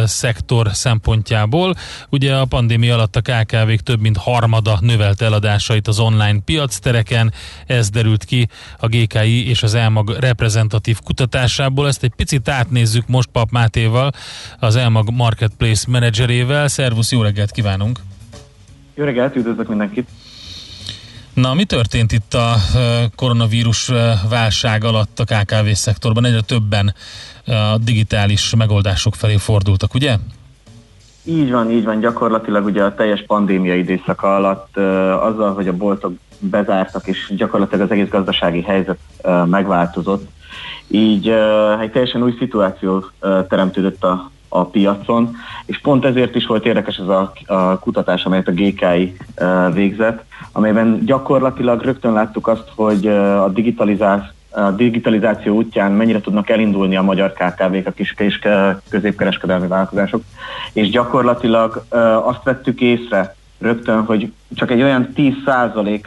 szektor 0.06 0.70
szempontjából. 0.74 1.76
Ugye 2.10 2.36
a 2.36 2.46
pandémia 2.46 2.94
alatt 2.94 3.16
a 3.16 3.22
KKV-k 3.22 3.80
több 3.80 4.00
mint 4.00 4.18
harmada 4.18 4.78
növelt 4.82 5.22
eladásait 5.22 5.88
az 5.88 6.00
online 6.00 6.40
piactereken, 6.46 7.34
ez 7.66 7.90
derült 7.90 8.24
ki 8.24 8.48
a 8.78 8.88
GKI 8.88 9.50
és 9.50 9.64
az 9.64 9.74
Elmag 9.74 10.10
reprezentatív 10.20 11.00
kutatásából. 11.04 11.88
Ezt 11.88 12.04
egy 12.04 12.14
picit 12.16 12.50
átnézzük 12.50 13.08
most 13.08 13.30
Pap 13.30 13.52
Mátéval, 13.52 14.12
az 14.60 14.76
Elmag 14.76 15.10
Marketplace 15.12 15.86
menedzserével. 15.90 16.68
Szervusz, 16.68 17.12
jó 17.12 17.22
reggelt 17.22 17.52
kívánunk! 17.52 18.00
Jó 18.96 19.04
reggelt, 19.04 19.36
üdvözlök 19.36 19.68
mindenkit! 19.68 20.08
Na, 21.34 21.54
mi 21.54 21.66
történt 21.66 22.12
itt 22.12 22.34
a 22.34 22.56
koronavírus 23.16 23.92
válság 24.30 24.84
alatt 24.84 25.20
a 25.20 25.24
KKV 25.24 25.70
szektorban? 25.72 26.26
Egyre 26.26 26.42
többen 26.42 26.94
a 27.46 27.78
digitális 27.78 28.56
megoldások 28.58 29.16
felé 29.16 29.36
fordultak, 29.36 29.94
ugye? 29.94 30.18
Így 31.24 31.52
van, 31.52 31.72
így 31.72 31.84
van. 31.84 32.00
Gyakorlatilag 32.00 32.66
ugye 32.66 32.84
a 32.84 32.96
teljes 32.96 33.24
pandémia 33.28 33.76
időszaka 33.76 34.36
alatt 34.36 34.78
azzal, 35.22 35.54
hogy 35.54 35.68
a 35.68 35.78
boltok 35.78 36.14
bezártak, 36.40 37.08
és 37.08 37.34
gyakorlatilag 37.36 37.86
az 37.86 37.92
egész 37.92 38.10
gazdasági 38.10 38.62
helyzet 38.62 39.00
megváltozott, 39.46 40.30
így 40.88 41.30
egy 41.82 41.92
teljesen 41.92 42.24
új 42.24 42.36
szituáció 42.40 43.06
teremtődött 43.50 44.04
a, 44.04 44.32
a 44.50 44.66
piacon, 44.66 45.36
és 45.66 45.80
pont 45.80 46.06
ezért 46.06 46.36
is 46.36 46.46
volt 46.46 46.66
érdekes 46.66 46.98
ez 46.98 47.08
a, 47.08 47.32
a 47.46 47.80
kutatás, 47.80 48.26
amelyet 48.26 48.48
a 48.48 48.52
GKI 48.52 49.16
végzett, 49.74 50.24
amelyben 50.52 51.06
gyakorlatilag 51.06 51.82
rögtön 51.82 52.14
láttuk 52.14 52.48
azt, 52.48 52.72
hogy 52.76 53.08
a 53.08 53.50
digitalizás 53.50 54.22
a 54.52 54.72
digitalizáció 54.72 55.56
útján 55.56 55.92
mennyire 55.92 56.22
tudnak 56.22 56.50
elindulni 56.50 56.96
a 56.96 57.02
magyar 57.02 57.34
KKV-k, 57.34 57.88
a 57.88 57.92
kis 57.92 58.14
és 58.18 58.40
középkereskedelmi 58.90 59.68
vállalkozások, 59.68 60.24
és 60.74 60.90
gyakorlatilag 60.90 61.86
azt 62.24 62.44
vettük 62.44 62.82
észre 62.82 63.36
rögtön, 63.60 64.06
hogy 64.06 64.32
csak 64.56 64.72
egy 64.72 64.82
olyan 64.82 65.14
10% 65.16 66.04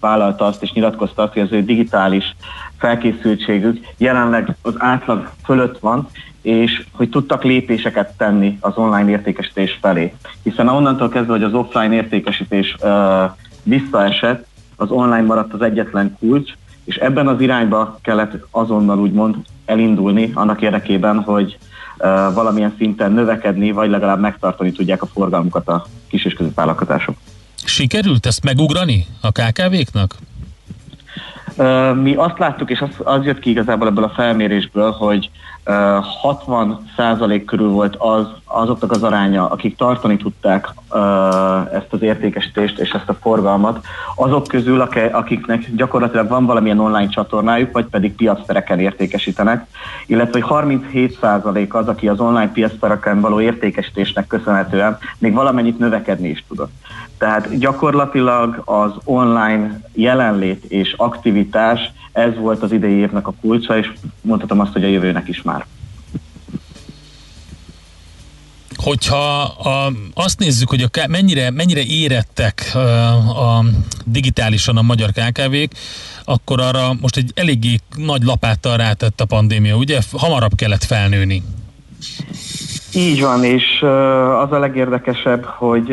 vállalta 0.00 0.44
azt 0.44 0.62
és 0.62 0.72
nyilatkozta 0.72 1.22
azt, 1.22 1.32
hogy 1.32 1.42
az 1.42 1.52
ő 1.52 1.62
digitális 1.62 2.36
felkészültségük 2.78 3.86
jelenleg 3.96 4.56
az 4.62 4.74
átlag 4.78 5.30
fölött 5.44 5.78
van, 5.78 6.08
és 6.42 6.84
hogy 6.92 7.08
tudtak 7.08 7.44
lépéseket 7.44 8.16
tenni 8.16 8.58
az 8.60 8.76
online 8.76 9.10
értékesítés 9.10 9.78
felé. 9.80 10.14
Hiszen 10.42 10.68
onnantól 10.68 11.08
kezdve, 11.08 11.32
hogy 11.32 11.42
az 11.42 11.54
offline 11.54 11.94
értékesítés 11.94 12.76
uh, 12.80 12.90
visszaesett, 13.62 14.46
az 14.76 14.90
online 14.90 15.26
maradt 15.26 15.52
az 15.52 15.62
egyetlen 15.62 16.16
kulcs, 16.18 16.52
és 16.84 16.96
ebben 16.96 17.28
az 17.28 17.40
irányba 17.40 17.98
kellett 18.02 18.46
azonnal 18.50 18.98
úgymond 18.98 19.36
elindulni 19.64 20.30
annak 20.34 20.62
érdekében, 20.62 21.18
hogy 21.18 21.58
uh, 21.98 22.34
valamilyen 22.34 22.74
szinten 22.78 23.12
növekedni, 23.12 23.70
vagy 23.70 23.90
legalább 23.90 24.20
megtartani 24.20 24.72
tudják 24.72 25.02
a 25.02 25.06
forgalmukat 25.06 25.68
a 25.68 25.86
kis 26.08 26.24
és 26.24 26.32
középvállalkozások. 26.32 27.16
Sikerült 27.64 28.26
ezt 28.26 28.44
megugrani 28.44 29.06
a 29.20 29.30
KKV-knak? 29.30 30.14
Mi 31.94 32.14
azt 32.14 32.38
láttuk, 32.38 32.70
és 32.70 32.80
az, 32.80 32.90
az 33.04 33.24
jött 33.24 33.38
ki 33.38 33.50
igazából 33.50 33.88
ebből 33.88 34.04
a 34.04 34.12
felmérésből, 34.14 34.90
hogy 34.90 35.30
60% 35.68 37.42
körül 37.46 37.68
volt 37.68 37.96
az, 37.96 38.26
azoknak 38.44 38.90
az 38.90 39.02
aránya, 39.02 39.48
akik 39.50 39.76
tartani 39.76 40.16
tudták 40.16 40.68
ezt 41.72 41.86
az 41.92 42.02
értékesítést 42.02 42.78
és 42.78 42.90
ezt 42.90 43.08
a 43.08 43.14
forgalmat, 43.20 43.84
azok 44.16 44.46
közül, 44.46 44.80
akiknek 45.12 45.74
gyakorlatilag 45.74 46.28
van 46.28 46.46
valamilyen 46.46 46.78
online 46.78 47.08
csatornájuk, 47.08 47.72
vagy 47.72 47.84
pedig 47.84 48.14
piactereken 48.14 48.78
értékesítenek, 48.78 49.66
illetve 50.06 50.44
37% 50.48 51.68
az, 51.68 51.88
aki 51.88 52.08
az 52.08 52.20
online 52.20 52.52
piactereken 52.52 53.20
való 53.20 53.40
értékesítésnek 53.40 54.26
köszönhetően 54.26 54.98
még 55.18 55.34
valamennyit 55.34 55.78
növekedni 55.78 56.28
is 56.28 56.44
tudott. 56.48 56.72
Tehát 57.18 57.58
gyakorlatilag 57.58 58.62
az 58.64 58.92
online 59.04 59.80
jelenlét 59.92 60.64
és 60.64 60.94
aktivitás 60.96 61.92
ez 62.18 62.36
volt 62.36 62.62
az 62.62 62.72
idei 62.72 62.94
évnek 62.94 63.26
a 63.26 63.34
kulcsa, 63.40 63.78
és 63.78 63.92
mondhatom 64.20 64.60
azt, 64.60 64.72
hogy 64.72 64.84
a 64.84 64.88
jövőnek 64.88 65.28
is 65.28 65.42
már. 65.42 65.66
Hogyha 68.76 69.42
a, 69.42 69.92
azt 70.14 70.38
nézzük, 70.38 70.68
hogy 70.68 70.82
a, 70.82 71.06
mennyire, 71.08 71.50
mennyire 71.50 71.82
érettek 71.82 72.70
a, 72.74 72.78
a 73.56 73.64
digitálisan 74.04 74.76
a 74.76 74.82
magyar 74.82 75.10
KKV-k, 75.10 75.70
akkor 76.24 76.60
arra 76.60 76.92
most 77.00 77.16
egy 77.16 77.32
eléggé 77.34 77.78
nagy 77.96 78.22
lapáttal 78.22 78.76
rátett 78.76 79.20
a 79.20 79.24
pandémia, 79.24 79.76
ugye? 79.76 80.00
Hamarabb 80.12 80.54
kellett 80.54 80.84
felnőni. 80.84 81.42
Így 82.94 83.20
van, 83.20 83.44
és 83.44 83.82
az 84.42 84.52
a 84.52 84.58
legérdekesebb, 84.58 85.44
hogy 85.44 85.92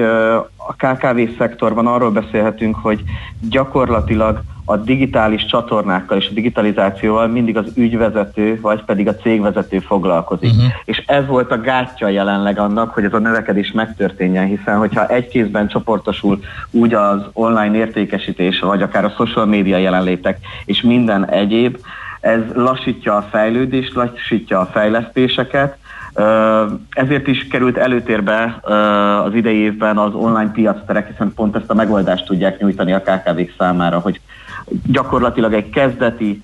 a 0.55 0.73
KKV 0.77 1.19
szektorban 1.37 1.87
arról 1.87 2.11
beszélhetünk, 2.11 2.75
hogy 2.75 3.03
gyakorlatilag 3.49 4.43
a 4.65 4.77
digitális 4.77 5.45
csatornákkal 5.45 6.17
és 6.17 6.27
a 6.29 6.33
digitalizációval 6.33 7.27
mindig 7.27 7.57
az 7.57 7.71
ügyvezető, 7.75 8.59
vagy 8.61 8.83
pedig 8.83 9.07
a 9.07 9.15
cégvezető 9.15 9.79
foglalkozik. 9.79 10.49
Uh-huh. 10.49 10.71
És 10.85 11.03
ez 11.05 11.27
volt 11.27 11.51
a 11.51 11.61
gátja 11.61 12.07
jelenleg 12.07 12.59
annak, 12.59 12.93
hogy 12.93 13.03
ez 13.03 13.13
a 13.13 13.19
növekedés 13.19 13.71
megtörténjen, 13.71 14.45
hiszen 14.45 14.77
hogyha 14.77 15.07
egy 15.07 15.27
kézben 15.27 15.67
csoportosul 15.67 16.39
úgy 16.71 16.93
az 16.93 17.21
online 17.33 17.75
értékesítés, 17.75 18.59
vagy 18.59 18.81
akár 18.81 19.05
a 19.05 19.13
social 19.17 19.45
média 19.45 19.77
jelenlétek, 19.77 20.37
és 20.65 20.81
minden 20.81 21.29
egyéb, 21.29 21.77
ez 22.19 22.41
lassítja 22.53 23.15
a 23.15 23.27
fejlődést, 23.31 23.93
lassítja 23.93 24.59
a 24.59 24.65
fejlesztéseket, 24.65 25.77
Ezért 26.89 27.27
is 27.27 27.47
került 27.47 27.77
előtérbe 27.77 28.59
az 29.25 29.33
idei 29.33 29.57
évben 29.57 29.97
az 29.97 30.13
online 30.13 30.51
piacterek, 30.51 31.07
hiszen 31.07 31.33
pont 31.35 31.55
ezt 31.55 31.69
a 31.69 31.73
megoldást 31.73 32.25
tudják 32.25 32.59
nyújtani 32.59 32.93
a 32.93 33.01
KKV-k 33.01 33.53
számára, 33.57 33.99
hogy 33.99 34.21
gyakorlatilag 34.85 35.53
egy 35.53 35.69
kezdeti 35.69 36.43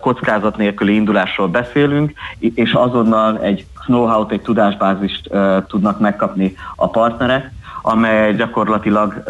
kockázat 0.00 0.56
nélküli 0.56 0.94
indulásról 0.94 1.48
beszélünk, 1.48 2.12
és 2.38 2.72
azonnal 2.72 3.40
egy 3.40 3.66
know-how-t, 3.86 4.32
egy 4.32 4.42
tudásbázist 4.42 5.30
tudnak 5.66 6.00
megkapni 6.00 6.56
a 6.76 6.88
partnerek, 6.88 7.52
amely 7.82 8.34
gyakorlatilag 8.34 9.22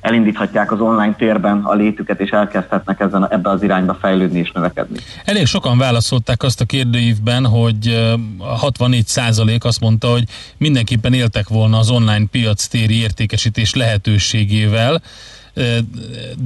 elindíthatják 0.00 0.72
az 0.72 0.80
online 0.80 1.14
térben 1.14 1.60
a 1.64 1.74
létüket, 1.74 2.20
és 2.20 2.30
elkezdhetnek 2.30 3.00
ezen, 3.00 3.28
ebbe 3.30 3.50
az 3.50 3.62
irányba 3.62 3.94
fejlődni 3.94 4.38
és 4.38 4.52
növekedni. 4.52 4.98
Elég 5.24 5.46
sokan 5.46 5.78
válaszolták 5.78 6.42
azt 6.42 6.60
a 6.60 6.64
kérdőívben, 6.64 7.46
hogy 7.46 8.14
64 8.38 9.06
százalék 9.06 9.64
azt 9.64 9.80
mondta, 9.80 10.08
hogy 10.08 10.24
mindenképpen 10.56 11.12
éltek 11.12 11.48
volna 11.48 11.78
az 11.78 11.90
online 11.90 12.26
piac 12.30 12.66
téri 12.66 13.00
értékesítés 13.00 13.74
lehetőségével, 13.74 15.02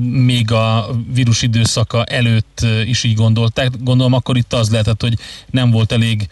még 0.00 0.52
a 0.52 0.86
vírus 1.14 1.42
időszaka 1.42 2.04
előtt 2.04 2.66
is 2.86 3.04
így 3.04 3.14
gondolták. 3.14 3.70
Gondolom 3.80 4.12
akkor 4.12 4.36
itt 4.36 4.52
az 4.52 4.70
lehetett, 4.70 5.00
hogy 5.00 5.14
nem 5.50 5.70
volt 5.70 5.92
elég 5.92 6.28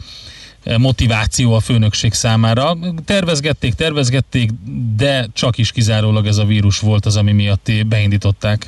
motiváció 0.78 1.54
a 1.54 1.60
főnökség 1.60 2.12
számára. 2.12 2.76
Tervezgették, 3.04 3.74
tervezgették, 3.74 4.50
de 4.96 5.26
csak 5.32 5.58
is 5.58 5.72
kizárólag 5.72 6.26
ez 6.26 6.38
a 6.38 6.44
vírus 6.44 6.78
volt 6.78 7.06
az, 7.06 7.16
ami 7.16 7.32
miatt 7.32 7.72
beindították. 7.86 8.66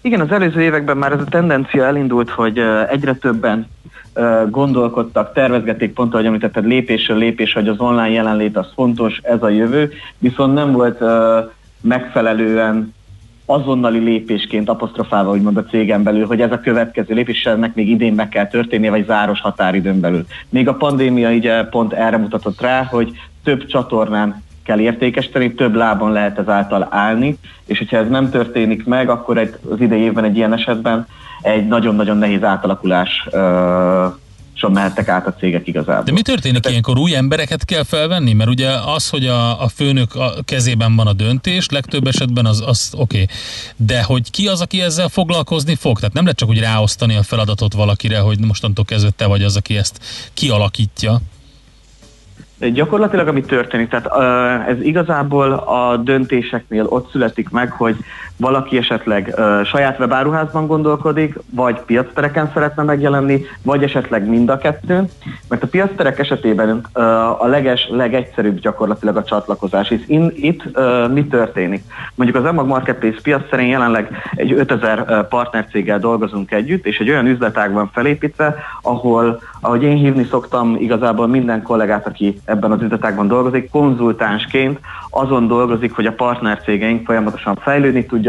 Igen, 0.00 0.20
az 0.20 0.30
előző 0.30 0.62
években 0.62 0.96
már 0.96 1.12
ez 1.12 1.20
a 1.20 1.24
tendencia 1.24 1.84
elindult, 1.84 2.30
hogy 2.30 2.58
egyre 2.90 3.14
többen 3.14 3.66
gondolkodtak, 4.50 5.32
tervezgették 5.32 5.92
pont, 5.92 6.12
ahogy 6.12 6.26
említetted, 6.26 6.64
lépésről 6.64 7.18
lépés, 7.18 7.52
hogy 7.52 7.68
az 7.68 7.78
online 7.78 8.10
jelenlét 8.10 8.56
az 8.56 8.66
fontos, 8.74 9.20
ez 9.22 9.42
a 9.42 9.48
jövő, 9.48 9.92
viszont 10.18 10.54
nem 10.54 10.72
volt 10.72 10.98
megfelelően 11.80 12.94
azonnali 13.46 13.98
lépésként 13.98 14.68
apostrofálva 14.68 15.30
úgymond 15.30 15.56
a 15.56 15.64
cégen 15.64 16.02
belül, 16.02 16.26
hogy 16.26 16.40
ez 16.40 16.52
a 16.52 16.60
következő 16.60 17.14
lépés, 17.14 17.46
ennek 17.46 17.74
még 17.74 17.88
idén 17.88 18.12
meg 18.12 18.28
kell 18.28 18.46
történnie, 18.46 18.90
vagy 18.90 19.06
záros 19.06 19.40
határidőn 19.40 20.00
belül. 20.00 20.26
Még 20.48 20.68
a 20.68 20.74
pandémia 20.74 21.30
ugye 21.30 21.64
pont 21.64 21.92
erre 21.92 22.16
mutatott 22.16 22.60
rá, 22.60 22.84
hogy 22.84 23.12
több 23.44 23.66
csatornán 23.66 24.42
kell 24.64 24.80
értékesíteni, 24.80 25.54
több 25.54 25.74
lábon 25.74 26.12
lehet 26.12 26.38
ezáltal 26.38 26.86
állni, 26.90 27.38
és 27.66 27.78
hogyha 27.78 27.96
ez 27.96 28.08
nem 28.08 28.30
történik 28.30 28.84
meg, 28.84 29.08
akkor 29.08 29.38
egy, 29.38 29.54
az 29.70 29.80
idei 29.80 30.00
évben 30.00 30.24
egy 30.24 30.36
ilyen 30.36 30.52
esetben 30.52 31.06
egy 31.42 31.68
nagyon-nagyon 31.68 32.16
nehéz 32.16 32.42
átalakulás 32.42 33.28
sem 34.54 34.72
mehettek 34.72 35.08
át 35.08 35.26
a 35.26 35.34
cégek 35.34 35.66
igazából. 35.66 36.04
De 36.04 36.12
mi 36.12 36.22
történik 36.22 36.68
ilyenkor? 36.68 36.98
Új 36.98 37.14
embereket 37.16 37.64
kell 37.64 37.84
felvenni? 37.84 38.32
Mert 38.32 38.50
ugye 38.50 38.68
az, 38.86 39.10
hogy 39.10 39.26
a, 39.26 39.62
a 39.62 39.68
főnök 39.68 40.14
a 40.14 40.32
kezében 40.44 40.96
van 40.96 41.06
a 41.06 41.12
döntés, 41.12 41.68
legtöbb 41.68 42.06
esetben 42.06 42.46
az, 42.46 42.62
az 42.66 42.92
oké. 42.96 43.22
Okay. 43.22 43.36
De 43.76 44.02
hogy 44.02 44.30
ki 44.30 44.48
az, 44.48 44.60
aki 44.60 44.80
ezzel 44.80 45.08
foglalkozni 45.08 45.74
fog? 45.74 45.98
Tehát 45.98 46.14
nem 46.14 46.22
lehet 46.22 46.38
csak 46.38 46.48
úgy 46.48 46.60
ráosztani 46.60 47.16
a 47.16 47.22
feladatot 47.22 47.72
valakire, 47.72 48.18
hogy 48.18 48.38
mostantól 48.38 48.84
kezdve 48.84 49.10
te 49.16 49.26
vagy 49.26 49.42
az, 49.42 49.56
aki 49.56 49.76
ezt 49.76 49.98
kialakítja. 50.34 51.20
Gyakorlatilag 52.72 53.28
ami 53.28 53.40
történik, 53.40 53.88
tehát 53.88 54.06
ez 54.68 54.80
igazából 54.80 55.52
a 55.52 55.96
döntéseknél 55.96 56.84
ott 56.84 57.10
születik 57.10 57.48
meg, 57.48 57.70
hogy 57.70 57.96
valaki 58.36 58.76
esetleg 58.76 59.34
saját 59.64 59.98
webáruházban 59.98 60.66
gondolkodik, 60.66 61.38
vagy 61.50 61.80
piactereken 61.80 62.50
szeretne 62.54 62.82
megjelenni, 62.82 63.40
vagy 63.62 63.82
esetleg 63.82 64.28
mind 64.28 64.48
a 64.48 64.58
kettőn, 64.58 65.08
mert 65.48 65.62
a 65.62 65.66
piacterek 65.66 66.18
esetében 66.18 66.80
a 67.38 67.46
leges, 67.46 67.88
legegyszerűbb 67.90 68.58
gyakorlatilag 68.58 69.16
a 69.16 69.24
csatlakozás. 69.24 69.90
És 69.90 70.00
in, 70.06 70.32
itt 70.34 70.62
mi 71.12 71.26
történik? 71.26 71.82
Mondjuk 72.14 72.38
az 72.38 72.44
Emag 72.44 72.66
Marketplace 72.66 73.44
szerint 73.50 73.70
jelenleg 73.70 74.16
egy 74.34 74.52
5000 74.52 75.28
partnercéggel 75.28 75.98
dolgozunk 75.98 76.50
együtt, 76.50 76.86
és 76.86 76.98
egy 76.98 77.10
olyan 77.10 77.26
üzletág 77.26 77.72
van 77.72 77.90
felépítve, 77.92 78.54
ahol, 78.82 79.40
ahogy 79.60 79.82
én 79.82 79.96
hívni 79.96 80.24
szoktam, 80.24 80.76
igazából 80.78 81.26
minden 81.26 81.62
kollégát, 81.62 82.06
aki 82.06 82.40
ebben 82.44 82.70
az 82.70 82.82
üzletágban 82.82 83.28
dolgozik, 83.28 83.70
konzultánsként 83.70 84.78
azon 85.10 85.46
dolgozik, 85.46 85.94
hogy 85.94 86.06
a 86.06 86.12
partnercégeink 86.12 87.04
folyamatosan 87.06 87.54
fejlődni 87.54 88.06
tudjanak, 88.06 88.20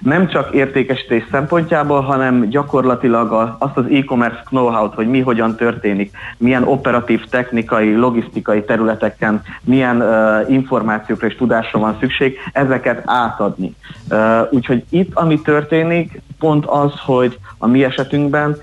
nem 0.00 0.28
csak 0.28 0.54
értékesítés 0.54 1.24
szempontjából, 1.30 2.00
hanem 2.00 2.48
gyakorlatilag 2.48 3.56
azt 3.58 3.76
az 3.76 3.84
e-commerce 3.90 4.42
know-how-t, 4.44 4.94
hogy 4.94 5.08
mi 5.08 5.20
hogyan 5.20 5.56
történik, 5.56 6.16
milyen 6.38 6.62
operatív, 6.62 7.24
technikai, 7.24 7.96
logisztikai 7.96 8.64
területeken, 8.64 9.42
milyen 9.64 10.00
uh, 10.00 10.50
információkra 10.50 11.26
és 11.26 11.36
tudásra 11.36 11.78
van 11.78 11.96
szükség, 12.00 12.38
ezeket 12.52 13.02
átadni. 13.04 13.74
Uh, 14.10 14.18
úgyhogy 14.50 14.84
itt, 14.88 15.14
ami 15.14 15.40
történik, 15.40 16.20
pont 16.38 16.66
az, 16.66 16.92
hogy 17.04 17.38
a 17.58 17.66
mi 17.66 17.84
esetünkben 17.84 18.56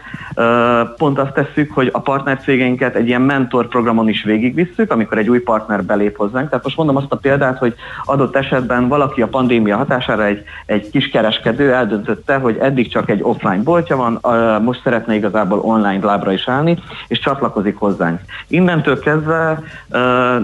pont 0.97 1.19
azt 1.19 1.33
tesszük, 1.33 1.71
hogy 1.71 1.89
a 1.91 1.99
partnercégeinket 1.99 2.95
egy 2.95 3.07
ilyen 3.07 3.21
mentor 3.21 3.67
programon 3.67 4.09
is 4.09 4.23
végigvisszük, 4.23 4.91
amikor 4.91 5.17
egy 5.17 5.29
új 5.29 5.39
partner 5.39 5.83
belép 5.83 6.17
hozzánk. 6.17 6.49
Tehát 6.49 6.63
most 6.63 6.77
mondom 6.77 6.95
azt 6.95 7.11
a 7.11 7.15
példát, 7.15 7.57
hogy 7.57 7.75
adott 8.05 8.35
esetben 8.35 8.87
valaki 8.87 9.21
a 9.21 9.27
pandémia 9.27 9.77
hatására 9.77 10.25
egy, 10.25 10.43
egy 10.65 10.89
kiskereskedő 10.89 11.73
eldöntötte, 11.73 12.35
hogy 12.35 12.57
eddig 12.57 12.91
csak 12.91 13.09
egy 13.09 13.23
offline 13.23 13.63
boltja 13.63 13.95
van, 13.95 14.19
most 14.61 14.81
szeretne 14.83 15.15
igazából 15.15 15.59
online 15.59 16.05
lábra 16.05 16.31
is 16.31 16.47
állni, 16.47 16.77
és 17.07 17.19
csatlakozik 17.19 17.77
hozzánk. 17.77 18.19
Innentől 18.47 18.99
kezdve 18.99 19.63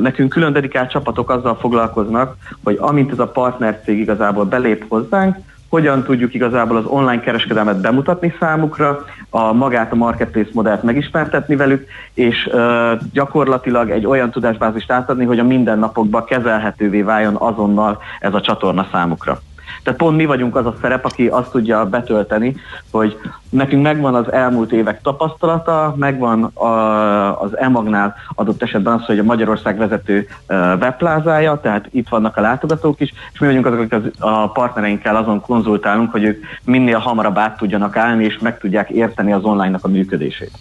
nekünk 0.02 0.30
külön 0.30 0.54
dedikált 0.54 0.92
csapatok 0.92 1.30
azzal 1.30 1.56
foglalkoznak, 1.56 2.36
hogy 2.64 2.78
amint 2.80 3.12
ez 3.12 3.20
a 3.20 3.28
partnercég 3.28 4.00
igazából 4.00 4.46
belép 4.46 4.86
hozzánk, 4.88 5.36
hogyan 5.70 6.04
tudjuk 6.04 6.34
igazából 6.34 6.78
az 6.78 6.86
online 6.86 7.20
kereskedelmet 7.20 7.82
bemutatni 7.82 8.34
számukra, 8.40 9.06
a 9.30 9.54
magát 9.54 9.92
a 9.92 9.96
marketplace 9.96 10.50
modellt 10.54 10.84
megismertetni 10.84 11.56
velük, 11.56 11.88
és 12.14 12.50
uh, 12.52 12.92
gyakorlatilag 13.14 13.90
egy 13.90 14.06
olyan 14.06 14.32
tudásbázist 14.32 14.92
átadni, 14.92 15.26
hogy 15.26 15.40
a 15.40 15.44
mindennapokban 15.44 16.26
kezelhetővé 16.26 17.02
váljon 17.02 17.36
azonnal 17.36 17.98
ez 18.20 18.34
a 18.34 18.42
csatorna 18.42 18.88
számukra. 18.92 19.40
Tehát 19.84 20.00
pont 20.00 20.18
mi 20.18 20.26
vagyunk 20.26 20.56
az 20.56 20.66
a 20.66 20.76
szerep, 20.82 21.06
aki 21.06 21.28
azt 21.28 21.52
tudja 21.52 21.86
betölteni, 21.86 22.56
hogy 22.92 23.18
nekünk 23.50 23.84
megvan 23.84 24.16
az 24.16 24.32
elmúlt 24.32 24.72
évek 24.72 25.02
tapasztalata, 25.02 25.94
megvan 25.98 26.44
a, 26.44 27.42
az 27.42 27.58
EMAG-nál 27.58 28.16
adott 28.36 28.64
esetben 28.64 28.94
az, 28.94 29.06
hogy 29.06 29.20
a 29.20 29.24
Magyarország 29.24 29.78
vezető 29.78 30.28
webplázája, 30.50 31.60
tehát 31.62 31.88
itt 31.92 32.10
vannak 32.10 32.38
a 32.38 32.42
látogatók 32.42 33.00
is, 33.00 33.14
és 33.34 33.40
mi 33.40 33.48
vagyunk 33.48 33.66
azok, 33.66 33.80
akik 33.80 33.94
az, 33.94 34.12
a 34.20 34.52
partnereinkkel 34.52 35.16
azon 35.16 35.42
konzultálunk, 35.42 36.12
hogy 36.12 36.24
ők 36.24 36.46
minél 36.64 36.98
hamarabb 36.98 37.38
át 37.38 37.58
tudjanak 37.58 37.98
állni, 37.98 38.24
és 38.24 38.40
meg 38.40 38.60
tudják 38.60 38.90
érteni 38.90 39.34
az 39.34 39.44
online-nak 39.44 39.84
a 39.84 39.88
működését. 39.88 40.52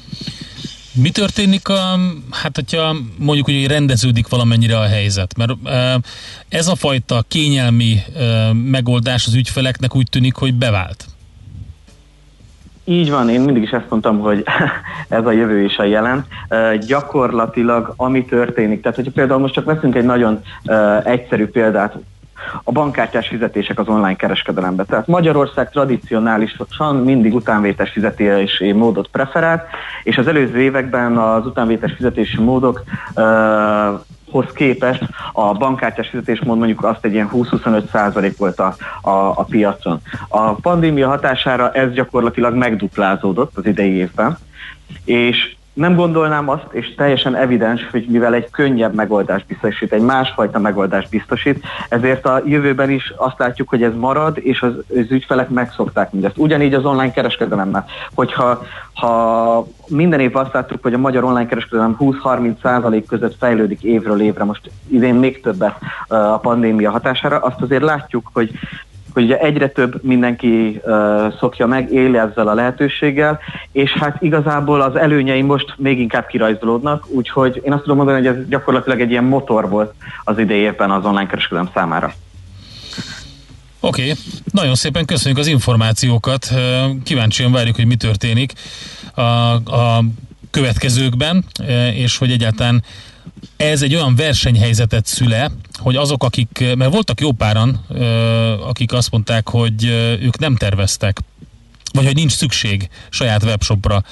Mi 0.93 1.11
történik, 1.11 1.69
a, 1.69 1.99
hát 2.31 2.55
hogyha 2.55 2.97
mondjuk, 3.19 3.47
hogy 3.47 3.67
rendeződik 3.67 4.29
valamennyire 4.29 4.79
a 4.79 4.87
helyzet? 4.87 5.37
Mert 5.37 5.53
ez 6.49 6.69
a 6.69 6.75
fajta 6.75 7.25
kényelmi 7.29 7.97
megoldás 8.53 9.27
az 9.27 9.35
ügyfeleknek 9.35 9.97
úgy 9.97 10.09
tűnik, 10.11 10.35
hogy 10.35 10.55
bevált. 10.55 11.05
Így 12.85 13.11
van, 13.11 13.29
én 13.29 13.41
mindig 13.41 13.63
is 13.63 13.71
ezt 13.71 13.91
mondtam, 13.91 14.19
hogy 14.19 14.45
ez 15.09 15.27
a 15.27 15.33
jövő 15.33 15.65
és 15.65 15.77
a 15.77 15.85
jelen. 15.85 16.27
Gyakorlatilag, 16.87 17.95
ami 17.97 18.25
történik, 18.25 18.81
tehát 18.81 18.97
hogyha 18.97 19.13
például 19.13 19.41
most 19.41 19.55
csak 19.55 19.65
veszünk 19.65 19.95
egy 19.95 20.05
nagyon 20.05 20.41
egyszerű 21.05 21.47
példát, 21.47 21.97
a 22.65 22.73
bankkártyás 22.73 23.29
fizetések 23.29 23.79
az 23.79 23.89
online 23.89 24.17
kereskedelembe. 24.17 24.85
Tehát 24.85 25.07
Magyarország 25.07 25.71
tradicionálisan 25.71 26.97
mindig 27.05 27.35
utánvétes 27.35 27.91
fizetési 27.91 28.73
módot 28.73 29.09
preferált, 29.09 29.63
és 30.03 30.19
az 30.19 30.27
előző 30.27 30.61
években 30.61 31.19
az 31.19 31.47
utánvétes 31.47 31.93
fizetési 31.93 32.41
módok 32.41 32.83
uh, 33.15 33.25
hoz 34.31 34.47
képest 34.55 35.03
a 35.33 35.53
bankkártyás 35.53 36.09
fizetésmód 36.09 36.59
mondjuk 36.59 36.85
azt 36.85 37.05
egy 37.05 37.13
ilyen 37.13 37.31
20-25 37.33 37.91
százalék 37.91 38.37
volt 38.37 38.59
a, 38.59 38.75
a, 39.01 39.11
a 39.11 39.45
piacon. 39.49 40.01
A 40.29 40.53
pandémia 40.53 41.09
hatására 41.09 41.73
ez 41.73 41.93
gyakorlatilag 41.93 42.55
megduplázódott 42.55 43.57
az 43.57 43.67
idei 43.67 43.93
évben, 43.93 44.39
és 45.05 45.57
nem 45.79 45.95
gondolnám 45.95 46.49
azt, 46.49 46.67
és 46.71 46.95
teljesen 46.95 47.35
evidens, 47.35 47.89
hogy 47.91 48.07
mivel 48.09 48.35
egy 48.35 48.51
könnyebb 48.51 48.95
megoldás 48.95 49.45
biztosít, 49.45 49.93
egy 49.93 50.03
másfajta 50.03 50.59
megoldás 50.59 51.09
biztosít, 51.09 51.65
ezért 51.89 52.27
a 52.27 52.43
jövőben 52.45 52.91
is 52.91 53.13
azt 53.17 53.39
látjuk, 53.39 53.69
hogy 53.69 53.83
ez 53.83 53.95
marad, 53.95 54.39
és 54.41 54.63
az, 54.63 54.73
az 54.89 55.11
ügyfelek 55.11 55.49
megszokták 55.49 56.13
mindezt. 56.13 56.39
Ugyanígy 56.39 56.75
az 56.75 56.85
online 56.85 57.13
kereskedelemmel. 57.13 57.85
Hogyha 58.15 58.63
ha 58.95 59.67
minden 59.89 60.21
évben 60.21 60.45
azt 60.45 60.53
láttuk, 60.53 60.83
hogy 60.83 60.95
a 60.95 60.99
magyar 60.99 61.25
online 61.25 61.47
kereskedelem 61.47 61.97
20-30 62.01 62.61
százalék 62.63 63.07
között 63.07 63.37
fejlődik 63.39 63.83
évről 63.83 64.21
évre, 64.21 64.45
most 64.45 64.71
idén 64.89 65.15
még 65.15 65.41
többet 65.41 65.79
a 66.09 66.39
pandémia 66.39 66.91
hatására, 66.91 67.39
azt 67.39 67.61
azért 67.61 67.83
látjuk, 67.83 68.31
hogy 68.33 68.51
hogy 69.13 69.23
ugye 69.23 69.39
egyre 69.39 69.69
több 69.69 70.05
mindenki 70.05 70.81
uh, 70.85 71.39
szokja 71.39 71.67
meg, 71.67 71.93
él 71.93 72.17
ezzel 72.17 72.49
a 72.49 72.55
lehetőséggel, 72.55 73.39
és 73.73 73.93
hát 73.93 74.23
igazából 74.23 74.81
az 74.81 74.97
előnyei 74.97 75.43
most 75.43 75.75
még 75.77 76.01
inkább 76.01 76.27
kirajzolódnak, 76.27 77.09
úgyhogy 77.09 77.61
én 77.65 77.73
azt 77.73 77.83
tudom 77.83 77.97
mondani, 77.97 78.27
hogy 78.27 78.37
ez 78.37 78.49
gyakorlatilag 78.49 79.01
egy 79.01 79.11
ilyen 79.11 79.25
motor 79.25 79.69
volt 79.69 79.95
az 80.25 80.39
idejében 80.39 80.91
az 80.91 81.05
online 81.05 81.27
kereskedelem 81.27 81.71
számára. 81.75 82.13
Oké, 83.81 84.03
okay. 84.03 84.15
nagyon 84.53 84.75
szépen 84.75 85.05
köszönjük 85.05 85.41
az 85.41 85.47
információkat. 85.47 86.49
Kíváncsian 87.05 87.53
várjuk, 87.53 87.77
hogy 87.77 87.87
mi 87.87 87.97
történik 87.97 88.53
a, 89.15 89.23
a 89.55 90.05
következőkben, 90.51 91.45
és 91.95 92.19
hogy 92.19 92.31
egyáltalán 92.31 92.83
ez 93.57 93.83
egy 93.83 93.95
olyan 93.95 94.17
versenyhelyzetet 94.17 95.07
szüle, 95.07 95.51
hogy 95.77 95.97
azok, 95.97 96.25
akik, 96.25 96.75
mert 96.77 96.93
voltak 96.93 97.21
jó 97.21 97.33
páran, 97.33 97.85
akik 98.69 98.93
azt 98.93 99.11
mondták, 99.11 99.49
hogy 99.49 99.85
ők 100.21 100.39
nem 100.39 100.57
terveztek 100.57 101.21
vagy 101.93 102.05
hogy 102.05 102.15
nincs 102.15 102.33
szükség 102.33 102.89
saját 103.11 103.43
webshopra 103.43 104.03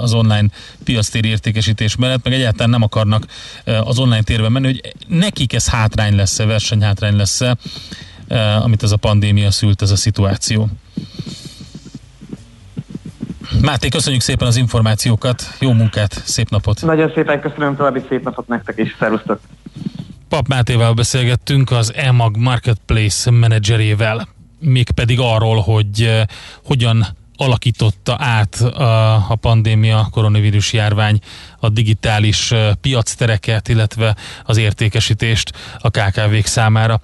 az 0.00 0.12
online 0.12 0.48
piactéri 0.84 1.28
értékesítés 1.28 1.96
mellett, 1.96 2.24
meg 2.24 2.32
egyáltalán 2.32 2.70
nem 2.70 2.82
akarnak 2.82 3.26
az 3.64 3.98
online 3.98 4.22
térben 4.22 4.52
menni, 4.52 4.66
hogy 4.66 4.94
nekik 5.06 5.52
ez 5.52 5.68
hátrány 5.68 6.16
lesz-e, 6.16 6.44
versenyhátrány 6.44 7.16
lesz-e, 7.16 7.56
amit 8.62 8.82
ez 8.82 8.90
a 8.90 8.96
pandémia 8.96 9.50
szült, 9.50 9.82
ez 9.82 9.90
a 9.90 9.96
szituáció. 9.96 10.68
Máté, 13.58 13.88
köszönjük 13.88 14.22
szépen 14.22 14.46
az 14.46 14.56
információkat, 14.56 15.56
jó 15.58 15.72
munkát, 15.72 16.22
szép 16.24 16.50
napot! 16.50 16.82
Nagyon 16.82 17.12
szépen 17.14 17.40
köszönöm, 17.40 17.76
további 17.76 18.02
szép 18.08 18.24
napot 18.24 18.48
nektek 18.48 18.78
is, 18.78 18.96
szervusztok! 18.98 19.40
Pap 20.28 20.48
Mátéval 20.48 20.94
beszélgettünk 20.94 21.70
az 21.70 21.94
EMAG 21.94 22.36
Marketplace 22.36 23.30
menedzserével, 23.30 24.28
mégpedig 24.58 25.18
arról, 25.20 25.60
hogy 25.60 26.02
uh, 26.02 26.20
hogyan 26.64 27.06
alakította 27.36 28.16
át 28.18 28.54
a, 28.54 29.14
a 29.14 29.34
pandémia, 29.40 30.08
koronavírus 30.10 30.72
járvány 30.72 31.18
a 31.58 31.68
digitális 31.68 32.50
uh, 32.50 32.72
piactereket, 32.80 33.68
illetve 33.68 34.16
az 34.44 34.56
értékesítést 34.56 35.52
a 35.78 35.90
KKV-k 35.90 36.46
számára. 36.46 37.00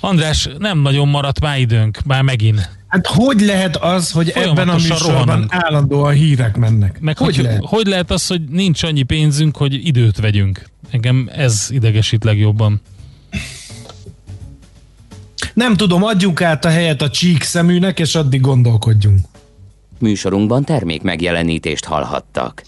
András, 0.00 0.48
nem 0.58 0.78
nagyon 0.78 1.08
maradt 1.08 1.40
már 1.40 1.58
időnk, 1.58 1.98
már 2.04 2.22
megint. 2.22 2.80
Hát 2.92 3.06
hogy 3.06 3.40
lehet 3.40 3.76
az, 3.76 4.10
hogy 4.10 4.28
ebben 4.28 4.68
a 4.68 4.74
műsorban 4.74 5.24
rohanunk. 5.24 5.54
állandóan 5.54 6.12
hírek 6.12 6.56
mennek? 6.56 7.00
Meg 7.00 7.18
hogy, 7.18 7.36
hogy, 7.36 7.44
lehet? 7.44 7.62
hogy 7.64 7.86
lehet 7.86 8.10
az, 8.10 8.26
hogy 8.26 8.42
nincs 8.42 8.82
annyi 8.82 9.02
pénzünk, 9.02 9.56
hogy 9.56 9.86
időt 9.86 10.20
vegyünk? 10.20 10.68
Engem 10.90 11.28
ez 11.34 11.66
idegesít 11.70 12.24
legjobban. 12.24 12.80
Nem 15.54 15.76
tudom, 15.76 16.02
adjuk 16.02 16.42
át 16.42 16.64
a 16.64 16.68
helyet 16.68 17.02
a 17.02 17.10
csík 17.10 17.42
szeműnek, 17.42 17.98
és 17.98 18.14
addig 18.14 18.40
gondolkodjunk. 18.40 19.18
Műsorunkban 19.98 20.64
termék 20.64 21.02
megjelenítést 21.02 21.84
hallhattak. 21.84 22.62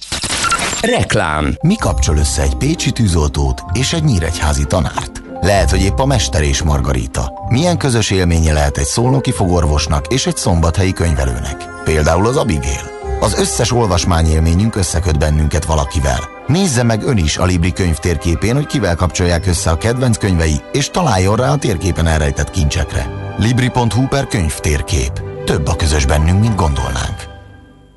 Reklám. 0.81 1.57
Mi 1.63 1.77
kapcsol 1.77 2.17
össze 2.17 2.43
egy 2.43 2.55
pécsi 2.55 2.91
tűzoltót 2.91 3.63
és 3.73 3.93
egy 3.93 4.05
nyíregyházi 4.05 4.65
tanárt? 4.65 5.24
Lehet, 5.45 5.71
hogy 5.71 5.83
épp 5.83 5.99
a 5.99 6.07
Mester 6.07 6.43
és 6.43 6.63
Margarita. 6.63 7.33
Milyen 7.49 7.77
közös 7.77 8.11
élménye 8.11 8.53
lehet 8.53 8.77
egy 8.77 8.85
szolnoki 8.85 9.33
fogorvosnak 9.33 10.07
és 10.07 10.27
egy 10.27 10.37
szombathelyi 10.37 10.93
könyvelőnek? 10.93 11.65
Például 11.85 12.27
az 12.27 12.37
Abigail. 12.37 12.91
Az 13.21 13.39
összes 13.39 13.73
olvasmányélményünk 13.73 14.77
összeköt 14.77 15.19
bennünket 15.19 15.65
valakivel. 15.65 16.19
Nézze 16.47 16.83
meg 16.83 17.03
ön 17.03 17.17
is 17.17 17.37
a 17.37 17.45
Libri 17.45 17.73
könyv 17.73 17.97
térképén, 17.97 18.55
hogy 18.55 18.67
kivel 18.67 18.95
kapcsolják 18.95 19.47
össze 19.47 19.71
a 19.71 19.79
kedvenc 19.79 20.19
könyvei, 20.19 20.61
és 20.73 20.91
találjon 20.91 21.37
rá 21.37 21.51
a 21.53 21.59
térképen 21.59 22.07
elrejtett 22.07 22.51
kincsekre. 22.51 23.07
Libri.hu 23.39 24.07
per 24.09 24.27
könyv 24.27 24.55
térkép. 24.55 25.23
Több 25.45 25.67
a 25.67 25.77
közös 25.77 26.07
bennünk, 26.07 26.41
mint 26.41 26.57
gondolnánk. 26.57 27.25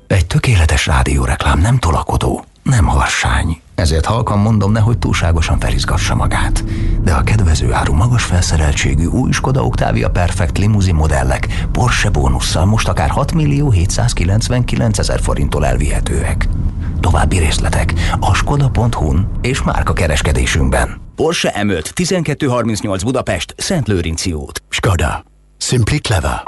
Egy 0.06 0.26
tökéletes 0.26 0.86
rádióreklám 0.86 1.60
nem 1.60 1.78
tolakodó, 1.78 2.44
nem 2.68 2.86
harsány 2.86 3.60
ezért 3.78 4.04
halkan 4.04 4.38
mondom, 4.38 4.72
nehogy 4.72 4.98
túlságosan 4.98 5.58
felizgassa 5.58 6.14
magát. 6.14 6.64
De 7.02 7.12
a 7.12 7.22
kedvező 7.22 7.72
áru 7.72 7.94
magas 7.94 8.24
felszereltségű 8.24 9.04
új 9.04 9.30
Skoda 9.30 9.64
Octavia 9.64 10.10
Perfect 10.10 10.58
limuzin 10.58 10.94
modellek 10.94 11.66
Porsche 11.72 12.10
bónusszal 12.10 12.64
most 12.64 12.88
akár 12.88 13.08
6 13.08 13.32
millió 13.32 13.70
799 13.70 14.98
ezer 14.98 15.20
forinttól 15.20 15.66
elvihetőek. 15.66 16.48
További 17.00 17.38
részletek 17.38 17.94
a 18.20 18.34
skoda.hu-n 18.34 19.30
és 19.40 19.62
márka 19.62 19.92
kereskedésünkben. 19.92 21.00
Porsche 21.14 21.54
M5 21.62 22.00
1238 22.00 23.02
Budapest, 23.02 23.54
Szent 23.56 23.88
Lőrinci 23.88 24.32
út. 24.32 24.62
Skoda. 24.68 25.24
Simply 25.58 25.96
clever. 25.96 26.42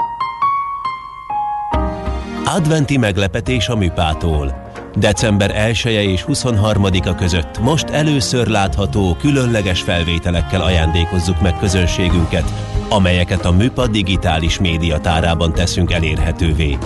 Adventi 2.45 2.97
meglepetés 2.97 3.67
a 3.67 3.75
műpától. 3.75 4.70
December 4.95 5.51
1 5.55 5.81
-e 5.85 5.89
és 5.89 6.25
23-a 6.27 7.15
között 7.15 7.59
most 7.59 7.89
először 7.89 8.47
látható 8.47 9.15
különleges 9.19 9.81
felvételekkel 9.81 10.61
ajándékozzuk 10.61 11.41
meg 11.41 11.57
közönségünket, 11.59 12.53
amelyeket 12.89 13.45
a 13.45 13.51
Műpa 13.51 13.87
digitális 13.87 14.59
médiatárában 14.59 15.53
teszünk 15.53 15.91
elérhetővé. 15.91 16.77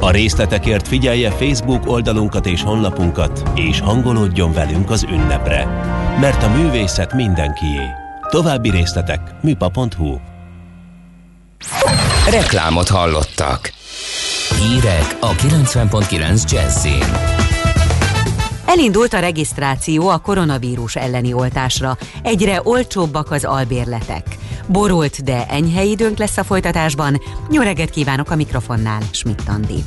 A 0.00 0.10
részletekért 0.10 0.88
figyelje 0.88 1.30
Facebook 1.30 1.86
oldalunkat 1.86 2.46
és 2.46 2.62
honlapunkat, 2.62 3.42
és 3.54 3.80
hangolódjon 3.80 4.52
velünk 4.52 4.90
az 4.90 5.02
ünnepre. 5.02 5.64
Mert 6.20 6.42
a 6.42 6.48
művészet 6.48 7.12
mindenkié. 7.12 7.80
További 8.30 8.70
részletek 8.70 9.20
műpa.hu 9.42 10.16
Reklámot 12.30 12.88
hallottak. 12.88 13.72
Hírek 14.58 15.16
a 15.20 15.30
90.9 15.30 16.50
Jazzin. 16.50 17.33
Elindult 18.66 19.12
a 19.12 19.18
regisztráció 19.18 20.08
a 20.08 20.18
koronavírus 20.18 20.96
elleni 20.96 21.32
oltásra. 21.32 21.96
Egyre 22.22 22.60
olcsóbbak 22.62 23.30
az 23.30 23.44
albérletek. 23.44 24.36
Borult, 24.66 25.22
de 25.22 25.46
enyhe 25.46 25.82
időnk 25.82 26.18
lesz 26.18 26.36
a 26.36 26.44
folytatásban. 26.44 27.20
Jó 27.50 27.62
reggelt 27.62 27.90
kívánok 27.90 28.30
a 28.30 28.36
mikrofonnál, 28.36 29.00
Schmidt 29.10 29.48
Andi. 29.48 29.84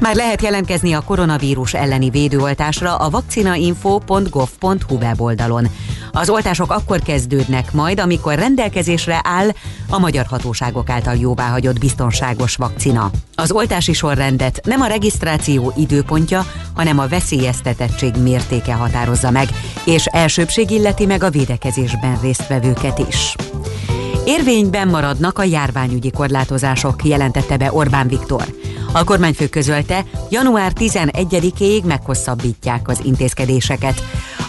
Már 0.00 0.14
lehet 0.14 0.42
jelentkezni 0.42 0.92
a 0.92 1.00
koronavírus 1.00 1.74
elleni 1.74 2.10
védőoltásra 2.10 2.96
a 2.96 3.10
vakcinainfo.gov.hu 3.10 4.96
weboldalon. 4.96 5.66
Az 6.12 6.28
oltások 6.28 6.70
akkor 6.70 7.00
kezdődnek 7.00 7.72
majd, 7.72 8.00
amikor 8.00 8.34
rendelkezésre 8.34 9.20
áll 9.22 9.48
a 9.88 9.98
magyar 9.98 10.26
hatóságok 10.26 10.90
által 10.90 11.14
jóváhagyott 11.14 11.78
biztonságos 11.78 12.56
vakcina. 12.56 13.10
Az 13.34 13.50
oltási 13.50 13.92
sorrendet 13.92 14.60
nem 14.64 14.80
a 14.80 14.86
regisztráció 14.86 15.72
időpontja, 15.76 16.46
hanem 16.74 16.98
a 16.98 17.08
veszélyeztetettség 17.08 18.14
mértéke 18.16 18.74
határozza 18.74 19.30
meg, 19.30 19.48
és 19.84 20.06
elsőbség 20.06 20.70
illeti 20.70 21.06
meg 21.06 21.22
a 21.22 21.30
védekezésben 21.30 22.18
résztvevőket 22.20 22.98
is. 23.08 23.36
Érvényben 24.24 24.88
maradnak 24.88 25.38
a 25.38 25.42
járványügyi 25.42 26.10
korlátozások, 26.10 27.04
jelentette 27.04 27.56
be 27.56 27.72
Orbán 27.72 28.08
Viktor. 28.08 28.44
A 28.92 29.04
kormányfő 29.04 29.48
közölte, 29.48 30.04
január 30.30 30.72
11-ig 30.74 31.84
meghosszabbítják 31.84 32.88
az 32.88 33.00
intézkedéseket. 33.02 34.02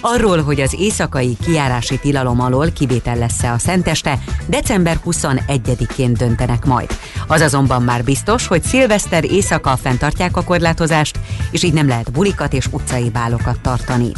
Arról, 0.06 0.42
hogy 0.42 0.62
az 0.62 0.76
éjszakai 0.80 1.38
kiárási 1.44 2.00
tilalom 2.00 2.42
alól 2.42 2.72
kivétel 2.72 3.18
lesz-e 3.18 3.52
a 3.52 3.58
szenteste, 3.58 4.20
december 4.48 5.00
21-én 5.06 6.14
döntenek 6.14 6.66
majd. 6.66 6.90
Az 7.28 7.42
azonban 7.42 7.82
már 7.82 8.04
biztos, 8.04 8.48
hogy 8.48 8.64
szilveszter 8.64 9.24
éjszaka 9.24 9.76
fenntartják 9.76 10.38
a 10.38 10.44
korlátozást, 10.44 11.20
és 11.52 11.64
így 11.64 11.74
nem 11.74 11.88
lehet 11.88 12.12
bulikat 12.12 12.54
és 12.54 12.68
utcai 12.72 13.10
bálokat 13.10 13.60
tartani. 13.60 14.12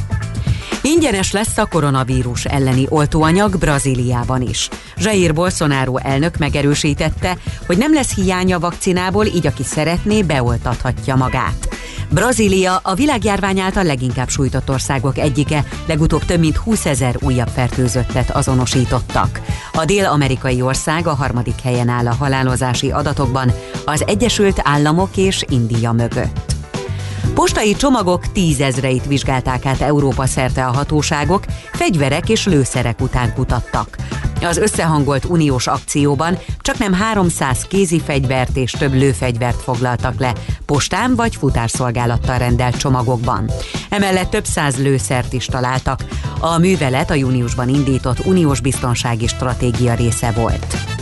Ingyenes 0.86 1.32
lesz 1.32 1.58
a 1.58 1.66
koronavírus 1.66 2.46
elleni 2.46 2.86
oltóanyag 2.90 3.58
Brazíliában 3.58 4.42
is. 4.42 4.70
Jair 4.98 5.34
Bolsonaro 5.34 5.98
elnök 5.98 6.38
megerősítette, 6.38 7.38
hogy 7.66 7.78
nem 7.78 7.94
lesz 7.94 8.16
hiánya 8.16 8.60
vakcinából, 8.60 9.26
így 9.26 9.48
aki 9.48 9.64
szeretné, 9.64 10.22
beoltathatja 10.22 11.16
magát. 11.16 11.70
Brazília 12.10 12.80
a 12.84 12.94
világjárvány 12.94 13.60
által 13.60 13.84
leginkább 13.84 14.30
sújtott 14.30 14.70
országok 14.70 15.18
egyike, 15.18 15.66
legutóbb 15.86 16.26
több 16.26 16.40
mint 16.40 16.58
20 16.58 16.86
ezer 16.86 17.16
újabb 17.22 17.50
fertőzöttet 17.54 18.30
azonosítottak. 18.30 19.42
A 19.74 19.86
dél-amerikai 19.86 20.62
ország 20.62 21.08
a 21.08 21.16
harmadik 21.16 21.62
helyen 21.64 21.90
áll 21.90 22.08
a 22.08 22.16
halálozási 22.16 22.92
adatokban, 22.92 23.52
az 23.86 24.04
Egyesült 24.08 24.62
Államok 24.64 25.18
és 25.18 25.46
India 25.50 25.92
mögött. 25.92 26.55
Postai 27.36 27.76
csomagok 27.76 28.32
tízezreit 28.32 29.06
vizsgálták 29.06 29.66
át 29.66 29.82
Európa 29.82 30.26
szerte 30.26 30.66
a 30.66 30.72
hatóságok, 30.72 31.44
fegyverek 31.72 32.30
és 32.30 32.46
lőszerek 32.46 33.02
után 33.02 33.34
kutattak. 33.34 33.96
Az 34.42 34.58
összehangolt 34.58 35.26
uniós 35.26 35.68
akcióban 35.68 36.38
csak 36.60 36.78
nem 36.78 36.94
300 36.94 37.62
kézi 37.62 38.00
fegyvert 38.00 38.58
és 38.58 38.72
több 38.72 38.94
lőfegyvert 38.94 39.62
foglaltak 39.62 40.20
le 40.20 40.34
postán 40.66 41.16
vagy 41.16 41.36
futárszolgálattal 41.36 42.38
rendelt 42.38 42.78
csomagokban. 42.78 43.50
Emellett 43.90 44.30
több 44.30 44.46
száz 44.46 44.78
lőszert 44.78 45.34
is 45.34 45.46
találtak. 45.46 46.04
A 46.40 46.58
művelet 46.58 47.10
a 47.10 47.14
júniusban 47.14 47.70
indított 47.70 48.26
uniós 48.26 48.60
biztonsági 48.62 49.28
stratégia 49.28 49.94
része 49.94 50.32
volt. 50.32 50.95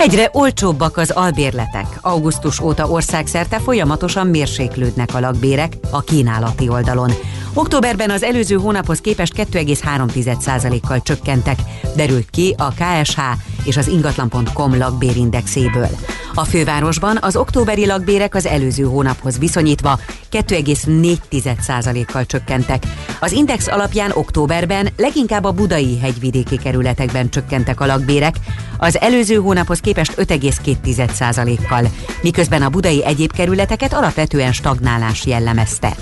Egyre 0.00 0.30
olcsóbbak 0.32 0.96
az 0.96 1.10
albérletek. 1.10 1.86
Augusztus 2.00 2.60
óta 2.60 2.88
országszerte 2.88 3.58
folyamatosan 3.58 4.26
mérséklődnek 4.26 5.14
a 5.14 5.20
lakbérek 5.20 5.72
a 5.90 6.00
kínálati 6.00 6.68
oldalon. 6.68 7.10
Októberben 7.54 8.10
az 8.10 8.22
előző 8.22 8.56
hónaphoz 8.56 9.00
képest 9.00 9.32
2,3%-kal 9.36 11.02
csökkentek, 11.02 11.58
derült 11.96 12.30
ki 12.30 12.54
a 12.58 12.68
KSH 12.68 13.20
és 13.64 13.76
az 13.76 13.88
ingatlan.com 13.88 14.78
lakbérindexéből. 14.78 15.88
A 16.34 16.44
fővárosban 16.44 17.18
az 17.20 17.36
októberi 17.36 17.86
lakbérek 17.86 18.34
az 18.34 18.46
előző 18.46 18.82
hónaphoz 18.82 19.38
viszonyítva 19.38 19.98
2,4%-kal 20.30 22.26
csökkentek. 22.26 22.82
Az 23.20 23.32
index 23.32 23.66
alapján 23.66 24.10
októberben 24.14 24.88
leginkább 24.96 25.44
a 25.44 25.52
budai 25.52 25.98
hegyvidéki 25.98 26.56
kerületekben 26.56 27.30
csökkentek 27.30 27.80
a 27.80 27.86
lakbérek, 27.86 28.34
az 28.78 29.00
előző 29.00 29.34
hónaphoz 29.34 29.80
képest 29.80 30.14
5,2%-kal, 30.16 31.88
miközben 32.22 32.62
a 32.62 32.68
budai 32.68 33.04
egyéb 33.04 33.32
kerületeket 33.32 33.92
alapvetően 33.92 34.52
stagnálás 34.52 35.26
jellemezte. 35.26 35.96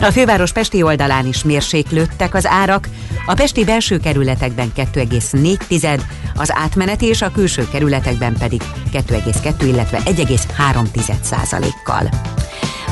A 0.00 0.10
főváros 0.10 0.52
pesti 0.52 0.82
oldalán 0.82 1.26
is 1.26 1.44
mérséklődtek 1.44 2.34
az 2.34 2.46
árak, 2.46 2.88
a 3.26 3.34
pesti 3.34 3.64
belső 3.64 3.98
kerületekben 3.98 4.72
2,4, 4.76 6.00
az 6.34 6.52
átmeneti 6.54 7.06
és 7.06 7.22
a 7.22 7.30
külső 7.30 7.68
kerületekben 7.68 8.36
pedig 8.38 8.62
2,2, 8.92 9.54
illetve 9.62 9.98
1,3 10.04 11.22
százalékkal. 11.22 12.08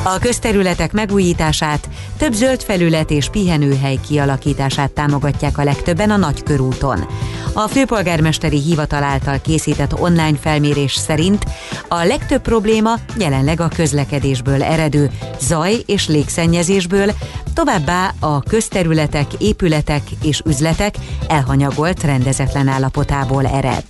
A 0.03 0.19
közterületek 0.19 0.91
megújítását, 0.91 1.89
több 2.17 2.33
zöld 2.33 2.63
felület 2.63 3.11
és 3.11 3.29
pihenőhely 3.29 3.99
kialakítását 4.07 4.91
támogatják 4.91 5.57
a 5.57 5.63
legtöbben 5.63 6.09
a 6.09 6.17
Nagykörúton. 6.17 7.05
A 7.53 7.67
főpolgármesteri 7.67 8.59
hivatal 8.59 9.03
által 9.03 9.41
készített 9.41 9.99
online 9.99 10.37
felmérés 10.41 10.93
szerint 10.93 11.45
a 11.87 12.03
legtöbb 12.03 12.41
probléma 12.41 12.93
jelenleg 13.17 13.59
a 13.59 13.67
közlekedésből 13.67 14.63
eredő 14.63 15.11
zaj 15.39 15.75
és 15.85 16.07
légszennyezésből, 16.07 17.11
továbbá 17.53 18.13
a 18.19 18.39
közterületek, 18.39 19.27
épületek 19.37 20.03
és 20.23 20.41
üzletek 20.45 20.95
elhanyagolt 21.27 22.03
rendezetlen 22.03 22.67
állapotából 22.67 23.45
ered. 23.45 23.85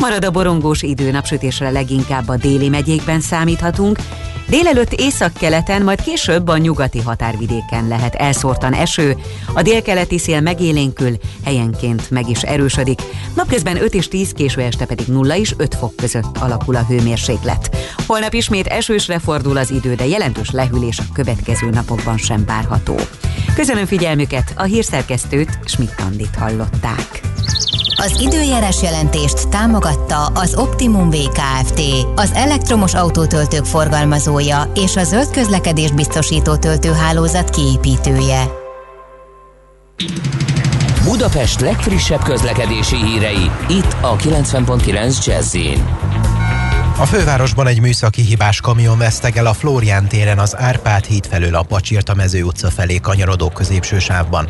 Marad 0.00 0.24
a 0.24 0.30
borongós 0.30 0.82
idő, 0.82 1.10
napsütésre 1.10 1.70
leginkább 1.70 2.28
a 2.28 2.36
déli 2.36 2.68
megyékben 2.68 3.20
számíthatunk, 3.20 3.98
Délelőtt 4.48 4.92
északkeleten, 4.92 5.82
majd 5.82 6.02
később 6.02 6.48
a 6.48 6.56
nyugati 6.56 7.00
határvidéken 7.00 7.88
lehet 7.88 8.14
elszórtan 8.14 8.72
eső, 8.72 9.16
a 9.54 9.62
délkeleti 9.62 10.18
szél 10.18 10.40
megélénkül, 10.40 11.16
helyenként 11.44 12.10
meg 12.10 12.28
is 12.28 12.42
erősödik, 12.42 13.02
napközben 13.34 13.82
5 13.82 13.94
és 13.94 14.08
10, 14.08 14.32
késő 14.32 14.60
este 14.60 14.84
pedig 14.84 15.06
0 15.06 15.36
és 15.36 15.54
5 15.56 15.74
fok 15.74 15.96
között 15.96 16.36
alakul 16.38 16.76
a 16.76 16.84
hőmérséklet. 16.84 17.76
Holnap 18.06 18.32
ismét 18.32 18.66
esősre 18.66 19.18
fordul 19.18 19.56
az 19.56 19.70
idő, 19.70 19.94
de 19.94 20.06
jelentős 20.06 20.50
lehűlés 20.50 20.98
a 20.98 21.12
következő 21.12 21.70
napokban 21.70 22.16
sem 22.16 22.44
várható. 22.44 22.94
Köszönöm 23.54 23.86
figyelmüket, 23.86 24.52
a 24.56 24.62
hírszerkesztőt 24.62 25.58
Schmidt-Tandit 25.64 26.36
hallották. 26.36 27.20
Az 27.96 28.20
időjárás 28.20 28.82
jelentést 28.82 29.48
támogatta 29.48 30.26
az 30.26 30.54
Optimum 30.54 31.10
VKFT, 31.10 31.80
az 32.14 32.30
elektromos 32.34 32.94
autótöltők 32.94 33.64
forgalmazója 33.64 34.72
és 34.74 34.96
a 34.96 35.04
zöld 35.04 35.30
közlekedés 35.30 35.90
biztosító 35.90 36.56
töltőhálózat 36.56 37.50
kiépítője. 37.50 38.44
Budapest 41.04 41.60
legfrissebb 41.60 42.22
közlekedési 42.22 42.96
hírei, 42.96 43.50
itt 43.68 43.96
a 44.00 44.16
90.9 44.16 45.24
jazz 45.24 45.56
a 47.00 47.06
fővárosban 47.06 47.66
egy 47.66 47.80
műszaki 47.80 48.22
hibás 48.22 48.60
kamion 48.60 48.98
vesztegel 48.98 49.46
a 49.46 49.52
Flórián 49.52 50.08
téren 50.08 50.38
az 50.38 50.56
Árpád 50.56 51.04
híd 51.04 51.26
felől 51.26 51.54
a 51.54 51.62
Pacsirta 51.62 52.14
mező 52.14 52.42
utca 52.42 52.70
felé 52.70 52.96
kanyarodó 52.96 53.48
középső 53.48 53.98
sávban. 53.98 54.48